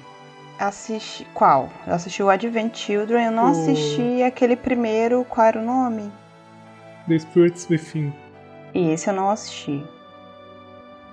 Assisti. 0.66 1.24
Qual? 1.34 1.68
Eu 1.86 1.94
assisti 1.94 2.22
o 2.22 2.30
Advent 2.30 2.76
Children, 2.76 3.26
eu 3.26 3.32
não 3.32 3.46
O- 3.46 3.50
assisti 3.50 4.22
aquele 4.22 4.54
primeiro, 4.54 5.24
qual 5.24 5.46
era 5.48 5.58
o 5.58 5.64
nome? 5.64 6.12
The 7.08 7.18
Spirits 7.18 7.66
Within. 7.68 8.12
E 8.72 8.90
esse 8.90 9.10
eu 9.10 9.14
não 9.14 9.28
assisti. 9.28 9.84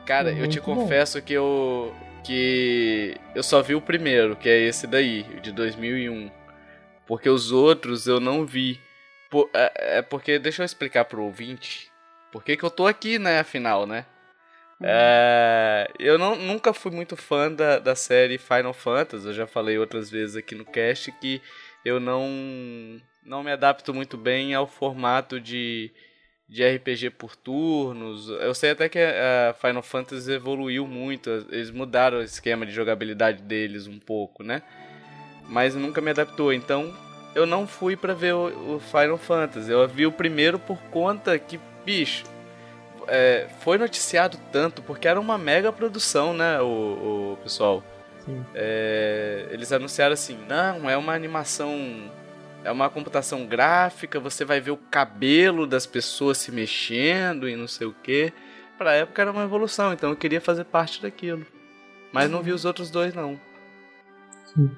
Cara, 0.05 0.29
eu 0.31 0.37
Muito 0.37 0.51
te 0.51 0.59
bom. 0.59 0.75
confesso 0.75 1.21
que 1.21 1.33
eu 1.33 1.93
que 2.23 3.15
eu 3.33 3.41
só 3.41 3.61
vi 3.61 3.73
o 3.73 3.81
primeiro, 3.81 4.35
que 4.35 4.47
é 4.49 4.59
esse 4.59 4.85
daí, 4.85 5.25
o 5.37 5.39
de 5.41 5.51
2001. 5.51 6.29
Porque 7.07 7.27
os 7.29 7.51
outros 7.51 8.05
eu 8.05 8.19
não 8.19 8.45
vi. 8.45 8.79
Po- 9.31 9.49
é, 9.53 9.97
é 9.97 10.01
porque 10.03 10.37
deixa 10.37 10.61
eu 10.61 10.65
explicar 10.65 11.05
pro 11.05 11.23
ouvinte. 11.23 11.91
Por 12.31 12.43
que 12.43 12.55
que 12.55 12.63
eu 12.63 12.69
tô 12.69 12.85
aqui, 12.85 13.17
né, 13.17 13.39
afinal, 13.39 13.87
né? 13.87 14.05
É, 14.81 15.91
eu 15.99 16.17
não, 16.17 16.35
nunca 16.35 16.73
fui 16.73 16.91
muito 16.91 17.17
fã 17.17 17.51
da, 17.51 17.79
da 17.79 17.95
série 17.95 18.37
Final 18.37 18.73
Fantasy. 18.73 19.27
Eu 19.27 19.33
já 19.33 19.47
falei 19.47 19.77
outras 19.77 20.09
vezes 20.09 20.35
aqui 20.35 20.55
no 20.55 20.65
cast 20.65 21.11
que 21.13 21.41
eu 21.83 21.99
não, 21.99 22.27
não 23.23 23.43
me 23.43 23.51
adapto 23.51 23.93
muito 23.93 24.17
bem 24.17 24.53
ao 24.53 24.67
formato 24.67 25.39
de, 25.39 25.91
de 26.47 26.63
RPG 26.63 27.11
por 27.11 27.35
turnos. 27.35 28.29
Eu 28.29 28.53
sei 28.53 28.71
até 28.71 28.89
que 28.89 28.99
a 28.99 29.53
Final 29.59 29.83
Fantasy 29.83 30.31
evoluiu 30.31 30.87
muito, 30.87 31.29
eles 31.51 31.71
mudaram 31.71 32.19
o 32.19 32.23
esquema 32.23 32.65
de 32.65 32.71
jogabilidade 32.71 33.41
deles 33.43 33.87
um 33.87 33.99
pouco, 33.99 34.43
né? 34.43 34.61
Mas 35.47 35.75
nunca 35.75 35.99
me 35.99 36.11
adaptou, 36.11 36.53
então 36.53 36.93
eu 37.35 37.45
não 37.45 37.67
fui 37.67 37.95
para 37.95 38.13
ver 38.13 38.33
o, 38.33 38.75
o, 38.75 38.79
Final 38.79 39.17
Fantasy. 39.17 39.71
Eu 39.71 39.87
vi 39.87 40.05
o 40.05 40.11
primeiro 40.11 40.59
por 40.59 40.77
conta 40.91 41.37
que, 41.37 41.59
bicho, 41.85 42.23
é, 43.09 43.47
foi 43.59 43.77
noticiado 43.77 44.37
tanto 44.51 44.81
porque 44.81 45.07
era 45.07 45.19
uma 45.19 45.37
mega 45.37 45.71
produção, 45.71 46.33
né, 46.33 46.61
o, 46.61 47.33
o 47.33 47.37
pessoal. 47.43 47.83
É, 48.53 49.47
eles 49.49 49.71
anunciaram 49.71 50.13
assim, 50.13 50.37
não, 50.47 50.87
é 50.87 50.95
uma 50.95 51.13
animação 51.13 52.11
é 52.63 52.71
uma 52.71 52.89
computação 52.89 53.45
gráfica, 53.45 54.19
você 54.19 54.43
vai 54.43 54.59
ver 54.59 54.71
o 54.71 54.77
cabelo 54.77 55.65
das 55.65 55.85
pessoas 55.85 56.37
se 56.37 56.51
mexendo 56.51 57.47
e 57.47 57.55
não 57.55 57.67
sei 57.67 57.87
o 57.87 57.93
que. 57.93 58.33
Pra 58.77 58.93
época 58.93 59.21
era 59.21 59.31
uma 59.31 59.43
evolução, 59.43 59.93
então 59.93 60.09
eu 60.09 60.15
queria 60.15 60.41
fazer 60.41 60.65
parte 60.65 61.01
daquilo. 61.01 61.45
Mas 62.11 62.29
não 62.29 62.41
vi 62.41 62.51
os 62.51 62.65
outros 62.65 62.89
dois, 62.89 63.13
não. 63.13 63.39
Sim. 64.45 64.71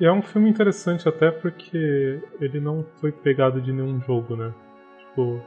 E 0.00 0.06
é 0.06 0.12
um 0.12 0.22
filme 0.22 0.48
interessante 0.48 1.08
até 1.08 1.30
porque 1.30 2.20
ele 2.40 2.60
não 2.60 2.86
foi 3.00 3.10
pegado 3.10 3.60
de 3.60 3.72
nenhum 3.72 4.00
jogo, 4.00 4.36
né? 4.36 4.52
Tipo, 4.98 5.42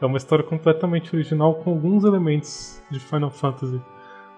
é 0.00 0.06
uma 0.06 0.18
história 0.18 0.44
completamente 0.44 1.14
original 1.14 1.54
com 1.54 1.70
alguns 1.70 2.04
elementos 2.04 2.82
de 2.90 3.00
Final 3.00 3.30
Fantasy. 3.30 3.80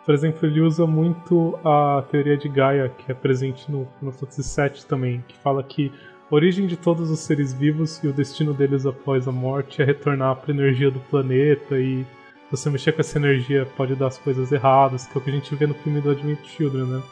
Por 0.04 0.14
exemplo, 0.14 0.46
ele 0.48 0.61
usa 0.61 0.86
muito 0.86 1.59
a 1.64 2.02
teoria 2.11 2.36
de 2.36 2.48
Gaia, 2.48 2.88
que 2.88 3.11
é 3.11 3.14
presente 3.14 3.70
no 3.70 3.86
Final 3.98 4.12
Fantasy 4.12 4.62
VII 4.62 4.86
também, 4.86 5.24
que 5.28 5.36
fala 5.36 5.62
que 5.62 5.92
a 6.30 6.34
origem 6.34 6.66
de 6.66 6.76
todos 6.76 7.11
os 7.11 7.20
seres 7.20 7.52
vivos 7.52 8.02
e 8.04 8.09
o 8.09 8.12
destino 8.12 8.54
deles 8.54 8.86
após 8.86 9.26
a 9.26 9.32
morte 9.32 9.82
é 9.82 9.84
retornar 9.84 10.36
para 10.36 10.52
a 10.52 10.54
energia 10.54 10.90
do 10.90 11.00
planeta 11.00 11.78
e 11.78 12.06
você 12.50 12.70
mexer 12.70 12.92
com 12.92 13.00
essa 13.00 13.18
energia 13.18 13.66
pode 13.76 13.94
dar 13.94 14.06
as 14.06 14.18
coisas 14.18 14.50
erradas, 14.52 15.06
que 15.06 15.16
é 15.16 15.20
o 15.20 15.24
que 15.24 15.30
a 15.30 15.32
gente 15.32 15.54
vê 15.54 15.66
no 15.66 15.74
filme 15.74 16.00
do 16.00 16.11
Advent 16.11 16.42
Children, 16.44 16.84
né? 16.84 17.02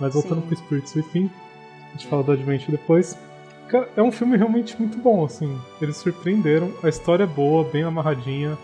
Mas 0.00 0.14
voltando 0.14 0.40
Sim. 0.40 0.46
pro 0.46 0.56
Spirits 0.56 0.94
Within, 0.94 1.30
a 1.88 1.92
gente 1.92 2.06
fala 2.06 2.22
do 2.22 2.32
Advent 2.32 2.68
depois. 2.68 3.18
Cara, 3.68 3.88
é 3.96 4.02
um 4.02 4.12
filme 4.12 4.36
realmente 4.36 4.78
muito 4.78 4.98
bom, 4.98 5.24
assim. 5.24 5.58
Eles 5.80 5.96
surpreenderam, 5.96 6.72
a 6.82 6.88
história 6.88 7.24
é 7.24 7.26
boa, 7.26 7.64
bem 7.64 7.82
amarradinha. 7.82 8.56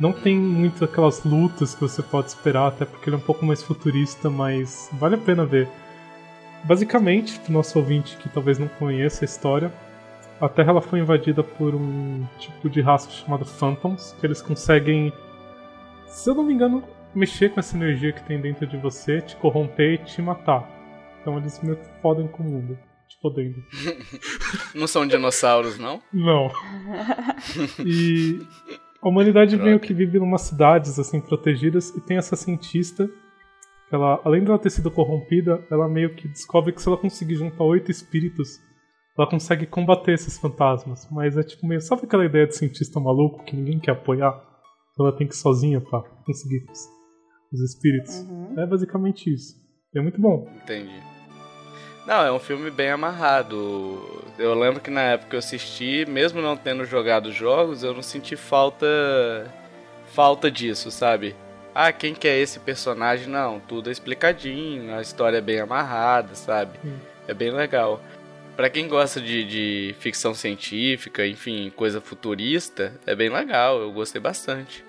Não 0.00 0.12
tem 0.12 0.36
muito 0.36 0.84
aquelas 0.84 1.22
lutas 1.24 1.74
que 1.74 1.80
você 1.80 2.02
pode 2.02 2.28
esperar, 2.28 2.68
até 2.68 2.84
porque 2.84 3.08
ele 3.08 3.16
é 3.16 3.18
um 3.18 3.22
pouco 3.22 3.46
mais 3.46 3.62
futurista, 3.62 4.28
mas 4.28 4.90
vale 4.92 5.14
a 5.14 5.18
pena 5.18 5.46
ver. 5.46 5.68
Basicamente, 6.64 7.38
para 7.38 7.50
o 7.50 7.52
nosso 7.52 7.78
ouvinte 7.78 8.16
que 8.16 8.28
talvez 8.28 8.58
não 8.58 8.68
conheça 8.68 9.24
a 9.24 9.26
história, 9.26 9.72
a 10.40 10.48
Terra 10.48 10.70
ela 10.70 10.80
foi 10.80 10.98
invadida 10.98 11.42
por 11.42 11.74
um 11.74 12.26
tipo 12.38 12.68
de 12.68 12.80
raça 12.80 13.10
chamado 13.10 13.44
Phantoms, 13.44 14.16
que 14.18 14.26
eles 14.26 14.42
conseguem, 14.42 15.12
se 16.06 16.28
eu 16.28 16.34
não 16.34 16.42
me 16.42 16.52
engano, 16.52 16.82
mexer 17.14 17.50
com 17.50 17.60
essa 17.60 17.76
energia 17.76 18.12
que 18.12 18.22
tem 18.24 18.40
dentro 18.40 18.66
de 18.66 18.76
você, 18.76 19.20
te 19.20 19.36
corromper 19.36 19.94
e 19.94 19.98
te 19.98 20.20
matar. 20.20 20.68
Então 21.20 21.38
eles 21.38 21.60
meio 21.62 21.76
que 21.76 21.88
fodem 22.00 22.26
com 22.26 22.42
o 22.42 22.46
mundo. 22.46 22.78
Não 24.74 24.86
são 24.86 25.06
dinossauros, 25.06 25.78
não? 25.78 26.02
Não. 26.12 26.50
E 27.84 28.40
a 29.00 29.08
humanidade 29.08 29.56
meio 29.56 29.78
que 29.80 29.94
vive 29.94 30.18
em 30.18 30.20
umas 30.20 30.42
cidades 30.42 30.98
assim 30.98 31.20
protegidas 31.20 31.90
e 31.90 32.00
tem 32.00 32.16
essa 32.16 32.36
cientista 32.36 33.08
ela, 33.92 34.20
além 34.24 34.42
de 34.42 34.48
ela 34.48 34.58
ter 34.58 34.70
sido 34.70 34.90
corrompida, 34.90 35.64
ela 35.70 35.86
meio 35.86 36.14
que 36.14 36.26
descobre 36.26 36.72
que 36.72 36.80
se 36.80 36.88
ela 36.88 36.96
conseguir 36.96 37.34
juntar 37.34 37.62
oito 37.64 37.90
espíritos, 37.90 38.58
ela 39.16 39.28
consegue 39.28 39.66
combater 39.66 40.12
esses 40.12 40.38
fantasmas. 40.38 41.06
Mas 41.10 41.36
é 41.36 41.42
tipo 41.42 41.66
meio. 41.66 41.80
Sabe 41.82 42.04
aquela 42.04 42.24
ideia 42.24 42.46
de 42.46 42.56
cientista 42.56 42.98
maluco 42.98 43.44
que 43.44 43.54
ninguém 43.54 43.78
quer 43.78 43.92
apoiar? 43.92 44.32
Então 44.92 45.06
ela 45.06 45.16
tem 45.16 45.26
que 45.26 45.34
ir 45.34 45.36
sozinha 45.36 45.80
pra 45.80 46.00
conseguir 46.24 46.64
os, 46.70 46.88
os 47.52 47.60
espíritos. 47.70 48.20
Uhum. 48.20 48.58
É 48.58 48.66
basicamente 48.66 49.30
isso. 49.30 49.54
E 49.94 49.98
é 49.98 50.02
muito 50.02 50.20
bom. 50.20 50.48
Entendi. 50.62 51.11
Não, 52.06 52.24
é 52.24 52.32
um 52.32 52.38
filme 52.38 52.70
bem 52.70 52.90
amarrado. 52.90 54.24
Eu 54.38 54.54
lembro 54.54 54.80
que 54.80 54.90
na 54.90 55.02
época 55.02 55.30
que 55.30 55.36
eu 55.36 55.38
assisti, 55.38 56.04
mesmo 56.08 56.40
não 56.40 56.56
tendo 56.56 56.84
jogado 56.84 57.30
jogos, 57.30 57.82
eu 57.82 57.94
não 57.94 58.02
senti 58.02 58.36
falta 58.36 58.86
falta 60.06 60.50
disso, 60.50 60.90
sabe? 60.90 61.34
ah, 61.74 61.92
quem 61.92 62.14
que 62.14 62.28
é 62.28 62.38
esse 62.38 62.58
personagem? 62.58 63.28
Não, 63.28 63.60
tudo 63.60 63.88
é 63.88 63.92
explicadinho, 63.92 64.94
a 64.94 65.00
história 65.00 65.38
é 65.38 65.40
bem 65.40 65.60
amarrada, 65.60 66.34
sabe? 66.34 66.78
Hum. 66.84 66.98
É 67.26 67.34
bem 67.34 67.50
legal. 67.50 68.00
Para 68.56 68.68
quem 68.68 68.86
gosta 68.86 69.20
de, 69.20 69.44
de 69.44 69.94
ficção 69.98 70.34
científica, 70.34 71.26
enfim, 71.26 71.72
coisa 71.74 72.00
futurista, 72.00 72.92
é 73.06 73.14
bem 73.14 73.30
legal, 73.30 73.80
eu 73.80 73.92
gostei 73.92 74.20
bastante. 74.20 74.84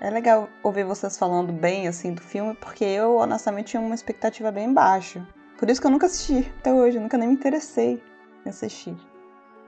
É 0.00 0.10
legal 0.10 0.48
ouvir 0.62 0.84
vocês 0.84 1.18
falando 1.18 1.52
bem 1.52 1.86
assim 1.86 2.14
do 2.14 2.22
filme, 2.22 2.54
porque 2.54 2.84
eu 2.84 3.16
honestamente 3.16 3.68
tinha 3.68 3.82
uma 3.82 3.94
expectativa 3.94 4.50
bem 4.50 4.72
baixa. 4.72 5.24
Por 5.62 5.70
isso 5.70 5.80
que 5.80 5.86
eu 5.86 5.92
nunca 5.92 6.06
assisti 6.06 6.50
até 6.58 6.72
hoje, 6.72 6.96
eu 6.96 7.00
nunca 7.00 7.16
nem 7.16 7.28
me 7.28 7.34
interessei 7.34 8.02
em 8.44 8.48
assistir. 8.48 8.96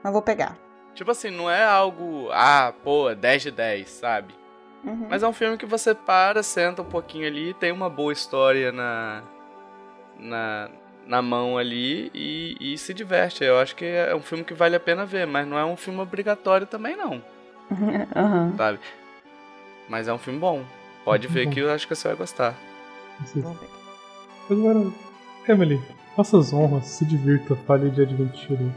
Mas 0.03 0.11
vou 0.11 0.21
pegar. 0.21 0.57
Tipo 0.93 1.11
assim, 1.11 1.29
não 1.29 1.49
é 1.49 1.63
algo, 1.63 2.27
ah, 2.33 2.73
pô, 2.83 3.15
10 3.15 3.43
de 3.43 3.51
10, 3.51 3.89
sabe? 3.91 4.35
Uhum. 4.83 5.07
Mas 5.09 5.23
é 5.23 5.27
um 5.29 5.31
filme 5.31 5.57
que 5.57 5.65
você 5.65 5.95
para, 5.95 6.43
senta 6.43 6.81
um 6.81 6.89
pouquinho 6.89 7.25
ali, 7.25 7.53
tem 7.53 7.71
uma 7.71 7.89
boa 7.89 8.11
história 8.11 8.73
na, 8.73 9.23
na, 10.19 10.69
na 11.07 11.21
mão 11.21 11.57
ali 11.57 12.11
e, 12.13 12.57
e, 12.59 12.77
se 12.77 12.93
diverte. 12.93 13.45
Eu 13.45 13.57
acho 13.57 13.73
que 13.73 13.85
é 13.85 14.13
um 14.13 14.21
filme 14.21 14.43
que 14.43 14.53
vale 14.53 14.75
a 14.75 14.81
pena 14.81 15.05
ver, 15.05 15.25
mas 15.25 15.47
não 15.47 15.57
é 15.57 15.63
um 15.63 15.77
filme 15.77 16.01
obrigatório 16.01 16.67
também, 16.67 16.97
não. 16.97 17.23
Uhum. 17.71 18.57
Sabe? 18.57 18.79
Mas 19.87 20.09
é 20.09 20.13
um 20.13 20.19
filme 20.19 20.39
bom. 20.39 20.65
Pode 21.05 21.25
ver 21.29 21.47
que 21.49 21.61
eu 21.61 21.71
acho 21.71 21.87
que 21.87 21.95
você 21.95 22.09
vai 22.09 22.17
gostar. 22.17 22.53
Agora, 24.49 24.91
Emily, 25.47 25.81
faça 26.15 26.37
as 26.37 26.51
honras, 26.53 26.87
se 26.87 27.05
divirta, 27.05 27.55
fale 27.55 27.89
de 27.89 28.01
Adventure. 28.01 28.71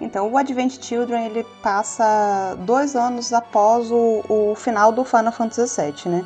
Então, 0.00 0.30
o 0.30 0.36
Advent 0.36 0.82
Children 0.82 1.26
ele 1.26 1.44
passa 1.62 2.56
dois 2.60 2.94
anos 2.94 3.32
após 3.32 3.90
o, 3.90 4.24
o 4.28 4.54
final 4.54 4.92
do 4.92 5.04
Final 5.04 5.32
Fantasy 5.32 5.80
VII, 5.80 6.12
né? 6.12 6.24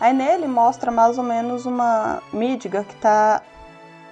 Aí 0.00 0.12
nele 0.12 0.46
mostra 0.46 0.90
mais 0.90 1.16
ou 1.16 1.24
menos 1.24 1.64
uma 1.64 2.22
Midgar 2.32 2.84
que 2.84 2.94
está 2.94 3.42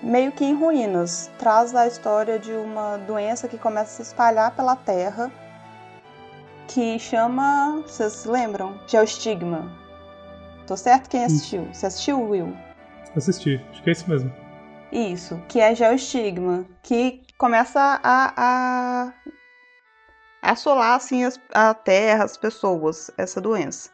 meio 0.02 0.32
que 0.32 0.44
em 0.44 0.54
ruínas. 0.54 1.30
Traz 1.38 1.74
a 1.74 1.86
história 1.86 2.38
de 2.38 2.52
uma 2.52 2.96
doença 2.98 3.48
que 3.48 3.58
começa 3.58 3.90
a 3.92 3.96
se 3.96 4.02
espalhar 4.02 4.54
pela 4.56 4.76
Terra, 4.76 5.30
que 6.68 6.98
chama. 6.98 7.82
Vocês 7.86 8.12
se 8.12 8.28
lembram? 8.28 8.78
Geostigma. 8.86 9.70
Tô 10.66 10.76
certo 10.76 11.10
quem 11.10 11.24
assistiu? 11.24 11.68
Você 11.72 11.86
assistiu, 11.86 12.20
Will? 12.22 12.56
Assisti, 13.14 13.60
acho 13.70 13.82
que 13.82 13.90
é 13.90 13.92
isso 13.92 14.08
mesmo. 14.08 14.41
Isso, 14.92 15.42
que 15.48 15.58
é 15.58 15.74
geostigma, 15.74 16.66
que 16.82 17.22
começa 17.38 17.80
a, 18.02 18.34
a, 18.36 19.14
assolar 20.42 20.96
assim 20.96 21.24
as, 21.24 21.40
a 21.54 21.72
terra, 21.72 22.24
as 22.24 22.36
pessoas, 22.36 23.10
essa 23.16 23.40
doença. 23.40 23.90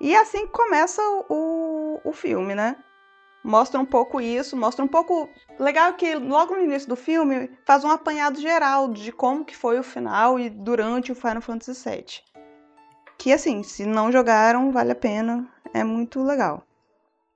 E 0.00 0.14
assim 0.14 0.46
começa 0.46 1.02
o, 1.28 2.00
o 2.04 2.12
filme, 2.12 2.54
né? 2.54 2.76
Mostra 3.42 3.80
um 3.80 3.86
pouco 3.86 4.20
isso, 4.20 4.56
mostra 4.56 4.84
um 4.84 4.88
pouco. 4.88 5.28
Legal 5.58 5.94
que 5.94 6.14
logo 6.14 6.54
no 6.54 6.62
início 6.62 6.88
do 6.88 6.96
filme 6.96 7.50
faz 7.64 7.82
um 7.82 7.90
apanhado 7.90 8.40
geral 8.40 8.88
de 8.92 9.10
como 9.10 9.44
que 9.44 9.56
foi 9.56 9.78
o 9.78 9.84
final 9.84 10.38
e 10.38 10.48
durante 10.48 11.10
o 11.10 11.16
Final 11.16 11.40
Fantasy 11.40 11.88
VII. 11.88 12.04
Que 13.18 13.32
assim, 13.32 13.62
se 13.64 13.84
não 13.86 14.12
jogaram, 14.12 14.70
vale 14.70 14.92
a 14.92 14.96
pena, 14.96 15.48
é 15.72 15.82
muito 15.82 16.22
legal. 16.22 16.65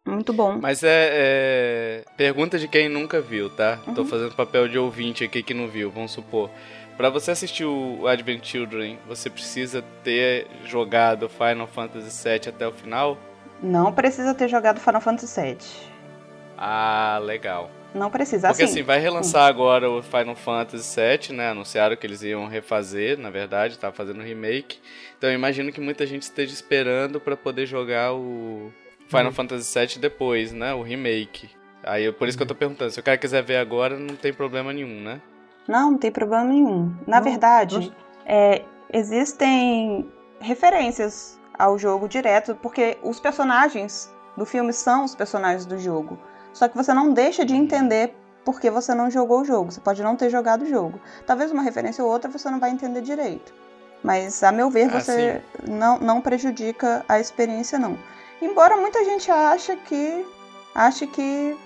Muito 0.07 0.32
bom. 0.32 0.59
Mas 0.61 0.82
é, 0.82 1.09
é, 1.12 2.05
Pergunta 2.16 2.59
de 2.59 2.66
quem 2.66 2.88
nunca 2.88 3.20
viu, 3.20 3.51
tá? 3.51 3.78
Uhum. 3.86 3.94
Tô 3.94 4.05
fazendo 4.05 4.34
papel 4.34 4.68
de 4.68 4.78
ouvinte 4.78 5.24
aqui 5.24 5.42
que 5.42 5.55
não 5.55 5.68
viu, 5.68 5.90
vamos 5.90 6.12
supor. 6.12 6.51
Para 6.96 7.09
você 7.09 7.30
assistir 7.30 7.64
o 7.64 8.07
Advent 8.07 8.44
Children, 8.44 8.98
você 9.09 9.30
precisa 9.30 9.82
ter 10.05 10.46
jogado 10.66 11.28
Final 11.28 11.66
Fantasy 11.66 12.28
VII 12.28 12.48
até 12.48 12.66
o 12.66 12.72
final? 12.72 13.16
Não 13.62 13.92
precisa 13.92 14.34
ter 14.34 14.48
jogado 14.48 14.80
Final 14.80 15.01
Fantasy 15.01 15.40
VII. 15.40 15.57
Ah, 16.57 17.18
legal. 17.22 17.70
Não 17.94 18.11
precisa. 18.11 18.48
Porque 18.48 18.62
assim, 18.64 18.72
assim, 18.72 18.82
vai 18.82 19.01
relançar 19.01 19.44
hum. 19.44 19.48
agora 19.48 19.90
o 19.90 20.03
Final 20.03 20.36
Fantasy 20.36 21.01
VII, 21.01 21.36
né? 21.36 21.51
Anunciaram 21.51 21.96
que 21.96 22.07
eles 22.07 22.22
iam 22.22 22.46
refazer, 22.46 23.18
na 23.18 23.30
verdade, 23.30 23.78
tá 23.78 23.90
fazendo 23.90 24.22
remake. 24.22 24.78
Então 25.16 25.30
eu 25.30 25.34
imagino 25.34 25.72
que 25.72 25.80
muita 25.80 26.07
gente 26.07 26.22
esteja 26.22 26.53
esperando 26.53 27.18
para 27.20 27.36
poder 27.36 27.66
jogar 27.66 28.12
o 28.12 28.72
Final 29.11 29.26
uhum. 29.26 29.32
Fantasy 29.32 29.78
VII 29.78 29.98
depois, 29.98 30.52
né? 30.52 30.72
O 30.72 30.82
remake. 30.82 31.50
Aí 31.82 32.12
por 32.12 32.28
isso 32.28 32.36
que 32.36 32.42
eu 32.44 32.46
tô 32.46 32.54
perguntando, 32.54 32.92
se 32.92 33.00
o 33.00 33.02
cara 33.02 33.18
quiser 33.18 33.42
ver 33.42 33.56
agora, 33.56 33.98
não 33.98 34.14
tem 34.14 34.32
problema 34.32 34.72
nenhum, 34.72 35.02
né? 35.02 35.20
Não, 35.66 35.90
não 35.90 35.98
tem 35.98 36.12
problema 36.12 36.44
nenhum. 36.44 36.94
Na 37.06 37.16
não, 37.16 37.24
verdade, 37.24 37.92
é, 38.24 38.62
existem 38.92 40.08
referências 40.40 41.38
ao 41.58 41.76
jogo 41.76 42.08
direto, 42.08 42.54
porque 42.62 42.98
os 43.02 43.18
personagens 43.18 44.12
do 44.36 44.46
filme 44.46 44.72
são 44.72 45.04
os 45.04 45.14
personagens 45.14 45.66
do 45.66 45.76
jogo. 45.76 46.18
Só 46.52 46.68
que 46.68 46.76
você 46.76 46.94
não 46.94 47.12
deixa 47.12 47.44
de 47.44 47.54
entender 47.54 48.14
porque 48.44 48.70
você 48.70 48.94
não 48.94 49.11
jogou 49.11 49.40
o 49.40 49.44
jogo. 49.44 49.72
Você 49.72 49.80
pode 49.80 50.02
não 50.02 50.16
ter 50.16 50.30
jogado 50.30 50.62
o 50.62 50.66
jogo. 50.66 51.00
Talvez 51.26 51.50
uma 51.50 51.62
referência 51.62 52.04
ou 52.04 52.11
outra 52.11 52.30
você 52.30 52.48
não 52.48 52.61
vai 52.61 52.70
entender 52.70 53.00
direito. 53.00 53.52
Mas, 54.02 54.42
a 54.42 54.50
meu 54.50 54.70
ver, 54.70 54.88
Ah, 54.94 55.00
você 55.00 55.42
não, 55.66 55.98
não 55.98 56.20
prejudica 56.20 57.04
a 57.08 57.20
experiência, 57.20 57.78
não. 57.78 57.98
Embora 58.43 58.76
muita 58.76 59.05
gente 59.05 59.30
ache 59.30 59.76
que. 59.76 60.24
ache 60.74 61.07
que 61.07 61.57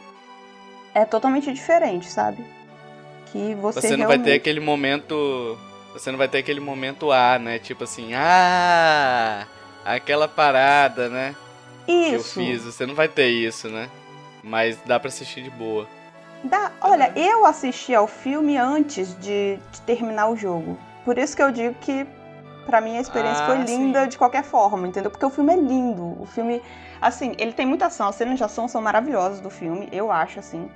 é 0.95 1.05
totalmente 1.05 1.53
diferente, 1.53 2.07
sabe? 2.11 2.45
Que 3.33 3.55
você, 3.57 3.81
Você 3.81 3.97
não 3.97 4.07
vai 4.07 4.17
ter 4.19 4.25
realmente- 4.25 4.33
aquele 4.41 4.61
momento. 4.61 5.59
Você 5.93 6.11
não 6.11 6.19
vai 6.19 6.29
ter 6.29 6.39
aquele 6.39 6.61
momento 6.61 7.13
A, 7.13 7.39
né? 7.39 7.59
Tipo 7.59 7.85
assim, 7.85 8.13
ah, 8.15 9.47
aquela 9.85 10.27
parada, 10.27 11.09
né? 11.09 11.35
Que 11.87 11.93
eu 12.15 12.21
Isso. 12.21 12.41
fiz. 12.41 12.63
Você 12.65 12.85
não 12.87 12.95
vai 12.95 13.09
ter 13.09 13.29
isso, 13.29 13.69
né? 13.69 13.89
Mas 14.43 14.77
dá 14.85 14.99
pra 14.99 15.09
assistir 15.09 15.43
de 15.43 15.51
boa. 15.51 15.87
Dá- 16.43 16.73
olha, 16.81 17.13
eu 17.17 17.47
assisti 17.47 17.95
ao 17.95 18.07
filme 18.07 18.57
antes 18.59 19.19
de, 19.21 19.59
de 19.73 19.81
terminar 19.83 20.29
o 20.29 20.37
jogo. 20.37 20.79
Por 21.05 21.17
isso 21.19 21.35
que 21.37 21.43
eu 21.43 21.51
digo 21.51 21.75
que 21.81 22.07
pra 22.65 22.81
mim 22.81 22.97
a 22.97 23.01
experiência 23.01 23.43
Ah, 23.43 23.47
foi 23.47 23.59
linda 23.65 24.03
sim. 24.05 24.09
de 24.09 24.19
qualquer 24.19 24.43
forma, 24.45 24.87
entendeu? 24.89 25.11
Porque 25.11 25.25
o 25.27 25.31
filme 25.31 25.53
é 25.53 25.57
lindo. 25.57 26.21
O 26.21 26.27
filme, 26.27 26.63
assim, 27.01 27.35
ele 27.39 27.53
tem 27.53 27.67
muita 27.67 27.87
ação, 27.87 28.09
as 28.09 28.17
cenas 28.17 28.37
de 28.39 28.45
ação 28.45 28.67
são 28.69 28.81
maravilhosas 28.83 29.41
do 29.41 29.51
filme, 29.51 29.89
eu 29.93 30.11
acho 30.11 30.39
assim. 30.39 30.69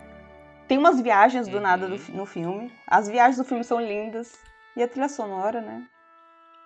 Tem 0.67 0.77
umas 0.79 1.01
viagens 1.01 1.49
do 1.49 1.57
Uhum. 1.57 1.63
nada 1.63 1.89
do 1.89 1.99
fi- 1.99 2.13
no 2.13 2.27
filme. 2.27 2.71
As 2.87 3.09
viagens 3.09 3.39
do 3.39 3.45
filme 3.45 3.65
são 3.65 3.81
lindas 3.81 4.33
e 4.77 4.83
a 4.83 4.89
trilha 4.89 5.09
sonora, 5.09 5.61
né? 5.61 5.83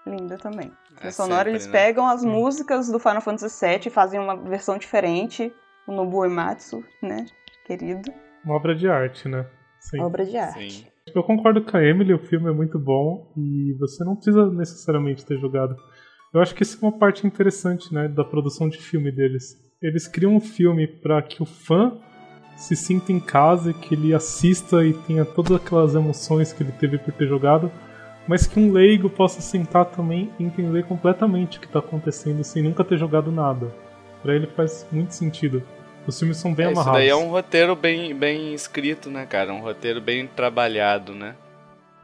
Linda 0.05 0.37
também. 0.37 0.73
A 0.91 0.95
trilha 0.97 1.09
É 1.09 1.13
sonora 1.13 1.37
sempre, 1.45 1.51
eles 1.53 1.67
né? 1.67 1.73
pegam 1.73 2.07
as 2.09 2.25
Hum. 2.25 2.31
músicas 2.31 2.89
do 2.89 2.99
Final 2.99 3.21
Fantasy 3.21 3.65
VII 3.65 3.87
e 3.87 3.91
fazem 3.91 4.19
uma 4.19 4.37
versão 4.37 4.77
diferente. 4.77 5.55
O 5.87 5.93
Nobuo 5.93 6.21
Uematsu, 6.23 6.85
né? 7.01 7.25
Querido. 7.65 8.13
Uma 8.45 8.57
obra 8.57 8.75
de 8.75 8.89
arte, 8.89 9.29
né? 9.29 9.47
Sim. 9.79 10.01
Obra 10.01 10.25
de 10.25 10.37
arte. 10.37 10.83
Sim. 10.83 10.92
Eu 11.15 11.23
concordo 11.23 11.63
com 11.63 11.77
a 11.77 11.85
Emily, 11.85 12.15
o 12.15 12.19
filme 12.19 12.49
é 12.49 12.53
muito 12.53 12.79
bom 12.79 13.33
e 13.37 13.75
você 13.79 14.03
não 14.03 14.15
precisa 14.15 14.51
necessariamente 14.51 15.25
ter 15.27 15.39
jogado. 15.39 15.77
Eu 16.33 16.41
acho 16.41 16.55
que 16.55 16.63
isso 16.63 16.79
é 16.81 16.89
uma 16.89 16.99
parte 16.99 17.27
interessante, 17.27 17.93
né, 17.93 18.09
da 18.09 18.25
produção 18.25 18.69
de 18.69 18.79
filme 18.79 19.13
deles. 19.13 19.57
Eles 19.83 20.09
criam 20.09 20.35
um 20.35 20.41
filme 20.41 20.87
para 20.87 21.21
que 21.21 21.43
o 21.43 21.47
fã 21.47 21.93
se 22.57 22.75
sinta 22.75 23.13
em 23.13 23.21
casa 23.21 23.71
e 23.71 23.75
que 23.75 23.95
ele 23.95 24.15
assista 24.15 24.85
e 24.85 24.95
tenha 24.95 25.25
todas 25.25 25.53
aquelas 25.53 25.95
emoções 25.95 26.53
que 26.53 26.63
ele 26.63 26.73
teve 26.73 26.97
por 26.97 27.13
ter 27.13 27.27
jogado, 27.27 27.71
mas 28.27 28.47
que 28.47 28.59
um 28.59 28.73
leigo 28.73 29.11
possa 29.11 29.43
sentar 29.43 29.87
também 29.87 30.31
e 30.39 30.45
entender 30.45 30.85
completamente 30.85 31.59
o 31.59 31.61
que 31.61 31.67
está 31.67 31.81
acontecendo 31.81 32.43
sem 32.45 32.63
nunca 32.63 32.85
ter 32.85 32.97
jogado 32.97 33.31
nada. 33.31 33.75
Para 34.23 34.35
ele 34.35 34.47
faz 34.47 34.87
muito 34.93 35.13
sentido. 35.13 35.63
Os 36.07 36.19
filmes 36.19 36.37
são 36.37 36.53
bem 36.53 36.67
É, 36.67 36.73
isso 36.73 36.81
amarrados. 36.81 37.01
daí 37.01 37.09
é 37.09 37.17
um 37.17 37.29
roteiro 37.31 37.77
bem, 37.77 38.15
bem 38.15 38.53
escrito, 38.55 39.09
né, 39.11 39.25
cara? 39.27 39.53
Um 39.53 39.61
roteiro 39.61 40.01
bem 40.01 40.27
trabalhado, 40.27 41.15
né? 41.15 41.37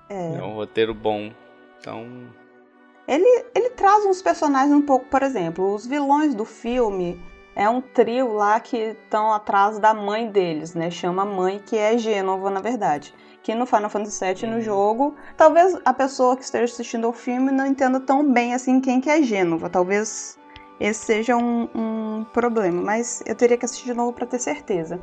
É. 0.09 0.37
É 0.37 0.43
um 0.43 0.55
roteiro 0.55 0.95
bom. 0.95 1.33
Então, 1.81 2.07
Ele, 3.07 3.45
ele 3.55 3.71
traz 3.71 4.05
uns 4.05 4.21
personagens 4.23 4.73
um 4.73 4.83
pouco, 4.83 5.07
por 5.07 5.23
exemplo, 5.23 5.75
os 5.75 5.87
vilões 5.87 6.35
do 6.35 6.45
filme 6.45 7.21
é 7.57 7.69
um 7.69 7.81
trio 7.81 8.33
lá 8.35 8.61
que 8.61 8.77
estão 8.77 9.33
atrás 9.33 9.79
da 9.79 9.93
mãe 9.95 10.31
deles, 10.31 10.75
né? 10.75 10.91
Chama 10.91 11.25
mãe, 11.25 11.59
que 11.65 11.77
é 11.77 11.97
Gênova, 11.99 12.51
na 12.51 12.61
verdade. 12.61 13.13
Que 13.43 13.55
no 13.55 13.67
Final 13.67 13.89
Fantasy 13.91 14.25
VII, 14.25 14.47
no 14.49 14.57
Uhum. 14.57 14.61
jogo, 14.63 15.15
talvez 15.37 15.77
a 15.85 15.93
pessoa 15.95 16.37
que 16.37 16.45
esteja 16.45 16.65
assistindo 16.73 17.07
ao 17.07 17.13
filme 17.13 17.51
não 17.51 17.67
entenda 17.67 17.99
tão 17.99 18.31
bem 18.33 18.55
assim 18.55 18.81
quem 18.81 19.01
que 19.01 19.09
é 19.11 19.23
Gênova. 19.23 19.69
Talvez 19.71 20.38
esse 20.81 21.05
seja 21.05 21.37
um, 21.37 21.69
um 21.75 22.27
problema, 22.33 22.83
mas 22.83 23.23
eu 23.27 23.35
teria 23.35 23.57
que 23.57 23.65
assistir 23.65 23.87
de 23.87 23.95
novo 23.95 24.13
para 24.13 24.27
ter 24.27 24.39
certeza. 24.39 25.01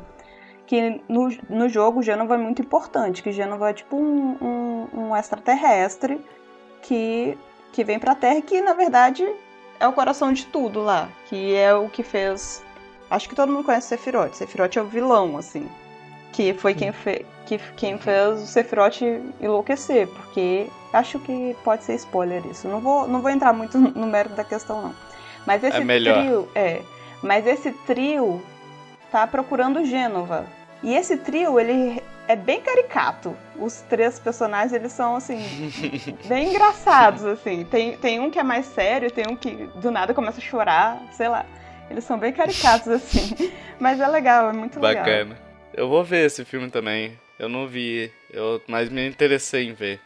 Que 0.66 1.00
no, 1.08 1.28
no 1.48 1.68
jogo 1.68 2.02
Gênova 2.02 2.34
é 2.34 2.38
muito 2.38 2.62
importante, 2.62 3.22
que 3.22 3.30
Gênova 3.30 3.70
é 3.70 3.72
tipo 3.72 3.96
um, 3.96 4.36
um, 4.40 5.00
um 5.00 5.16
extraterrestre 5.16 6.20
que 6.82 7.38
que 7.76 7.84
vem 7.84 7.98
pra 7.98 8.14
Terra, 8.14 8.40
que 8.40 8.62
na 8.62 8.72
verdade 8.72 9.28
é 9.78 9.86
o 9.86 9.92
coração 9.92 10.32
de 10.32 10.46
tudo 10.46 10.80
lá, 10.80 11.10
que 11.26 11.54
é 11.54 11.74
o 11.74 11.90
que 11.90 12.02
fez. 12.02 12.64
Acho 13.10 13.28
que 13.28 13.34
todo 13.34 13.52
mundo 13.52 13.64
conhece 13.64 13.86
o 13.86 13.88
Sephiroth. 13.90 14.34
Sephiroth 14.34 14.76
é 14.76 14.80
o 14.80 14.86
vilão, 14.86 15.36
assim. 15.36 15.68
Que 16.32 16.54
foi 16.54 16.74
quem, 16.74 16.92
fe... 16.92 17.26
que, 17.44 17.58
quem 17.76 17.98
fez 17.98 18.42
o 18.42 18.46
Sephiroth 18.46 19.02
enlouquecer, 19.40 20.08
porque 20.08 20.68
acho 20.90 21.18
que 21.18 21.54
pode 21.62 21.84
ser 21.84 21.96
spoiler 21.96 22.44
isso. 22.46 22.66
Não 22.66 22.80
vou, 22.80 23.06
não 23.06 23.20
vou 23.20 23.30
entrar 23.30 23.52
muito 23.52 23.78
no 23.78 24.06
mérito 24.06 24.34
da 24.34 24.42
questão, 24.42 24.80
não. 24.80 24.94
Mas 25.46 25.62
esse 25.62 25.76
É 25.76 25.80
melhor. 25.84 26.18
trio. 26.18 26.48
É. 26.54 26.82
Mas 27.22 27.46
esse 27.46 27.72
trio 27.86 28.42
tá 29.10 29.26
procurando 29.26 29.84
Gênova. 29.84 30.46
E 30.82 30.94
esse 30.94 31.16
trio, 31.16 31.58
ele 31.58 32.02
é 32.28 32.36
bem 32.36 32.60
caricato. 32.60 33.36
Os 33.56 33.80
três 33.82 34.18
personagens, 34.18 34.72
eles 34.72 34.92
são, 34.92 35.16
assim, 35.16 35.38
bem 36.26 36.50
engraçados, 36.50 37.24
assim. 37.24 37.64
Tem, 37.64 37.96
tem 37.96 38.20
um 38.20 38.30
que 38.30 38.38
é 38.38 38.42
mais 38.42 38.66
sério, 38.66 39.10
tem 39.10 39.24
um 39.28 39.36
que 39.36 39.50
do 39.76 39.90
nada 39.90 40.12
começa 40.12 40.38
a 40.38 40.42
chorar, 40.42 41.00
sei 41.12 41.28
lá. 41.28 41.46
Eles 41.88 42.04
são 42.04 42.18
bem 42.18 42.32
caricatos, 42.32 42.88
assim. 42.92 43.52
Mas 43.78 44.00
é 44.00 44.06
legal, 44.06 44.50
é 44.50 44.52
muito 44.52 44.78
legal. 44.80 45.04
bacana. 45.04 45.38
Eu 45.72 45.88
vou 45.88 46.02
ver 46.04 46.26
esse 46.26 46.44
filme 46.44 46.70
também. 46.70 47.18
Eu 47.38 47.48
não 47.48 47.66
vi, 47.66 48.10
eu, 48.30 48.62
mas 48.66 48.88
me 48.88 49.06
interessei 49.06 49.68
em 49.68 49.72
ver. 49.72 50.00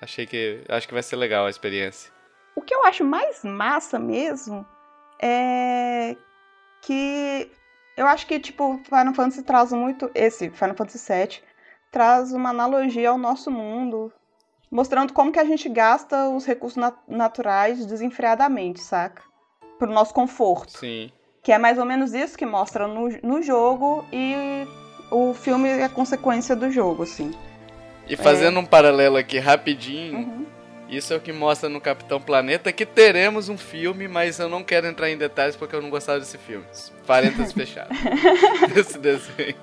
Achei 0.00 0.26
que. 0.26 0.60
Acho 0.68 0.86
que 0.86 0.94
vai 0.94 1.02
ser 1.02 1.16
legal 1.16 1.46
a 1.46 1.50
experiência. 1.50 2.10
O 2.54 2.62
que 2.62 2.74
eu 2.74 2.84
acho 2.84 3.04
mais 3.04 3.42
massa 3.44 3.98
mesmo 3.98 4.64
é 5.20 6.16
que 6.82 7.50
eu 7.96 8.06
acho 8.06 8.26
que, 8.26 8.38
tipo, 8.38 8.80
Final 8.84 9.14
Fantasy 9.14 9.42
traz 9.42 9.72
muito. 9.72 10.10
Esse, 10.14 10.50
Final 10.50 10.76
Fantasy 10.76 11.12
VII, 11.12 11.40
traz 11.90 12.32
uma 12.32 12.50
analogia 12.50 13.10
ao 13.10 13.18
nosso 13.18 13.50
mundo, 13.50 14.12
mostrando 14.70 15.12
como 15.12 15.32
que 15.32 15.38
a 15.38 15.44
gente 15.44 15.68
gasta 15.68 16.28
os 16.28 16.44
recursos 16.46 16.76
nat- 16.76 16.98
naturais 17.08 17.84
desenfreadamente, 17.86 18.80
saca? 18.80 19.22
Pro 19.78 19.90
nosso 19.90 20.14
conforto. 20.14 20.78
Sim. 20.78 21.10
Que 21.42 21.52
é 21.52 21.58
mais 21.58 21.78
ou 21.78 21.84
menos 21.84 22.12
isso 22.14 22.36
que 22.36 22.44
mostra 22.46 22.86
no, 22.86 23.08
no 23.22 23.42
jogo 23.42 24.04
e 24.12 24.66
o 25.10 25.32
filme 25.34 25.68
é 25.68 25.88
consequência 25.88 26.54
do 26.54 26.70
jogo, 26.70 27.02
assim. 27.04 27.32
E 28.06 28.16
fazendo 28.16 28.58
um 28.60 28.66
paralelo 28.66 29.16
aqui 29.16 29.38
rapidinho, 29.38 30.18
Uhum. 30.18 30.46
Isso 30.88 31.12
é 31.12 31.16
o 31.16 31.20
que 31.20 31.32
mostra 31.32 31.68
no 31.68 31.80
Capitão 31.80 32.20
Planeta 32.20 32.72
que 32.72 32.86
teremos 32.86 33.48
um 33.48 33.58
filme, 33.58 34.08
mas 34.08 34.38
eu 34.38 34.48
não 34.48 34.64
quero 34.64 34.86
entrar 34.86 35.10
em 35.10 35.18
detalhes 35.18 35.54
porque 35.54 35.76
eu 35.76 35.82
não 35.82 35.90
gostava 35.90 36.18
desse 36.18 36.38
filme. 36.38 36.64
Parênteses 37.06 37.52
fechados. 37.52 37.96
Desse 38.74 38.98
desenho. 38.98 39.54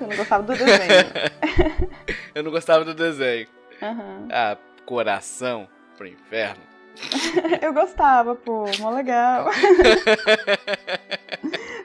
Eu 0.00 0.08
não 0.08 0.16
gostava 0.16 0.42
do 0.42 0.52
desenho. 0.52 1.92
Eu 2.34 2.42
não 2.42 2.50
gostava 2.50 2.84
do 2.84 2.94
desenho. 2.94 3.46
Uhum. 3.80 4.28
Ah, 4.32 4.56
coração 4.84 5.68
pro 5.96 6.06
inferno. 6.06 6.62
Eu 7.60 7.72
gostava, 7.72 8.34
pô, 8.34 8.64
mó 8.80 8.90
legal. 8.90 9.50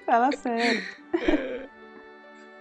Fala 0.06 0.32
sério. 0.32 0.84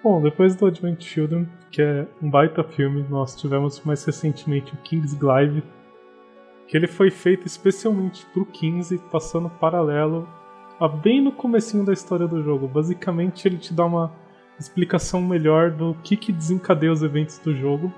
Bom, 0.09 0.23
depois 0.23 0.55
do 0.55 0.67
Advent 0.67 1.03
Children, 1.03 1.49
que 1.69 1.83
é 1.83 2.07
um 2.23 2.31
baita 2.31 2.63
filme, 2.63 3.05
nós 3.11 3.35
tivemos 3.35 3.83
mais 3.85 4.05
recentemente 4.05 4.73
o 4.73 4.77
Kingsglaive, 4.77 5.65
que 6.69 6.77
ele 6.77 6.87
foi 6.87 7.11
feito 7.11 7.45
especialmente 7.45 8.25
pro 8.27 8.47
15, 8.47 8.99
passando 9.11 9.51
paralelo 9.51 10.29
a 10.79 10.87
bem 10.87 11.21
no 11.21 11.33
comecinho 11.33 11.85
da 11.85 11.93
história 11.93 12.29
do 12.29 12.41
jogo. 12.41 12.69
Basicamente, 12.69 13.49
ele 13.49 13.59
te 13.59 13.75
dá 13.75 13.85
uma 13.85 14.13
explicação 14.61 15.21
melhor 15.21 15.73
do 15.73 15.97
que, 16.05 16.17
que 16.17 16.31
desencadeia 16.31 16.93
os 16.93 17.03
eventos 17.03 17.41
do 17.41 17.53
jogo. 17.53 17.93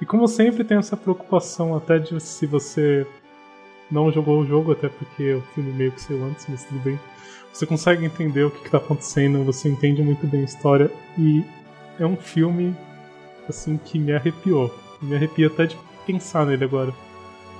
E 0.00 0.06
como 0.06 0.26
sempre 0.26 0.64
tem 0.64 0.78
essa 0.78 0.96
preocupação 0.96 1.76
até 1.76 1.98
de 1.98 2.18
se 2.18 2.46
você 2.46 3.06
não 3.90 4.10
jogou 4.10 4.40
o 4.40 4.46
jogo, 4.46 4.72
até 4.72 4.88
porque 4.88 5.34
o 5.34 5.42
filme 5.52 5.70
meio 5.70 5.92
que 5.92 6.00
saiu 6.00 6.24
antes, 6.24 6.46
mas 6.48 6.64
tudo 6.64 6.80
bem. 6.80 6.98
Você 7.56 7.64
consegue 7.64 8.04
entender 8.04 8.44
o 8.44 8.50
que 8.50 8.66
está 8.66 8.76
acontecendo, 8.76 9.42
você 9.42 9.66
entende 9.66 10.02
muito 10.02 10.26
bem 10.26 10.42
a 10.42 10.44
história 10.44 10.90
e 11.16 11.42
é 11.98 12.04
um 12.04 12.14
filme 12.14 12.76
assim 13.48 13.78
que 13.78 13.98
me 13.98 14.12
arrepiou. 14.12 14.70
Me 15.00 15.16
arrepia 15.16 15.46
até 15.46 15.64
de 15.64 15.78
pensar 16.06 16.44
nele 16.44 16.64
agora. 16.64 16.92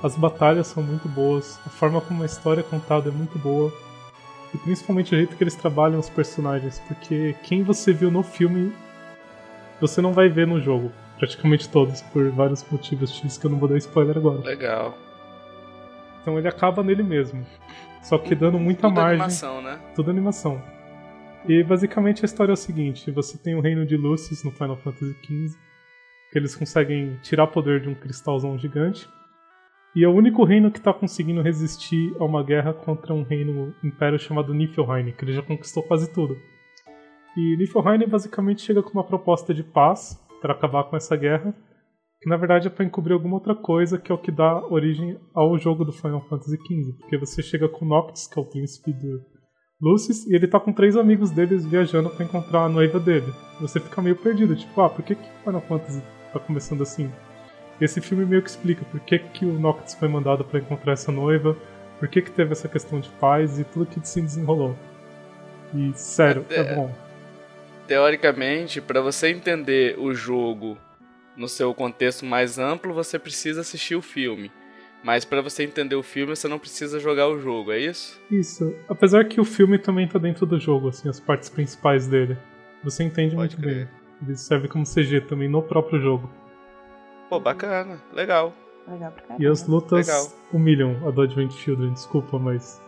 As 0.03 0.15
batalhas 0.15 0.67
são 0.67 0.83
muito 0.83 1.09
boas, 1.09 1.59
a 1.65 1.71
forma 1.71 1.99
como 2.03 2.23
a 2.23 2.27
história 2.27 2.61
é 2.61 2.63
contada 2.63 3.09
é 3.09 3.11
muito 3.11 3.39
boa 3.39 3.73
e 4.53 4.59
principalmente 4.59 5.15
o 5.15 5.17
jeito 5.17 5.35
que 5.35 5.43
eles 5.43 5.55
trabalham 5.55 5.99
os 5.99 6.11
personagens, 6.11 6.79
porque 6.87 7.35
quem 7.43 7.63
você 7.63 7.91
viu 7.95 8.11
no 8.11 8.23
filme 8.23 8.75
você 9.81 10.03
não 10.03 10.13
vai 10.13 10.29
ver 10.29 10.47
no 10.47 10.61
jogo, 10.61 10.93
praticamente 11.19 11.71
todos, 11.71 12.03
por 12.03 12.31
vários 12.33 12.63
motivos 12.71 13.15
X 13.15 13.39
que 13.39 13.47
eu 13.47 13.51
não 13.51 13.59
vou 13.59 13.67
dar 13.67 13.79
spoiler 13.79 14.19
agora. 14.19 14.43
Legal. 14.43 14.95
Então 16.21 16.39
ele 16.39 16.49
acaba 16.49 16.83
nele 16.83 17.03
mesmo. 17.03 17.47
Só 18.03 18.19
que 18.19 18.35
dando 18.35 18.59
muita 18.59 18.83
Tudo 18.83 18.95
margem. 18.95 19.15
animação, 19.15 19.63
né? 19.63 19.79
Tudo 19.95 20.11
animação. 20.11 20.63
E 21.49 21.63
basicamente 21.63 22.23
a 22.23 22.27
história 22.27 22.53
é 22.53 22.55
o 22.55 22.57
seguinte: 22.57 23.11
você 23.11 23.39
tem 23.39 23.55
o 23.55 23.61
reino 23.61 23.87
de 23.87 23.97
Lucis 23.97 24.43
no 24.45 24.51
Final 24.51 24.77
Fantasy 24.77 25.15
XV, 25.25 25.57
que 26.33 26.39
eles 26.39 26.55
conseguem 26.57 27.17
tirar 27.23 27.47
poder 27.49 27.81
de 27.81 27.89
um 27.89 27.95
cristalzão 27.95 28.59
gigante. 28.59 29.09
E 29.95 30.05
é 30.05 30.09
o 30.09 30.13
único 30.13 30.45
reino 30.45 30.71
que 30.71 30.79
está 30.79 30.93
conseguindo 30.93 31.41
resistir 31.41 32.15
a 32.21 32.25
uma 32.25 32.43
guerra 32.43 32.75
contra 32.75 33.15
um 33.15 33.23
reino 33.23 33.75
império 33.83 34.19
chamado 34.19 34.53
Niflheim, 34.53 35.13
que 35.13 35.25
ele 35.25 35.33
já 35.33 35.43
conquistou 35.43 35.83
quase 35.83 36.13
tudo. 36.13 36.37
E 37.37 37.57
Niflheim 37.57 38.07
basicamente 38.07 38.63
chega 38.63 38.83
com 38.83 38.91
uma 38.91 39.05
proposta 39.05 39.55
de 39.55 39.63
paz 39.63 40.23
para 40.43 40.53
acabar 40.53 40.85
com 40.85 40.97
essa 40.97 41.17
guerra, 41.17 41.55
que 42.21 42.29
na 42.29 42.37
verdade 42.37 42.67
é 42.67 42.71
para 42.71 42.85
encobrir 42.85 43.13
alguma 43.13 43.35
outra 43.35 43.55
coisa 43.55 43.99
que 43.99 44.11
é 44.11 44.15
o 44.15 44.19
que 44.19 44.33
dá 44.33 44.65
origem 44.67 45.19
ao 45.35 45.59
jogo 45.59 45.85
do 45.85 45.93
Final 45.93 46.27
Fantasy 46.29 46.57
XV. 46.57 46.99
Porque 47.01 47.19
você 47.19 47.43
chega 47.43 47.69
com 47.69 47.85
o 47.85 47.89
Noctis, 47.89 48.27
que 48.27 48.39
é 48.39 48.43
o 48.43 48.47
príncipe 48.47 48.93
do 48.93 49.21
Lucis, 49.81 50.27
e 50.27 50.35
ele 50.35 50.49
tá 50.49 50.59
com 50.59 50.73
três 50.73 50.97
amigos 50.97 51.31
deles 51.31 51.67
viajando 51.67 52.09
para 52.09 52.25
encontrar 52.25 52.65
a 52.65 52.69
noiva 52.69 52.99
dele. 52.99 53.33
Você 53.61 53.79
fica 53.79 54.01
meio 54.01 54.17
perdido, 54.17 54.57
tipo, 54.57 54.81
ah, 54.81 54.89
por 54.89 55.05
que, 55.05 55.15
que 55.15 55.29
Final 55.45 55.61
Fantasy 55.61 56.03
tá 56.33 56.41
começando 56.41 56.83
assim? 56.83 57.11
Esse 57.79 58.01
filme 58.01 58.25
meio 58.25 58.43
que 58.43 58.49
explica 58.49 58.85
por 58.87 59.01
que, 59.01 59.19
que 59.19 59.45
o 59.45 59.59
Noctis 59.59 59.95
foi 59.95 60.09
mandado 60.09 60.45
para 60.45 60.61
encontrar 60.61 60.95
essa 60.95 61.13
noiva, 61.13 61.55
por 61.99 62.09
que, 62.09 62.23
que 62.23 62.31
teve 62.31 62.53
essa 62.53 62.69
questão 62.69 63.01
de 63.01 63.11
paz 63.11 63.59
e 63.59 63.65
tudo 63.65 63.87
que 63.87 64.07
se 64.07 64.23
desenrolou. 64.23 64.75
E 65.75 65.93
sério, 65.95 66.47
é, 66.49 66.61
é 66.61 66.75
bom. 66.75 66.95
Teoricamente, 67.87 68.81
para 68.81 69.03
você 69.03 69.29
entender 69.29 69.99
o 69.99 70.15
jogo 70.15 70.79
no 71.37 71.49
seu 71.49 71.75
contexto 71.75 72.25
mais 72.25 72.59
amplo, 72.59 72.95
você 72.95 73.19
precisa 73.19 73.61
assistir 73.61 73.95
o 73.95 74.03
filme. 74.03 74.51
Mas 75.05 75.25
para 75.25 75.41
você 75.43 75.63
entender 75.63 75.95
o 75.95 76.03
filme, 76.03 76.35
você 76.35 76.49
não 76.49 76.59
precisa 76.59 76.99
jogar 76.99 77.29
o 77.29 77.39
jogo, 77.39 77.71
é 77.71 77.79
isso? 77.79 78.21
Isso. 78.31 78.75
Apesar 78.89 79.25
que 79.27 79.41
o 79.41 79.45
filme 79.45 79.79
também 79.79 80.09
tá 80.09 80.19
dentro 80.19 80.47
do 80.47 80.59
jogo, 80.59 80.89
assim, 80.89 81.09
as 81.09 81.21
partes 81.21 81.49
principais 81.49 82.07
dele. 82.07 82.37
Você 82.83 83.05
entende 83.05 83.37
Pode 83.37 83.57
muito 83.57 83.63
crer. 83.63 83.87
bem. 83.87 83.89
Ele 84.23 84.37
serve 84.37 84.67
como 84.67 84.85
CG 84.85 85.21
também 85.21 85.49
no 85.49 85.63
próprio 85.63 86.01
jogo. 86.01 86.31
Pô, 87.29 87.39
bacana. 87.39 88.01
Legal. 88.13 88.53
Legal 88.89 89.13
pra 89.13 89.23
caramba. 89.23 89.45
E 89.45 89.47
as 89.47 89.67
lutas 89.67 90.07
Legal. 90.07 90.33
humilham 90.53 90.97
a 91.07 91.11
do 91.11 91.23
Advent 91.23 91.53
Children, 91.53 91.93
desculpa, 91.93 92.39
mas. 92.39 92.81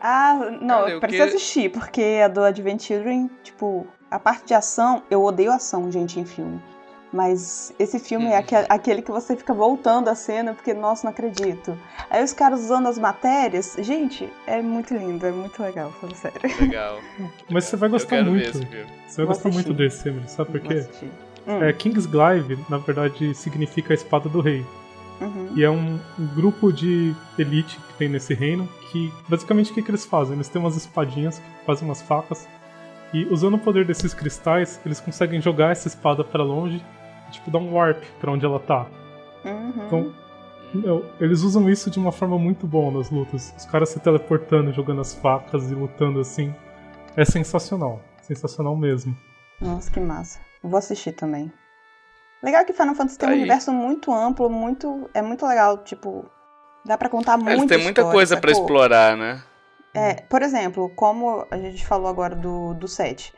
Ah, 0.00 0.34
não, 0.60 0.80
Cara, 0.80 0.90
eu 0.90 1.00
preciso 1.00 1.22
que... 1.30 1.36
assistir, 1.36 1.70
porque 1.70 2.20
a 2.24 2.28
do 2.28 2.42
Advent 2.42 2.82
Children, 2.82 3.30
tipo, 3.42 3.86
a 4.10 4.18
parte 4.18 4.46
de 4.46 4.54
ação, 4.54 5.02
eu 5.10 5.22
odeio 5.22 5.52
ação, 5.52 5.90
gente, 5.90 6.18
em 6.20 6.24
filme. 6.24 6.60
Mas 7.14 7.72
esse 7.78 8.00
filme 8.00 8.26
é 8.26 8.40
uhum. 8.40 8.66
aquele 8.68 9.00
que 9.00 9.12
você 9.12 9.36
fica 9.36 9.54
voltando 9.54 10.08
a 10.08 10.16
cena 10.16 10.52
porque, 10.52 10.74
nossa, 10.74 11.04
não 11.04 11.12
acredito. 11.12 11.78
Aí 12.10 12.24
os 12.24 12.32
caras 12.32 12.62
usando 12.62 12.88
as 12.88 12.98
matérias. 12.98 13.76
Gente, 13.78 14.28
é 14.48 14.60
muito 14.60 14.92
lindo, 14.92 15.24
é 15.24 15.30
muito 15.30 15.62
legal, 15.62 15.92
falando 15.92 16.16
sério. 16.16 16.40
Legal. 16.60 16.98
Mas 17.48 17.66
você 17.66 17.76
vai 17.76 17.88
gostar 17.88 18.24
muito. 18.24 18.58
Você 18.58 18.64
vai 18.64 18.86
Vou 19.16 19.26
gostar 19.26 19.48
assistir. 19.48 19.68
muito 19.68 19.74
desse, 19.74 20.08
Emily, 20.08 20.28
sabe 20.28 20.50
por 20.50 20.60
quê? 20.62 20.84
Hum. 21.46 21.62
É, 21.62 21.72
Kingsglaive, 21.72 22.58
na 22.68 22.78
verdade, 22.78 23.32
significa 23.32 23.92
a 23.92 23.94
espada 23.94 24.28
do 24.28 24.40
rei. 24.40 24.66
Uhum. 25.20 25.52
E 25.54 25.62
é 25.62 25.70
um, 25.70 26.00
um, 26.18 26.26
grupo 26.34 26.72
de 26.72 27.14
elite 27.38 27.78
que 27.78 27.94
tem 27.94 28.08
nesse 28.08 28.34
reino 28.34 28.68
que, 28.90 29.12
basicamente, 29.28 29.70
o 29.70 29.74
que, 29.74 29.82
que 29.82 29.90
eles 29.92 30.04
fazem? 30.04 30.34
Eles 30.34 30.48
têm 30.48 30.60
umas 30.60 30.76
espadinhas 30.76 31.38
que 31.38 31.64
fazem 31.64 31.86
umas 31.86 32.02
facas. 32.02 32.48
E 33.12 33.24
usando 33.26 33.54
o 33.54 33.58
poder 33.58 33.84
desses 33.84 34.12
cristais, 34.12 34.80
eles 34.84 34.98
conseguem 34.98 35.40
jogar 35.40 35.70
essa 35.70 35.86
espada 35.86 36.24
para 36.24 36.42
longe 36.42 36.84
tipo, 37.34 37.50
dar 37.50 37.58
um 37.58 37.74
warp 37.74 38.02
pra 38.20 38.32
onde 38.32 38.44
ela 38.44 38.58
tá. 38.58 38.86
Uhum. 39.44 39.86
Então, 39.86 40.14
meu, 40.74 41.04
eles 41.20 41.42
usam 41.42 41.68
isso 41.70 41.90
de 41.90 41.98
uma 41.98 42.10
forma 42.10 42.38
muito 42.38 42.66
boa 42.66 42.90
nas 42.90 43.10
lutas. 43.10 43.54
Os 43.56 43.64
caras 43.64 43.90
se 43.90 44.00
teleportando, 44.00 44.72
jogando 44.72 45.00
as 45.00 45.14
facas 45.14 45.70
e 45.70 45.74
lutando 45.74 46.20
assim. 46.20 46.54
É 47.16 47.24
sensacional. 47.24 48.00
Sensacional 48.22 48.76
mesmo. 48.76 49.16
Nossa, 49.60 49.90
que 49.90 50.00
massa. 50.00 50.40
Vou 50.62 50.78
assistir 50.78 51.12
também. 51.12 51.52
Legal 52.42 52.64
que 52.64 52.72
Final 52.72 52.94
Fantasy 52.94 53.18
tem 53.18 53.28
um 53.28 53.32
universo 53.32 53.72
muito 53.72 54.12
amplo, 54.12 54.50
muito. 54.50 55.08
É 55.14 55.22
muito 55.22 55.46
legal, 55.46 55.78
tipo. 55.78 56.28
Dá 56.84 56.98
pra 56.98 57.08
contar 57.08 57.36
muito. 57.36 57.50
Eles 57.50 57.66
têm 57.66 57.82
muita 57.82 58.10
coisa 58.10 58.36
para 58.36 58.50
explorar, 58.50 59.16
né? 59.16 59.42
É, 59.94 60.14
por 60.14 60.42
exemplo, 60.42 60.90
como 60.90 61.46
a 61.50 61.56
gente 61.56 61.86
falou 61.86 62.08
agora 62.08 62.34
do, 62.34 62.74
do 62.74 62.88
7. 62.88 63.32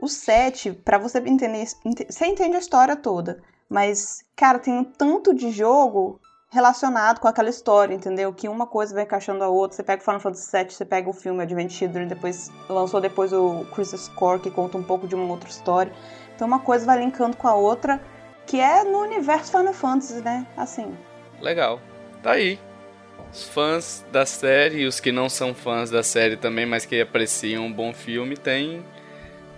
O 0.00 0.08
7, 0.08 0.72
para 0.72 0.96
você 0.96 1.18
entender, 1.18 1.66
você 2.08 2.26
entende 2.26 2.56
a 2.56 2.60
história 2.60 2.94
toda, 2.94 3.42
mas, 3.68 4.24
cara, 4.36 4.58
tem 4.58 4.72
um 4.72 4.84
tanto 4.84 5.34
de 5.34 5.50
jogo 5.50 6.20
relacionado 6.50 7.20
com 7.20 7.28
aquela 7.28 7.50
história, 7.50 7.94
entendeu? 7.94 8.32
Que 8.32 8.48
uma 8.48 8.66
coisa 8.66 8.94
vai 8.94 9.04
encaixando 9.04 9.44
a 9.44 9.48
outra. 9.48 9.76
Você 9.76 9.82
pega 9.82 10.00
o 10.00 10.04
Final 10.04 10.20
Fantasy 10.20 10.50
VII, 10.50 10.70
você 10.70 10.84
pega 10.84 11.10
o 11.10 11.12
filme 11.12 11.42
Advent 11.42 11.70
Children, 11.70 12.08
depois 12.08 12.50
lançou 12.68 13.00
depois 13.00 13.32
o 13.32 13.66
Crisis 13.74 14.08
Core, 14.08 14.40
que 14.40 14.50
conta 14.50 14.78
um 14.78 14.82
pouco 14.82 15.06
de 15.06 15.14
uma 15.14 15.30
outra 15.30 15.50
história. 15.50 15.92
Então 16.34 16.46
uma 16.46 16.60
coisa 16.60 16.86
vai 16.86 16.98
linkando 17.00 17.36
com 17.36 17.48
a 17.48 17.54
outra, 17.54 18.00
que 18.46 18.58
é 18.58 18.84
no 18.84 19.00
universo 19.00 19.50
Final 19.50 19.74
Fantasy, 19.74 20.22
né? 20.22 20.46
Assim. 20.56 20.96
Legal. 21.40 21.80
Tá 22.22 22.32
aí. 22.32 22.58
Os 23.30 23.44
fãs 23.44 24.06
da 24.10 24.24
série 24.24 24.82
e 24.82 24.86
os 24.86 25.00
que 25.00 25.12
não 25.12 25.28
são 25.28 25.52
fãs 25.52 25.90
da 25.90 26.02
série 26.02 26.36
também, 26.36 26.64
mas 26.64 26.86
que 26.86 26.98
apreciam 26.98 27.66
um 27.66 27.72
bom 27.72 27.92
filme, 27.92 28.36
têm 28.38 28.82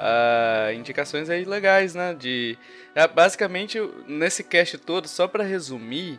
uh, 0.00 0.72
indicações 0.72 1.28
aí 1.28 1.44
legais, 1.44 1.94
né? 1.94 2.14
De 2.14 2.58
é, 2.94 3.06
basicamente 3.06 3.78
nesse 4.08 4.42
cast 4.42 4.78
todo, 4.78 5.06
só 5.06 5.28
para 5.28 5.44
resumir, 5.44 6.18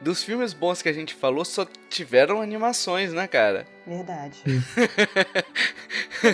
dos 0.00 0.24
filmes 0.24 0.52
bons 0.52 0.82
que 0.82 0.88
a 0.88 0.92
gente 0.92 1.14
falou, 1.14 1.44
só 1.44 1.64
tiveram 1.88 2.40
animações, 2.40 3.12
né, 3.12 3.26
cara? 3.28 3.66
Verdade. 3.86 4.42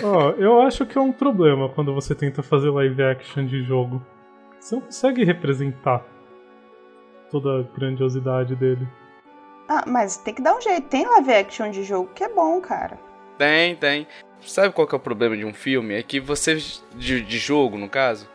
oh, 0.03 0.31
eu 0.41 0.61
acho 0.61 0.85
que 0.85 0.97
é 0.97 1.01
um 1.01 1.11
problema 1.11 1.69
quando 1.69 1.93
você 1.93 2.15
tenta 2.15 2.41
fazer 2.41 2.69
live 2.69 3.03
action 3.03 3.45
de 3.45 3.63
jogo. 3.63 4.03
Você 4.59 4.75
não 4.75 4.81
consegue 4.81 5.23
representar 5.23 6.03
toda 7.29 7.59
a 7.59 7.63
grandiosidade 7.77 8.55
dele. 8.55 8.87
Ah, 9.67 9.83
mas 9.85 10.17
tem 10.17 10.33
que 10.33 10.41
dar 10.41 10.55
um 10.55 10.61
jeito. 10.61 10.87
Tem 10.87 11.05
live 11.05 11.31
action 11.31 11.69
de 11.69 11.83
jogo 11.83 12.09
que 12.13 12.23
é 12.23 12.29
bom, 12.29 12.59
cara. 12.59 12.97
Tem, 13.37 13.75
tem. 13.75 14.07
Sabe 14.45 14.73
qual 14.73 14.87
que 14.87 14.95
é 14.95 14.97
o 14.97 15.01
problema 15.01 15.35
de 15.35 15.45
um 15.45 15.53
filme? 15.53 15.95
É 15.95 16.03
que 16.03 16.19
você. 16.19 16.61
De, 16.95 17.21
de 17.21 17.37
jogo, 17.37 17.77
no 17.77 17.89
caso. 17.89 18.27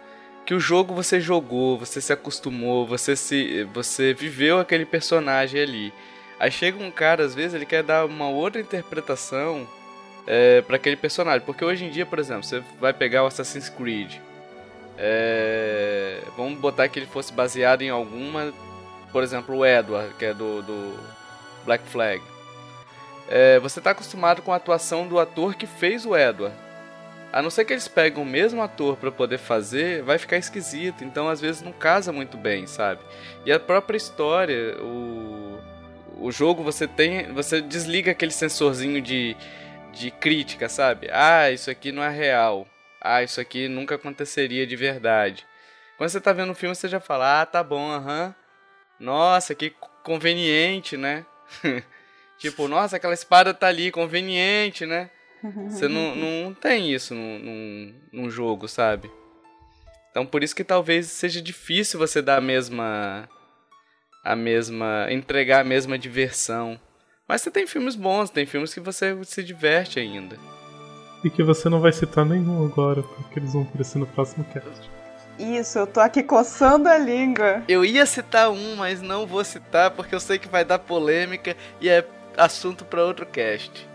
Que 0.44 0.54
o 0.54 0.60
jogo 0.60 0.94
você 0.94 1.20
jogou, 1.20 1.78
você 1.78 2.00
se 2.00 2.12
acostumou, 2.12 2.86
você 2.86 3.16
se. 3.16 3.64
Você 3.72 4.12
viveu 4.12 4.58
aquele 4.58 4.84
personagem 4.84 5.60
ali. 5.60 5.92
Aí 6.38 6.50
chega 6.50 6.82
um 6.82 6.90
cara, 6.90 7.24
às 7.24 7.34
vezes, 7.34 7.54
ele 7.54 7.64
quer 7.64 7.82
dar 7.82 8.04
uma 8.04 8.28
outra 8.28 8.60
interpretação 8.60 9.66
é, 10.26 10.60
para 10.62 10.76
aquele 10.76 10.96
personagem. 10.96 11.40
Porque 11.40 11.64
hoje 11.64 11.84
em 11.84 11.90
dia, 11.90 12.04
por 12.04 12.18
exemplo, 12.18 12.44
você 12.44 12.62
vai 12.78 12.92
pegar 12.92 13.24
o 13.24 13.26
Assassin's 13.26 13.68
Creed. 13.68 14.16
É, 14.98 16.20
vamos 16.36 16.58
botar 16.58 16.88
que 16.88 16.98
ele 16.98 17.06
fosse 17.06 17.32
baseado 17.32 17.82
em 17.82 17.90
alguma. 17.90 18.52
Por 19.10 19.22
exemplo, 19.22 19.56
o 19.56 19.64
Edward, 19.64 20.12
que 20.18 20.26
é 20.26 20.34
do, 20.34 20.60
do 20.62 20.98
Black 21.64 21.84
Flag 21.88 22.22
é, 23.28 23.58
você 23.58 23.78
está 23.80 23.90
acostumado 23.90 24.42
com 24.42 24.52
a 24.52 24.56
atuação 24.56 25.06
do 25.06 25.18
ator 25.18 25.54
que 25.54 25.66
fez 25.66 26.04
o 26.04 26.16
Edward. 26.16 26.54
A 27.32 27.42
não 27.42 27.50
ser 27.50 27.64
que 27.64 27.72
eles 27.72 27.88
peguem 27.88 28.22
o 28.22 28.26
mesmo 28.26 28.62
ator 28.62 28.96
para 28.96 29.10
poder 29.10 29.38
fazer, 29.38 30.02
vai 30.02 30.18
ficar 30.18 30.36
esquisito. 30.36 31.02
Então, 31.02 31.28
às 31.28 31.40
vezes, 31.40 31.62
não 31.62 31.72
casa 31.72 32.12
muito 32.12 32.36
bem, 32.36 32.64
sabe? 32.66 33.00
E 33.44 33.50
a 33.50 33.58
própria 33.58 33.96
história, 33.96 34.76
o, 34.80 35.58
o 36.20 36.30
jogo, 36.30 36.62
você 36.62 36.86
tem, 36.86 37.32
você 37.32 37.60
desliga 37.60 38.12
aquele 38.12 38.30
sensorzinho 38.30 39.02
de, 39.02 39.36
de 39.92 40.12
crítica, 40.12 40.68
sabe? 40.68 41.08
Ah, 41.10 41.50
isso 41.50 41.68
aqui 41.70 41.90
não 41.90 42.04
é 42.04 42.10
real. 42.10 42.68
Ah, 43.00 43.22
isso 43.22 43.40
aqui 43.40 43.66
nunca 43.66 43.96
aconteceria 43.96 44.64
de 44.64 44.76
verdade. 44.76 45.44
Quando 45.98 46.10
você 46.10 46.18
está 46.18 46.32
vendo 46.32 46.52
o 46.52 46.54
filme, 46.54 46.74
você 46.74 46.88
já 46.88 47.00
fala: 47.00 47.42
Ah, 47.42 47.46
tá 47.46 47.64
bom, 47.64 47.90
aham. 47.90 48.34
Nossa, 48.98 49.54
que 49.54 49.74
conveniente, 50.04 50.96
né? 50.96 51.26
Tipo, 52.38 52.68
nossa, 52.68 52.96
aquela 52.96 53.14
espada 53.14 53.54
tá 53.54 53.68
ali, 53.68 53.90
conveniente, 53.90 54.84
né? 54.86 55.10
Você 55.68 55.88
não, 55.88 56.14
não 56.14 56.54
tem 56.54 56.92
isso 56.92 57.14
num, 57.14 57.38
num, 57.38 57.94
num, 58.12 58.30
jogo, 58.30 58.66
sabe? 58.66 59.10
Então 60.10 60.24
por 60.24 60.42
isso 60.42 60.56
que 60.56 60.64
talvez 60.64 61.06
seja 61.06 61.42
difícil 61.42 61.98
você 61.98 62.22
dar 62.22 62.38
a 62.38 62.40
mesma. 62.40 63.28
a 64.24 64.34
mesma. 64.34 65.08
entregar 65.10 65.60
a 65.60 65.64
mesma 65.64 65.98
diversão. 65.98 66.80
Mas 67.28 67.42
você 67.42 67.50
tem 67.50 67.66
filmes 67.66 67.94
bons, 67.94 68.30
tem 68.30 68.46
filmes 68.46 68.72
que 68.72 68.80
você 68.80 69.16
se 69.24 69.42
diverte 69.42 69.98
ainda. 69.98 70.38
E 71.24 71.30
que 71.30 71.42
você 71.42 71.68
não 71.68 71.80
vai 71.80 71.92
citar 71.92 72.24
nenhum 72.24 72.64
agora, 72.66 73.02
porque 73.02 73.38
eles 73.38 73.54
vão 73.54 73.62
aparecer 73.62 73.98
no 73.98 74.06
próximo 74.06 74.44
cast. 74.44 74.90
Isso, 75.38 75.78
eu 75.78 75.86
tô 75.86 76.00
aqui 76.00 76.22
coçando 76.22 76.88
a 76.88 76.96
língua. 76.96 77.62
Eu 77.66 77.84
ia 77.84 78.06
citar 78.06 78.50
um, 78.50 78.76
mas 78.76 79.02
não 79.02 79.26
vou 79.26 79.42
citar 79.42 79.90
porque 79.90 80.14
eu 80.14 80.20
sei 80.20 80.38
que 80.38 80.48
vai 80.48 80.64
dar 80.64 80.78
polêmica 80.78 81.56
e 81.80 81.88
é 81.88 82.06
assunto 82.36 82.84
para 82.84 83.04
outro 83.04 83.26
cast. 83.26 83.88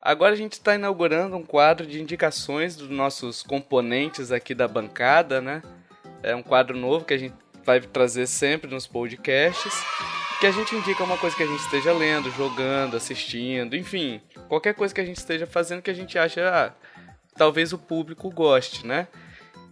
Agora 0.00 0.32
a 0.32 0.36
gente 0.36 0.54
está 0.54 0.74
inaugurando 0.74 1.36
um 1.36 1.44
quadro 1.44 1.86
de 1.86 2.02
indicações 2.02 2.74
dos 2.74 2.88
nossos 2.88 3.42
componentes 3.42 4.32
aqui 4.32 4.52
da 4.52 4.66
bancada, 4.66 5.40
né? 5.40 5.62
É 6.24 6.34
um 6.34 6.42
quadro 6.42 6.76
novo 6.76 7.04
que 7.04 7.14
a 7.14 7.18
gente 7.18 7.34
vai 7.64 7.80
trazer 7.80 8.26
sempre 8.26 8.68
nos 8.68 8.86
podcasts. 8.86 9.72
Que 10.40 10.46
a 10.48 10.50
gente 10.50 10.74
indica 10.74 11.04
uma 11.04 11.16
coisa 11.16 11.36
que 11.36 11.44
a 11.44 11.46
gente 11.46 11.60
esteja 11.60 11.92
lendo, 11.92 12.28
jogando, 12.32 12.96
assistindo, 12.96 13.76
enfim, 13.76 14.20
qualquer 14.48 14.74
coisa 14.74 14.92
que 14.92 15.00
a 15.00 15.04
gente 15.04 15.18
esteja 15.18 15.46
fazendo 15.46 15.82
que 15.82 15.90
a 15.90 15.94
gente 15.94 16.18
acha, 16.18 16.48
ah, 16.48 16.72
talvez 17.36 17.72
o 17.72 17.78
público 17.78 18.28
goste, 18.28 18.84
né? 18.84 19.06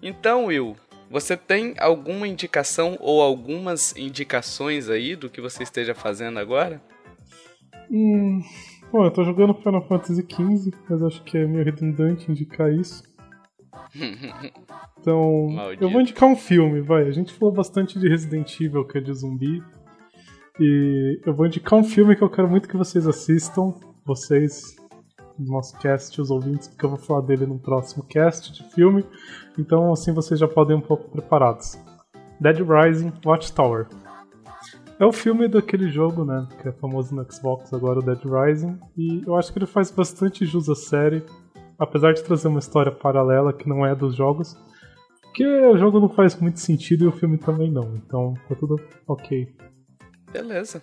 Então, 0.00 0.44
Will, 0.44 0.76
você 1.10 1.36
tem 1.36 1.74
alguma 1.78 2.28
indicação 2.28 2.96
ou 3.00 3.20
algumas 3.20 3.96
indicações 3.96 4.88
aí 4.88 5.16
do 5.16 5.28
que 5.28 5.40
você 5.40 5.64
esteja 5.64 5.94
fazendo 5.94 6.38
agora? 6.38 6.80
Hum, 7.90 8.40
bom, 8.92 9.04
eu 9.04 9.10
tô 9.10 9.24
jogando 9.24 9.54
Final 9.54 9.86
Fantasy 9.88 10.22
XV, 10.22 10.72
mas 10.88 11.02
acho 11.02 11.22
que 11.24 11.36
é 11.36 11.46
meio 11.46 11.64
redundante 11.64 12.30
indicar 12.30 12.72
isso. 12.72 13.02
Então, 15.00 15.48
Maldito. 15.48 15.82
eu 15.82 15.90
vou 15.90 16.02
indicar 16.02 16.28
um 16.28 16.36
filme, 16.36 16.82
vai. 16.82 17.04
A 17.08 17.10
gente 17.10 17.32
falou 17.32 17.54
bastante 17.54 17.98
de 17.98 18.06
Resident 18.06 18.60
Evil, 18.60 18.84
que 18.84 18.98
é 18.98 19.00
de 19.00 19.14
zumbi. 19.14 19.62
E 20.60 21.18
eu 21.24 21.34
vou 21.34 21.46
indicar 21.46 21.78
um 21.78 21.84
filme 21.84 22.14
que 22.14 22.22
eu 22.22 22.28
quero 22.28 22.46
muito 22.46 22.68
que 22.68 22.76
vocês 22.76 23.06
assistam. 23.06 23.74
Vocês, 24.04 24.76
no 25.40 25.52
nosso 25.52 25.76
cast, 25.78 26.20
os 26.20 26.30
ouvintes, 26.30 26.68
porque 26.68 26.84
eu 26.84 26.90
vou 26.90 26.98
falar 26.98 27.22
dele 27.22 27.46
no 27.46 27.58
próximo 27.58 28.04
cast 28.04 28.52
de 28.52 28.62
filme. 28.70 29.04
Então, 29.58 29.92
assim, 29.92 30.12
vocês 30.12 30.38
já 30.38 30.46
podem 30.46 30.76
um 30.76 30.80
pouco 30.80 31.10
preparados. 31.10 31.78
Dead 32.38 32.58
Rising 32.58 33.12
Watchtower. 33.24 33.86
É 34.98 35.04
o 35.04 35.12
filme 35.12 35.48
daquele 35.48 35.88
jogo, 35.88 36.24
né? 36.24 36.46
Que 36.60 36.68
é 36.68 36.72
famoso 36.72 37.14
no 37.14 37.32
Xbox 37.32 37.72
agora, 37.72 38.00
o 38.00 38.02
Dead 38.02 38.20
Rising. 38.22 38.78
E 38.96 39.22
eu 39.26 39.34
acho 39.34 39.50
que 39.50 39.58
ele 39.58 39.66
faz 39.66 39.90
bastante 39.90 40.44
jus 40.44 40.68
à 40.68 40.74
série. 40.74 41.24
Apesar 41.78 42.12
de 42.12 42.22
trazer 42.22 42.48
uma 42.48 42.58
história 42.58 42.92
paralela 42.92 43.52
que 43.52 43.66
não 43.66 43.86
é 43.86 43.94
dos 43.94 44.14
jogos. 44.14 44.54
Porque 45.22 45.46
o 45.46 45.78
jogo 45.78 46.00
não 46.00 46.08
faz 46.10 46.34
muito 46.36 46.60
sentido 46.60 47.04
e 47.04 47.08
o 47.08 47.12
filme 47.12 47.38
também 47.38 47.70
não. 47.70 47.96
Então 47.96 48.34
tá 48.46 48.54
tudo 48.54 48.76
ok. 49.06 49.48
Beleza. 50.30 50.82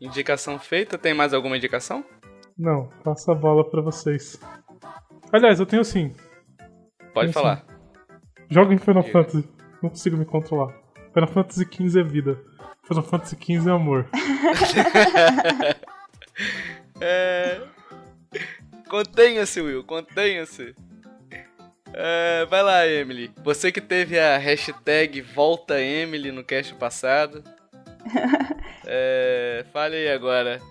Indicação 0.00 0.58
feita. 0.58 0.96
Tem 0.96 1.12
mais 1.12 1.34
alguma 1.34 1.56
indicação? 1.56 2.02
Não, 2.58 2.88
passa 3.04 3.30
a 3.30 3.34
bola 3.34 3.68
pra 3.68 3.80
vocês. 3.80 4.40
Aliás, 5.32 5.60
eu 5.60 5.66
tenho 5.66 5.84
sim. 5.84 6.12
Pode 7.14 7.28
Sim, 7.28 7.34
falar. 7.34 7.64
Joga 8.50 8.74
em 8.74 8.78
Final 8.78 9.02
Diga. 9.02 9.12
Fantasy. 9.12 9.48
Não 9.82 9.90
consigo 9.90 10.16
me 10.16 10.24
controlar. 10.24 10.74
Final 11.14 11.28
Fantasy 11.28 11.64
XV 11.64 12.00
é 12.00 12.02
vida. 12.02 12.38
Final 12.82 13.04
Fantasy 13.04 13.36
XV 13.36 13.68
é 13.68 13.72
amor. 13.72 14.08
É... 17.00 17.60
Contenha-se, 18.88 19.60
Will, 19.60 19.84
contenha-se. 19.84 20.74
É, 21.92 22.44
vai 22.46 22.60
lá, 22.60 22.86
Emily. 22.88 23.30
Você 23.44 23.70
que 23.70 23.80
teve 23.80 24.18
a 24.18 24.36
hashtag 24.36 25.20
Volta 25.20 25.80
Emily 25.80 26.32
no 26.32 26.42
cast 26.42 26.74
passado. 26.74 27.44
É, 28.90 29.66
fale 29.70 29.96
aí 29.96 30.08
agora 30.10 30.62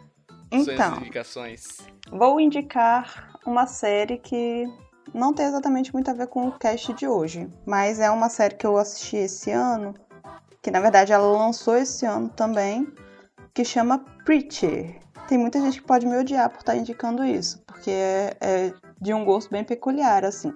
Então. 0.52 0.98
indicações. 0.98 1.80
Vou 2.12 2.39
indicar 2.39 3.34
uma 3.45 3.66
série 3.66 4.18
que 4.18 4.66
não 5.14 5.34
tem 5.34 5.45
exatamente 5.45 5.93
muito 5.93 6.10
a 6.10 6.14
ver 6.14 6.28
com 6.28 6.48
o 6.48 6.52
cast 6.52 6.93
de 6.93 7.08
hoje, 7.08 7.50
mas 7.66 8.00
é 8.00 8.10
uma 8.10 8.30
série 8.30 8.56
que 8.56 8.66
eu 8.66 8.78
assisti 8.78 9.18
esse 9.18 9.52
ano, 9.52 9.93
que 10.62 10.72
na 10.72 10.80
verdade 10.80 11.14
ela 11.14 11.26
lançou 11.26 11.78
esse 11.78 12.06
ano 12.06 12.30
também, 12.30 12.88
que 13.54 13.64
chama 13.64 14.00
Preacher. 14.26 15.00
Tem 15.28 15.38
muita 15.38 15.60
gente 15.60 15.82
que 15.82 15.88
pode 15.88 16.06
me 16.06 16.18
odiar 16.18 16.50
por 16.50 16.60
estar 16.60 16.76
indicando 16.76 17.26
isso, 17.26 17.62
porque 17.66 17.91
é, 17.91 18.38
é 18.39 18.74
de 19.02 19.14
um 19.14 19.26
gosto 19.26 19.50
bem 19.50 19.64
peculiar, 19.64 20.24
assim. 20.24 20.54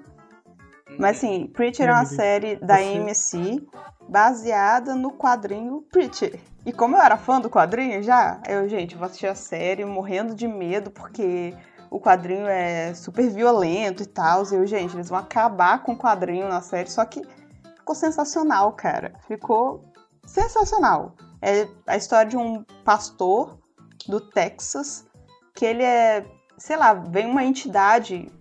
Mas 1.00 1.18
assim, 1.18 1.48
Preacher 1.48 1.88
é 1.90 1.92
uma 1.92 2.02
Emily, 2.02 2.16
série 2.16 2.56
da 2.58 2.78
você- 2.78 2.98
AMC 2.98 3.68
baseada 4.10 4.94
no 4.96 5.12
quadrinho 5.12 5.82
Preacher. 5.92 6.40
E 6.66 6.72
como 6.72 6.96
eu 6.96 7.02
era 7.02 7.18
fã 7.18 7.40
do 7.40 7.50
quadrinho 7.50 8.04
já, 8.04 8.40
eu, 8.48 8.68
gente, 8.70 8.96
vou 8.96 9.06
assistir 9.06 9.28
a 9.28 9.36
série 9.36 9.84
morrendo 9.86 10.36
de 10.36 10.48
medo, 10.48 10.92
porque 10.92 11.56
o 11.90 12.00
quadrinho 12.00 12.46
é 12.46 12.94
super 12.94 13.28
violento 13.30 14.04
e 14.04 14.06
tal. 14.06 14.44
E 14.44 14.56
eu, 14.56 14.66
gente, 14.68 14.96
eles 14.96 15.10
vão 15.10 15.18
acabar 15.18 15.82
com 15.82 15.94
o 15.94 15.98
quadrinho 15.98 16.48
na 16.48 16.62
série. 16.62 16.90
Só 16.90 17.04
que 17.06 17.22
ficou 17.78 17.96
sensacional, 17.96 18.72
cara. 18.74 19.14
Ficou 19.28 19.84
sensacional. 20.26 21.16
É 21.42 21.68
a 21.88 21.98
história 21.98 22.30
de 22.30 22.38
um 22.38 22.64
pastor 22.86 23.58
do 24.08 24.22
Texas 24.22 25.06
que 25.56 25.66
ele 25.66 25.84
é, 25.84 26.24
sei 26.58 26.78
lá, 26.78 26.94
vem 26.94 27.26
uma 27.26 27.44
entidade, 27.44 28.32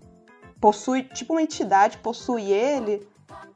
possui, 0.61 1.03
tipo 1.03 1.33
uma 1.33 1.41
entidade 1.41 1.97
possui 1.97 2.51
ele 2.51 3.05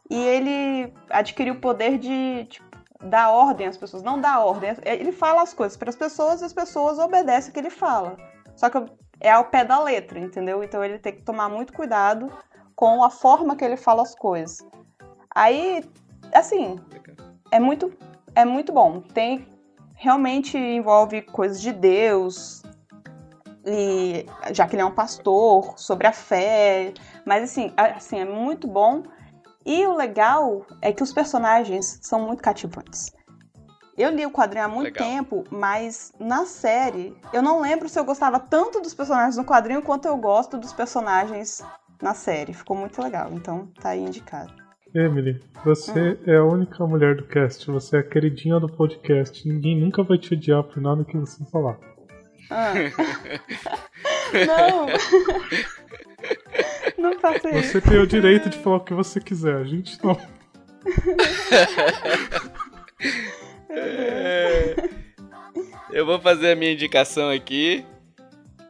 e 0.09 0.19
ele 0.19 0.93
adquiriu 1.09 1.53
o 1.53 1.61
poder 1.61 1.97
de 1.99 2.45
tipo, 2.45 2.65
dar 3.03 3.29
ordem 3.29 3.67
às 3.67 3.77
pessoas. 3.77 4.03
Não 4.03 4.19
dar 4.19 4.43
ordem, 4.43 4.75
ele 4.83 5.11
fala 5.11 5.43
as 5.43 5.53
coisas 5.53 5.77
para 5.77 5.89
as 5.89 5.95
pessoas 5.95 6.41
e 6.41 6.45
as 6.45 6.53
pessoas 6.53 6.97
obedecem 6.97 7.51
o 7.51 7.53
que 7.53 7.59
ele 7.59 7.69
fala. 7.69 8.17
Só 8.55 8.69
que 8.69 8.83
é 9.21 9.31
ao 9.31 9.45
pé 9.45 9.63
da 9.63 9.79
letra, 9.79 10.19
entendeu? 10.19 10.63
Então 10.63 10.83
ele 10.83 10.99
tem 10.99 11.13
que 11.13 11.21
tomar 11.21 11.47
muito 11.47 11.71
cuidado 11.71 12.31
com 12.75 13.03
a 13.03 13.09
forma 13.09 13.55
que 13.55 13.63
ele 13.63 13.77
fala 13.77 14.01
as 14.01 14.15
coisas. 14.15 14.65
Aí, 15.33 15.83
assim, 16.33 16.79
é 17.51 17.59
muito, 17.59 17.93
é 18.33 18.43
muito 18.43 18.73
bom. 18.73 19.01
Tem 19.01 19.47
realmente 19.95 20.57
envolve 20.57 21.21
coisas 21.21 21.61
de 21.61 21.71
Deus 21.71 22.61
e 23.65 24.25
já 24.53 24.67
que 24.67 24.75
ele 24.75 24.81
é 24.81 24.85
um 24.85 24.91
pastor 24.91 25.73
sobre 25.77 26.07
a 26.07 26.11
fé, 26.11 26.93
mas 27.25 27.43
assim, 27.43 27.73
assim 27.75 28.19
é 28.19 28.25
muito 28.25 28.67
bom. 28.67 29.03
E 29.65 29.85
o 29.87 29.95
legal 29.95 30.65
é 30.81 30.93
que 30.93 31.01
os 31.01 31.11
personagens 31.11 31.99
são 32.03 32.21
muito 32.21 32.43
cativantes. 32.43 33.11
Eu 33.97 34.11
li 34.11 34.25
o 34.25 34.31
quadrinho 34.31 34.65
há 34.65 34.67
muito 34.67 34.93
Legal. 34.93 35.07
tempo, 35.07 35.43
mas 35.49 36.11
na 36.19 36.45
série 36.45 37.15
eu 37.31 37.41
não 37.41 37.61
lembro 37.61 37.87
se 37.87 37.97
eu 37.97 38.03
gostava 38.03 38.39
tanto 38.39 38.81
dos 38.81 38.93
personagens 38.93 39.37
no 39.37 39.45
quadrinho 39.45 39.81
quanto 39.81 40.05
eu 40.05 40.17
gosto 40.17 40.57
dos 40.57 40.73
personagens 40.73 41.63
na 42.01 42.13
série. 42.13 42.53
Ficou 42.53 42.75
muito 42.75 43.01
legal, 43.01 43.31
então 43.31 43.67
tá 43.79 43.89
aí 43.89 44.01
indicado. 44.01 44.53
Emily, 44.93 45.41
você 45.63 46.19
é 46.25 46.37
a 46.37 46.43
única 46.43 46.85
mulher 46.85 47.15
do 47.15 47.25
cast. 47.25 47.69
Você 47.69 47.97
é 47.97 47.99
a 47.99 48.03
queridinha 48.03 48.59
do 48.59 48.67
podcast. 48.67 49.47
Ninguém 49.47 49.79
nunca 49.79 50.03
vai 50.03 50.17
te 50.17 50.33
odiar 50.33 50.63
por 50.63 50.81
nada 50.81 51.03
que 51.03 51.17
você 51.17 51.43
falar. 51.45 51.77
Ah. 52.49 52.73
não! 54.47 54.87
não 57.11 57.19
faça 57.19 57.49
isso. 57.57 57.71
Você 57.71 57.81
tem 57.81 57.97
o 57.99 58.07
direito 58.07 58.49
de 58.49 58.57
falar 58.59 58.77
o 58.77 58.83
que 58.83 58.93
você 58.93 59.19
quiser. 59.19 59.55
A 59.55 59.63
gente 59.63 59.97
não. 60.03 60.19
É, 63.77 64.73
Eu 65.91 66.05
vou 66.05 66.19
fazer 66.19 66.51
a 66.51 66.55
minha 66.55 66.71
indicação 66.71 67.29
aqui. 67.29 67.85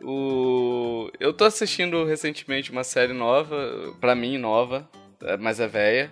O... 0.02 1.12
Eu 1.20 1.34
tô 1.34 1.46
assistindo 1.46 2.06
recentemente 2.06 2.72
uma 2.72 2.84
série 2.84 3.14
nova, 3.14 3.94
pra 4.02 4.16
mim 4.16 4.38
nova, 4.38 4.90
é, 5.22 5.38
mas 5.38 5.60
é 5.60 5.68
velha, 5.68 6.12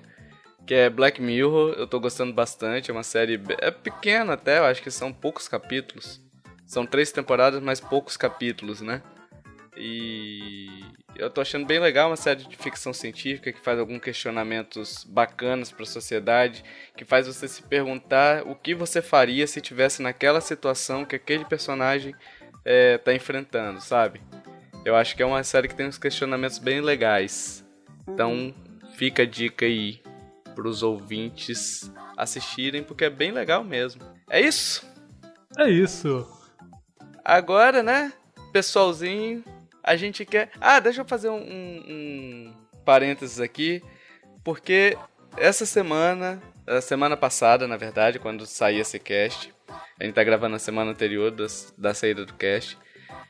que 0.65 0.73
é 0.73 0.89
Black 0.89 1.21
Mirror. 1.21 1.73
Eu 1.77 1.87
tô 1.87 1.99
gostando 1.99 2.33
bastante, 2.33 2.89
é 2.89 2.93
uma 2.93 3.03
série 3.03 3.41
é 3.59 3.71
pequena 3.71 4.33
até, 4.33 4.59
eu 4.59 4.65
acho 4.65 4.81
que 4.81 4.91
são 4.91 5.11
poucos 5.11 5.47
capítulos. 5.47 6.22
São 6.73 6.87
três 6.87 7.11
temporadas, 7.11 7.61
mas 7.61 7.79
poucos 7.79 8.17
capítulos, 8.17 8.81
né? 8.81 9.03
E 9.77 10.83
eu 11.15 11.29
tô 11.29 11.39
achando 11.39 11.67
bem 11.67 11.79
legal 11.79 12.09
uma 12.09 12.15
série 12.15 12.43
de 12.43 12.57
ficção 12.57 12.91
científica 12.91 13.53
que 13.53 13.59
faz 13.59 13.77
alguns 13.77 14.01
questionamentos 14.01 15.03
bacanas 15.03 15.71
para 15.71 15.83
a 15.83 15.85
sociedade, 15.85 16.65
que 16.97 17.05
faz 17.05 17.27
você 17.27 17.47
se 17.47 17.61
perguntar 17.61 18.41
o 18.47 18.55
que 18.55 18.73
você 18.73 19.03
faria 19.03 19.45
se 19.45 19.61
tivesse 19.61 20.01
naquela 20.01 20.41
situação 20.41 21.05
que 21.05 21.15
aquele 21.15 21.45
personagem 21.45 22.15
é, 22.65 22.97
tá 22.97 23.13
enfrentando, 23.13 23.79
sabe? 23.79 24.19
Eu 24.83 24.95
acho 24.95 25.15
que 25.15 25.21
é 25.21 25.25
uma 25.27 25.43
série 25.43 25.67
que 25.67 25.75
tem 25.75 25.85
uns 25.85 25.99
questionamentos 25.99 26.57
bem 26.57 26.81
legais. 26.81 27.63
Então, 28.07 28.51
fica 28.95 29.21
a 29.21 29.27
dica 29.27 29.67
aí 29.67 30.01
pros 30.55 30.81
ouvintes 30.81 31.91
assistirem, 32.17 32.81
porque 32.81 33.05
é 33.05 33.11
bem 33.11 33.31
legal 33.31 33.63
mesmo. 33.63 34.01
É 34.27 34.41
isso? 34.41 34.83
É 35.55 35.69
isso. 35.69 36.41
Agora, 37.23 37.81
né, 37.81 38.11
pessoalzinho, 38.51 39.43
a 39.83 39.95
gente 39.95 40.25
quer. 40.25 40.49
Ah, 40.59 40.79
deixa 40.79 41.01
eu 41.01 41.05
fazer 41.05 41.29
um, 41.29 41.37
um, 41.37 41.83
um 41.89 42.53
parênteses 42.83 43.39
aqui, 43.39 43.81
porque 44.43 44.97
essa 45.37 45.65
semana, 45.65 46.41
a 46.67 46.81
semana 46.81 47.15
passada, 47.15 47.67
na 47.67 47.77
verdade, 47.77 48.19
quando 48.19 48.45
sair 48.45 48.79
esse 48.79 48.99
cast, 48.99 49.53
a 49.99 50.03
gente 50.03 50.13
tá 50.13 50.23
gravando 50.23 50.53
na 50.53 50.59
semana 50.59 50.91
anterior 50.91 51.31
das, 51.31 51.73
da 51.77 51.93
saída 51.93 52.25
do 52.25 52.33
cast. 52.33 52.77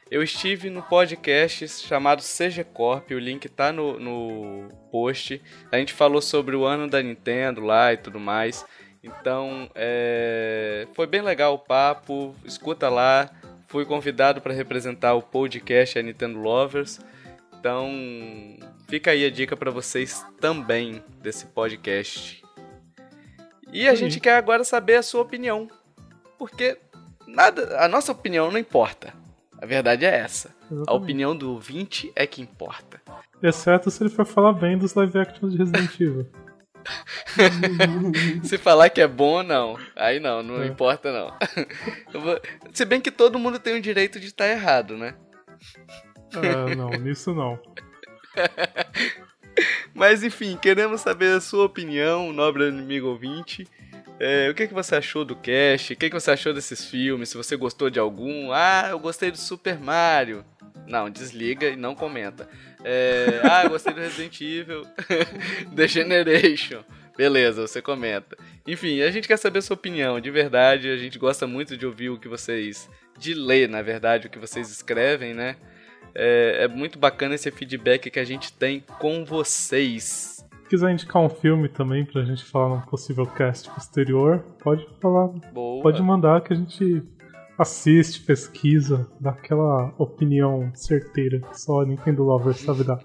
Eu 0.09 0.21
estive 0.21 0.69
no 0.69 0.83
podcast 0.83 1.67
chamado 1.67 2.21
CG 2.21 2.63
Corp, 2.63 3.09
o 3.11 3.19
link 3.19 3.47
tá 3.49 3.71
no, 3.71 3.99
no 3.99 4.69
post. 4.91 5.41
A 5.71 5.77
gente 5.77 5.93
falou 5.93 6.21
sobre 6.21 6.55
o 6.55 6.65
ano 6.65 6.87
da 6.87 7.01
Nintendo 7.01 7.61
lá 7.61 7.93
e 7.93 7.97
tudo 7.97 8.19
mais. 8.19 8.65
Então, 9.03 9.69
é, 9.73 10.87
foi 10.93 11.07
bem 11.07 11.21
legal 11.21 11.55
o 11.55 11.59
papo. 11.59 12.35
Escuta 12.45 12.89
lá. 12.89 13.29
Fui 13.74 13.86
convidado 13.86 14.39
para 14.39 14.53
representar 14.53 15.15
o 15.15 15.21
podcast 15.24 15.97
a 15.97 16.03
Nintendo 16.03 16.38
Lovers. 16.38 16.99
Então, 17.59 17.89
fica 18.88 19.09
aí 19.09 19.26
a 19.26 19.32
dica 19.32 19.57
para 19.57 19.71
vocês 19.71 20.24
também 20.39 21.01
desse 21.24 21.47
podcast. 21.47 22.43
E 23.71 23.88
a 23.88 23.89
Aí. 23.89 23.97
gente 23.97 24.19
quer 24.19 24.36
agora 24.36 24.63
saber 24.63 24.97
a 24.97 25.01
sua 25.01 25.24
opinião. 25.24 25.67
Porque 26.38 26.78
nada, 27.26 27.80
a 27.84 27.88
nossa 27.88 28.11
opinião 28.11 28.51
não 28.51 28.59
importa. 28.59 29.11
A 29.59 29.65
verdade 29.65 30.05
é 30.05 30.19
essa. 30.19 30.49
A 30.49 30.74
Exatamente. 30.76 31.03
opinião 31.03 31.36
do 31.36 31.51
ouvinte 31.53 32.11
é 32.15 32.28
que 32.28 32.43
importa. 32.43 33.01
Exceto 33.41 33.89
se 33.89 34.03
ele 34.03 34.11
for 34.11 34.24
falar 34.24 34.53
bem 34.53 34.78
dos 34.78 34.93
live 34.93 35.17
actions 35.17 35.51
de 35.51 35.57
Resident 35.57 35.99
Evil. 35.99 36.28
Se 38.43 38.57
falar 38.57 38.89
que 38.89 39.01
é 39.01 39.07
bom 39.07 39.38
ou 39.38 39.43
não, 39.43 39.77
aí 39.95 40.19
não, 40.19 40.43
não 40.43 40.61
É. 40.61 40.67
importa 40.67 41.11
não. 41.11 41.34
Vou- 42.21 42.39
Se 42.73 42.86
bem 42.86 42.99
que 43.01 43.11
todo 43.11 43.39
mundo 43.39 43.59
tem 43.59 43.75
o 43.77 43.81
direito 43.81 44.19
de 44.19 44.27
estar 44.27 44.47
errado, 44.47 44.97
né? 44.97 45.15
Ah, 46.36 46.75
não, 46.75 46.89
nisso 46.91 47.34
não. 47.34 47.59
Mas 49.93 50.23
enfim, 50.23 50.57
queremos 50.57 51.01
saber 51.01 51.36
a 51.36 51.41
sua 51.41 51.65
opinião, 51.65 52.34
nobre 52.34 52.67
inimigo 52.67 53.07
ouvinte. 53.07 53.67
É, 54.19 54.49
o 54.49 54.53
que, 54.53 54.67
que 54.67 54.73
você 54.73 54.95
achou 54.95 55.23
do 55.25 55.36
cast? 55.36 55.93
O 55.93 55.97
que, 55.97 56.09
que 56.09 56.19
você 56.19 56.31
achou 56.31 56.53
desses 56.53 56.86
filmes? 56.86 57.29
Se 57.29 57.38
você 57.38 57.55
gostou 57.55 57.89
de 57.89 57.99
algum? 57.99 58.51
Ah, 58.51 58.88
eu 58.89 58.99
gostei 58.99 59.29
do 59.31 59.38
Super 59.38 59.77
Mario. 59.79 60.43
Não, 60.88 61.09
desliga 61.09 61.67
e 61.67 61.75
não 61.75 61.93
comenta. 61.95 62.47
É, 62.84 63.41
ah, 63.43 63.67
gostei 63.67 63.93
do 63.93 63.99
Resident 64.01 64.39
Evil. 64.41 64.84
The 65.75 65.88
Generation. 65.88 66.84
Beleza, 67.17 67.67
você 67.67 67.81
comenta. 67.81 68.36
Enfim, 68.67 69.01
a 69.01 69.11
gente 69.11 69.27
quer 69.27 69.38
saber 69.38 69.59
a 69.59 69.61
sua 69.61 69.75
opinião, 69.75 70.19
de 70.19 70.31
verdade. 70.31 70.89
A 70.89 70.97
gente 70.97 71.19
gosta 71.19 71.45
muito 71.45 71.77
de 71.77 71.86
ouvir 71.86 72.09
o 72.09 72.17
que 72.17 72.27
vocês. 72.27 72.89
de 73.17 73.34
ler, 73.34 73.69
na 73.69 73.81
verdade, 73.81 74.27
o 74.27 74.29
que 74.29 74.39
vocês 74.39 74.69
escrevem, 74.71 75.34
né? 75.34 75.55
É, 76.15 76.63
é 76.63 76.67
muito 76.67 76.97
bacana 76.99 77.36
esse 77.36 77.49
feedback 77.51 78.09
que 78.09 78.19
a 78.19 78.25
gente 78.25 78.51
tem 78.53 78.84
com 78.99 79.23
vocês. 79.23 80.43
Se 80.63 80.69
quiser 80.69 80.91
indicar 80.91 81.21
um 81.21 81.29
filme 81.29 81.69
também 81.69 82.03
pra 82.03 82.23
gente 82.23 82.43
falar 82.43 82.69
num 82.69 82.81
possível 82.81 83.25
cast 83.27 83.69
posterior, 83.69 84.39
pode 84.63 84.88
falar. 84.99 85.27
Boa. 85.51 85.84
Pode 85.84 86.01
mandar 86.01 86.41
que 86.41 86.53
a 86.53 86.55
gente 86.55 87.03
assiste, 87.57 88.21
pesquisa, 88.21 89.09
dá 89.19 89.31
aquela 89.31 89.91
opinião 89.97 90.71
certeira 90.73 91.39
que 91.39 91.59
só 91.59 91.81
a 91.81 91.85
Nintendo 91.85 92.23
Lover 92.23 92.55
sabe 92.55 92.83
dar. 92.83 92.99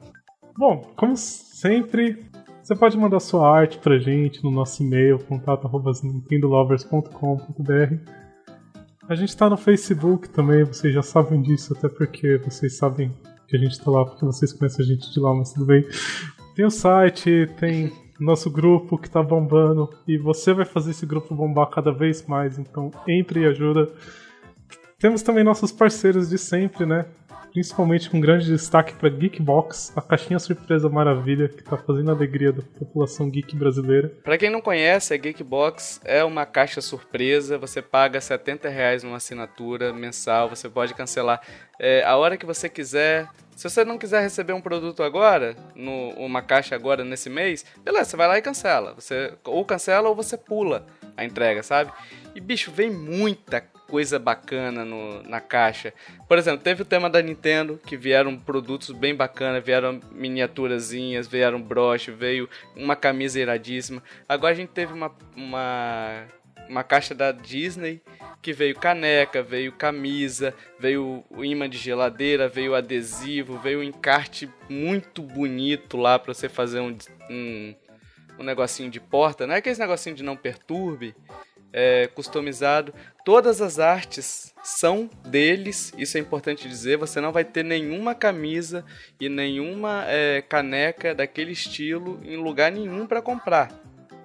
Bom, 0.56 0.92
como 0.96 1.16
sempre, 1.16 2.26
você 2.62 2.74
pode 2.74 2.98
mandar 2.98 3.20
sua 3.20 3.48
arte 3.48 3.78
pra 3.78 3.98
gente 3.98 4.42
no 4.42 4.50
nosso 4.50 4.82
e-mail, 4.82 5.18
contato.nintendolovers.com.br. 5.18 7.94
A 9.08 9.14
gente 9.14 9.36
tá 9.36 9.48
no 9.48 9.56
Facebook 9.56 10.28
também, 10.28 10.64
vocês 10.64 10.92
já 10.92 11.02
sabem 11.02 11.40
disso, 11.40 11.72
até 11.72 11.88
porque 11.88 12.38
vocês 12.38 12.76
sabem 12.76 13.14
que 13.46 13.56
a 13.56 13.58
gente 13.58 13.80
tá 13.80 13.90
lá, 13.90 14.04
porque 14.04 14.24
vocês 14.24 14.52
conhecem 14.52 14.84
a 14.84 14.88
gente 14.88 15.10
de 15.10 15.18
lá, 15.18 15.34
mas 15.34 15.52
tudo 15.52 15.64
bem. 15.64 15.82
Tem 16.54 16.66
o 16.66 16.70
site, 16.70 17.48
tem 17.58 17.90
nosso 18.20 18.50
grupo 18.50 18.98
que 18.98 19.08
tá 19.08 19.22
bombando, 19.22 19.88
e 20.06 20.18
você 20.18 20.52
vai 20.52 20.66
fazer 20.66 20.90
esse 20.90 21.06
grupo 21.06 21.34
bombar 21.34 21.70
cada 21.70 21.90
vez 21.90 22.26
mais, 22.26 22.58
então 22.58 22.90
entre 23.06 23.40
e 23.40 23.46
ajuda. 23.46 23.90
Temos 25.00 25.22
também 25.22 25.44
nossos 25.44 25.70
parceiros 25.70 26.28
de 26.28 26.36
sempre, 26.36 26.84
né? 26.84 27.06
Principalmente 27.52 28.10
com 28.10 28.20
grande 28.20 28.46
destaque 28.46 28.94
para 28.94 29.08
Geekbox, 29.08 29.92
a 29.94 30.02
caixinha 30.02 30.40
surpresa 30.40 30.88
maravilha 30.88 31.48
que 31.48 31.62
tá 31.62 31.76
fazendo 31.76 32.10
a 32.10 32.14
alegria 32.14 32.52
da 32.52 32.62
população 32.62 33.30
geek 33.30 33.54
brasileira. 33.54 34.08
Pra 34.24 34.36
quem 34.36 34.50
não 34.50 34.60
conhece, 34.60 35.14
a 35.14 35.16
Geekbox 35.16 36.00
é 36.04 36.24
uma 36.24 36.44
caixa 36.44 36.80
surpresa. 36.80 37.56
Você 37.58 37.80
paga 37.80 38.20
70 38.20 38.68
reais 38.68 39.04
numa 39.04 39.18
assinatura 39.18 39.92
mensal. 39.92 40.48
Você 40.48 40.68
pode 40.68 40.92
cancelar 40.94 41.40
é, 41.78 42.02
a 42.02 42.16
hora 42.16 42.36
que 42.36 42.44
você 42.44 42.68
quiser. 42.68 43.28
Se 43.54 43.70
você 43.70 43.84
não 43.84 43.98
quiser 43.98 44.20
receber 44.20 44.52
um 44.52 44.60
produto 44.60 45.04
agora, 45.04 45.54
no, 45.76 46.10
uma 46.14 46.42
caixa 46.42 46.74
agora 46.74 47.04
nesse 47.04 47.30
mês, 47.30 47.64
beleza, 47.84 48.06
você 48.10 48.16
vai 48.16 48.26
lá 48.26 48.36
e 48.36 48.42
cancela. 48.42 48.94
Você 48.94 49.32
ou 49.44 49.64
cancela 49.64 50.08
ou 50.08 50.16
você 50.16 50.36
pula 50.36 50.86
a 51.16 51.24
entrega, 51.24 51.62
sabe? 51.62 51.92
E 52.34 52.40
bicho, 52.40 52.72
vem 52.72 52.90
muita 52.90 53.60
coisa 53.88 54.18
bacana 54.18 54.84
no, 54.84 55.22
na 55.22 55.40
caixa. 55.40 55.94
Por 56.28 56.38
exemplo, 56.38 56.62
teve 56.62 56.82
o 56.82 56.84
tema 56.84 57.08
da 57.08 57.22
Nintendo, 57.22 57.80
que 57.84 57.96
vieram 57.96 58.38
produtos 58.38 58.90
bem 58.90 59.14
bacanas, 59.14 59.64
vieram 59.64 59.98
miniaturazinhas, 60.12 61.26
vieram 61.26 61.60
broche, 61.60 62.10
veio 62.10 62.48
uma 62.76 62.94
camisa 62.94 63.40
iradíssima. 63.40 64.02
Agora 64.28 64.52
a 64.52 64.56
gente 64.56 64.68
teve 64.68 64.92
uma, 64.92 65.10
uma, 65.34 66.26
uma 66.68 66.84
caixa 66.84 67.14
da 67.14 67.32
Disney, 67.32 68.02
que 68.42 68.52
veio 68.52 68.76
caneca, 68.76 69.42
veio 69.42 69.72
camisa, 69.72 70.54
veio 70.78 71.24
o 71.30 71.44
imã 71.44 71.68
de 71.68 71.78
geladeira, 71.78 72.48
veio 72.48 72.74
adesivo, 72.74 73.58
veio 73.58 73.80
um 73.80 73.82
encarte 73.82 74.48
muito 74.68 75.22
bonito 75.22 75.96
lá 75.96 76.18
para 76.18 76.34
você 76.34 76.48
fazer 76.48 76.80
um, 76.80 76.96
um, 77.30 77.74
um 78.38 78.42
negocinho 78.44 78.90
de 78.90 79.00
porta. 79.00 79.46
Não 79.46 79.54
é 79.54 79.58
aquele 79.58 79.78
negocinho 79.78 80.14
de 80.14 80.22
não 80.22 80.36
perturbe, 80.36 81.16
é, 81.72 82.06
customizado. 82.08 82.92
Todas 83.24 83.60
as 83.60 83.78
artes 83.78 84.54
são 84.62 85.08
deles, 85.26 85.92
isso 85.98 86.16
é 86.16 86.20
importante 86.20 86.68
dizer. 86.68 86.96
Você 86.96 87.20
não 87.20 87.32
vai 87.32 87.44
ter 87.44 87.64
nenhuma 87.64 88.14
camisa 88.14 88.84
e 89.20 89.28
nenhuma 89.28 90.04
é, 90.06 90.42
caneca 90.42 91.14
daquele 91.14 91.52
estilo 91.52 92.20
em 92.24 92.36
lugar 92.36 92.72
nenhum 92.72 93.06
para 93.06 93.20
comprar, 93.22 93.70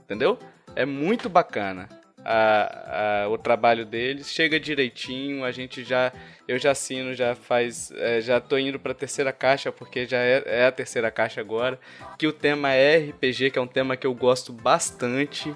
entendeu? 0.03 0.39
É 0.75 0.85
muito 0.85 1.29
bacana 1.29 1.89
a, 2.23 3.23
a, 3.23 3.29
o 3.29 3.37
trabalho 3.37 3.85
deles. 3.85 4.31
Chega 4.31 4.59
direitinho, 4.59 5.43
a 5.43 5.51
gente 5.51 5.83
já 5.83 6.11
eu 6.47 6.59
já 6.59 6.71
assino, 6.71 7.13
já 7.13 7.35
faz, 7.35 7.91
é, 7.91 8.19
já 8.19 8.39
tô 8.39 8.57
indo 8.57 8.79
para 8.79 8.91
a 8.91 8.95
terceira 8.95 9.31
caixa 9.31 9.71
porque 9.71 10.05
já 10.05 10.17
é, 10.17 10.43
é 10.45 10.65
a 10.65 10.71
terceira 10.71 11.09
caixa 11.09 11.39
agora. 11.39 11.79
Que 12.17 12.27
o 12.27 12.33
tema 12.33 12.73
é 12.73 12.97
RPG, 12.97 13.51
que 13.51 13.59
é 13.59 13.61
um 13.61 13.67
tema 13.67 13.95
que 13.95 14.07
eu 14.07 14.13
gosto 14.13 14.51
bastante. 14.51 15.53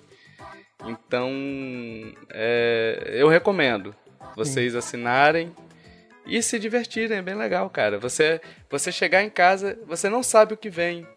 Então, 0.86 1.32
é, 2.30 3.12
eu 3.14 3.28
recomendo 3.28 3.96
vocês 4.36 4.74
Sim. 4.74 4.78
assinarem 4.78 5.56
e 6.26 6.42
se 6.42 6.60
divertirem, 6.60 7.18
é 7.18 7.22
bem 7.22 7.36
legal, 7.36 7.70
cara. 7.70 7.98
Você, 8.00 8.42
você 8.70 8.92
chegar 8.92 9.24
em 9.24 9.30
casa, 9.30 9.80
você 9.88 10.10
não 10.10 10.22
sabe 10.22 10.54
o 10.54 10.58
que 10.58 10.70
vem. 10.70 11.08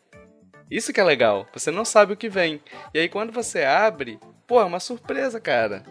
Isso 0.71 0.93
que 0.93 1.01
é 1.01 1.05
legal, 1.05 1.47
você 1.53 1.71
não 1.71 1.85
sabe 1.85 2.13
o 2.13 2.17
que 2.17 2.29
vem. 2.29 2.61
E 2.95 3.01
aí 3.01 3.09
quando 3.09 3.33
você 3.33 3.65
abre, 3.65 4.21
pô, 4.47 4.61
é 4.61 4.65
uma 4.65 4.79
surpresa, 4.79 5.41
cara. 5.41 5.83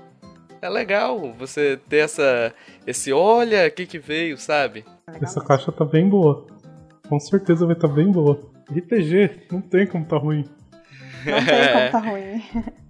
É 0.62 0.70
legal 0.70 1.34
você 1.34 1.78
ter 1.90 1.98
essa 1.98 2.54
esse 2.88 3.14
olha 3.14 3.66
aqui 3.66 3.86
que 3.86 4.00
veio, 4.00 4.38
sabe? 4.38 4.86
Essa 5.22 5.44
caixa 5.44 5.72
tá 5.72 5.86
bem 5.86 6.08
boa. 6.08 6.48
Com 7.08 7.20
certeza 7.20 7.66
vai 7.66 7.76
estar 7.76 7.88
tá 7.88 7.94
bem 7.94 8.12
boa. 8.12 8.40
RPG, 8.70 9.48
não 9.52 9.62
tem 9.62 9.86
como 9.86 10.06
tá 10.06 10.18
ruim. 10.18 10.46
Não 11.26 11.46
tem 11.46 11.74
como 11.74 11.92
tá 11.92 12.00
ruim. 12.00 12.44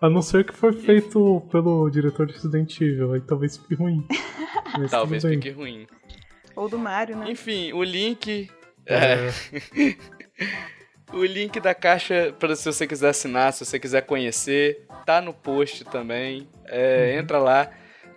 A 0.00 0.08
não 0.08 0.22
ser 0.22 0.44
que 0.44 0.54
foi 0.54 0.72
feito 0.72 1.46
pelo 1.52 1.90
diretor 1.90 2.26
de 2.26 2.32
Resident 2.32 2.80
Evil, 2.80 3.12
aí 3.12 3.20
talvez 3.20 3.58
fique 3.58 3.74
ruim. 3.74 4.06
Mas 4.78 4.90
talvez 4.90 5.22
fique 5.22 5.50
ruim. 5.50 5.86
Ou 6.56 6.68
do 6.68 6.78
Mario, 6.78 7.16
né? 7.16 7.30
Enfim, 7.30 7.72
o 7.72 7.82
link. 7.82 8.50
É. 8.86 8.94
é. 8.96 9.96
o 11.12 11.24
link 11.24 11.60
da 11.60 11.74
caixa 11.74 12.34
para 12.38 12.56
se 12.56 12.64
você 12.64 12.86
quiser 12.86 13.10
assinar, 13.10 13.52
se 13.52 13.64
você 13.64 13.78
quiser 13.78 14.02
conhecer, 14.02 14.86
tá 15.04 15.20
no 15.20 15.34
post 15.34 15.84
também. 15.84 16.48
É, 16.66 17.12
uhum. 17.12 17.20
Entra 17.20 17.38
lá. 17.38 17.70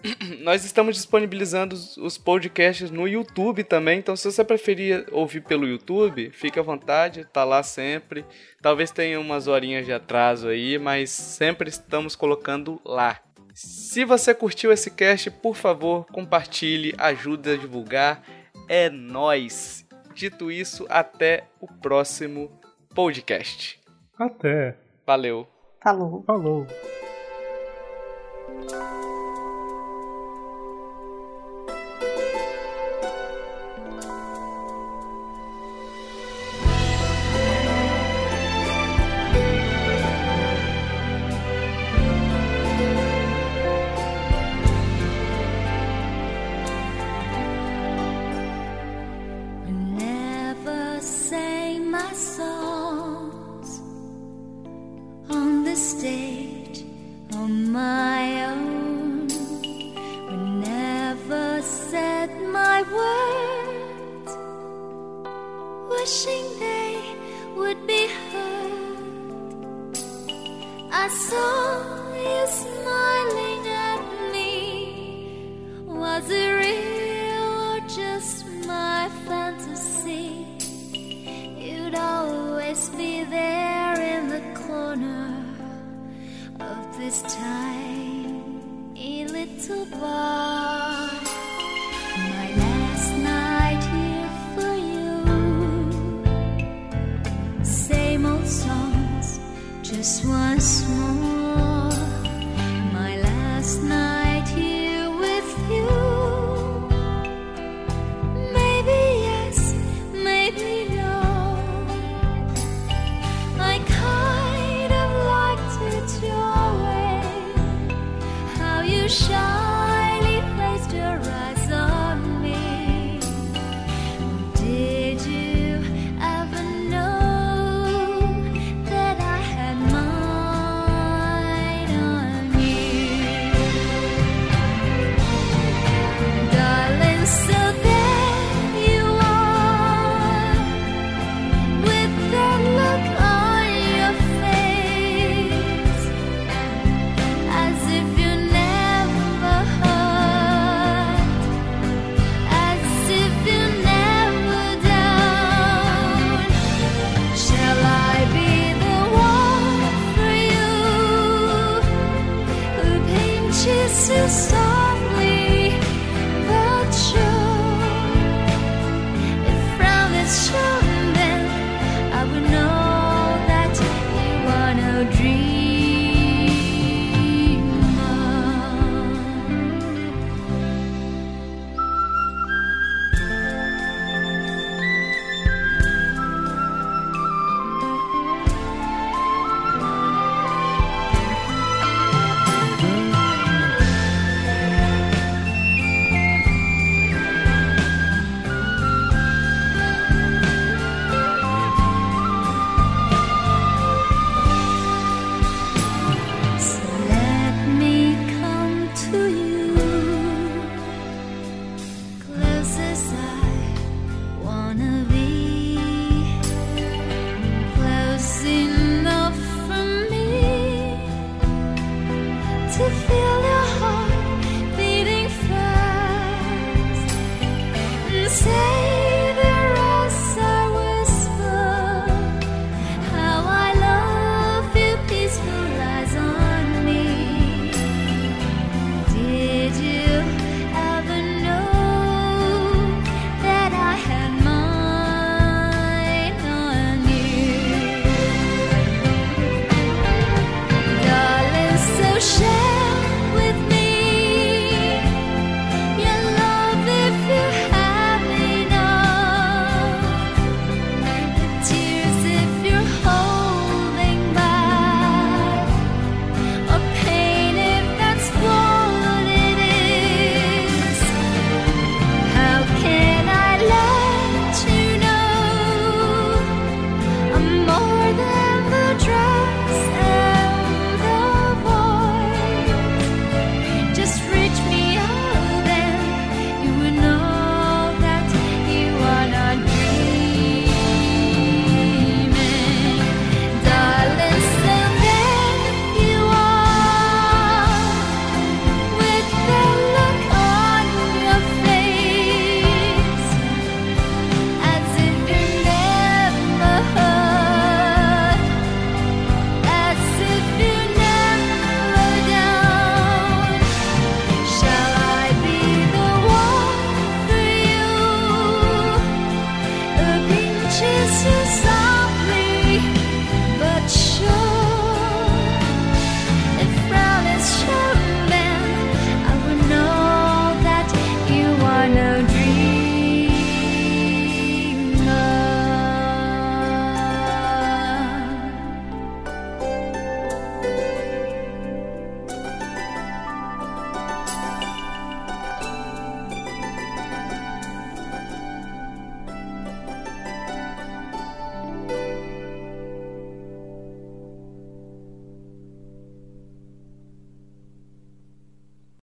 Nós 0.41 0.65
estamos 0.65 0.95
disponibilizando 0.95 1.75
os 1.75 2.17
podcasts 2.17 2.91
no 2.91 3.07
YouTube 3.07 3.63
também, 3.63 3.99
então 3.99 4.15
se 4.15 4.29
você 4.29 4.43
preferir 4.43 5.05
ouvir 5.11 5.41
pelo 5.41 5.67
YouTube, 5.67 6.29
fique 6.31 6.59
à 6.59 6.63
vontade, 6.63 7.25
tá 7.25 7.43
lá 7.43 7.63
sempre. 7.63 8.25
Talvez 8.61 8.91
tenha 8.91 9.19
umas 9.19 9.47
horinhas 9.47 9.85
de 9.85 9.93
atraso 9.93 10.47
aí, 10.47 10.77
mas 10.77 11.09
sempre 11.09 11.69
estamos 11.69 12.15
colocando 12.15 12.81
lá. 12.83 13.19
Se 13.53 14.03
você 14.03 14.33
curtiu 14.33 14.71
esse 14.71 14.89
cast, 14.89 15.29
por 15.29 15.55
favor, 15.55 16.05
compartilhe, 16.11 16.93
ajude 16.97 17.51
a 17.51 17.55
divulgar. 17.55 18.23
É 18.67 18.89
nós. 18.89 19.85
Dito 20.13 20.51
isso, 20.51 20.85
até 20.89 21.45
o 21.59 21.67
próximo 21.67 22.51
podcast. 22.93 23.79
Até. 24.17 24.75
Valeu. 25.05 25.47
Falou. 25.81 26.23
Falou. 26.25 26.67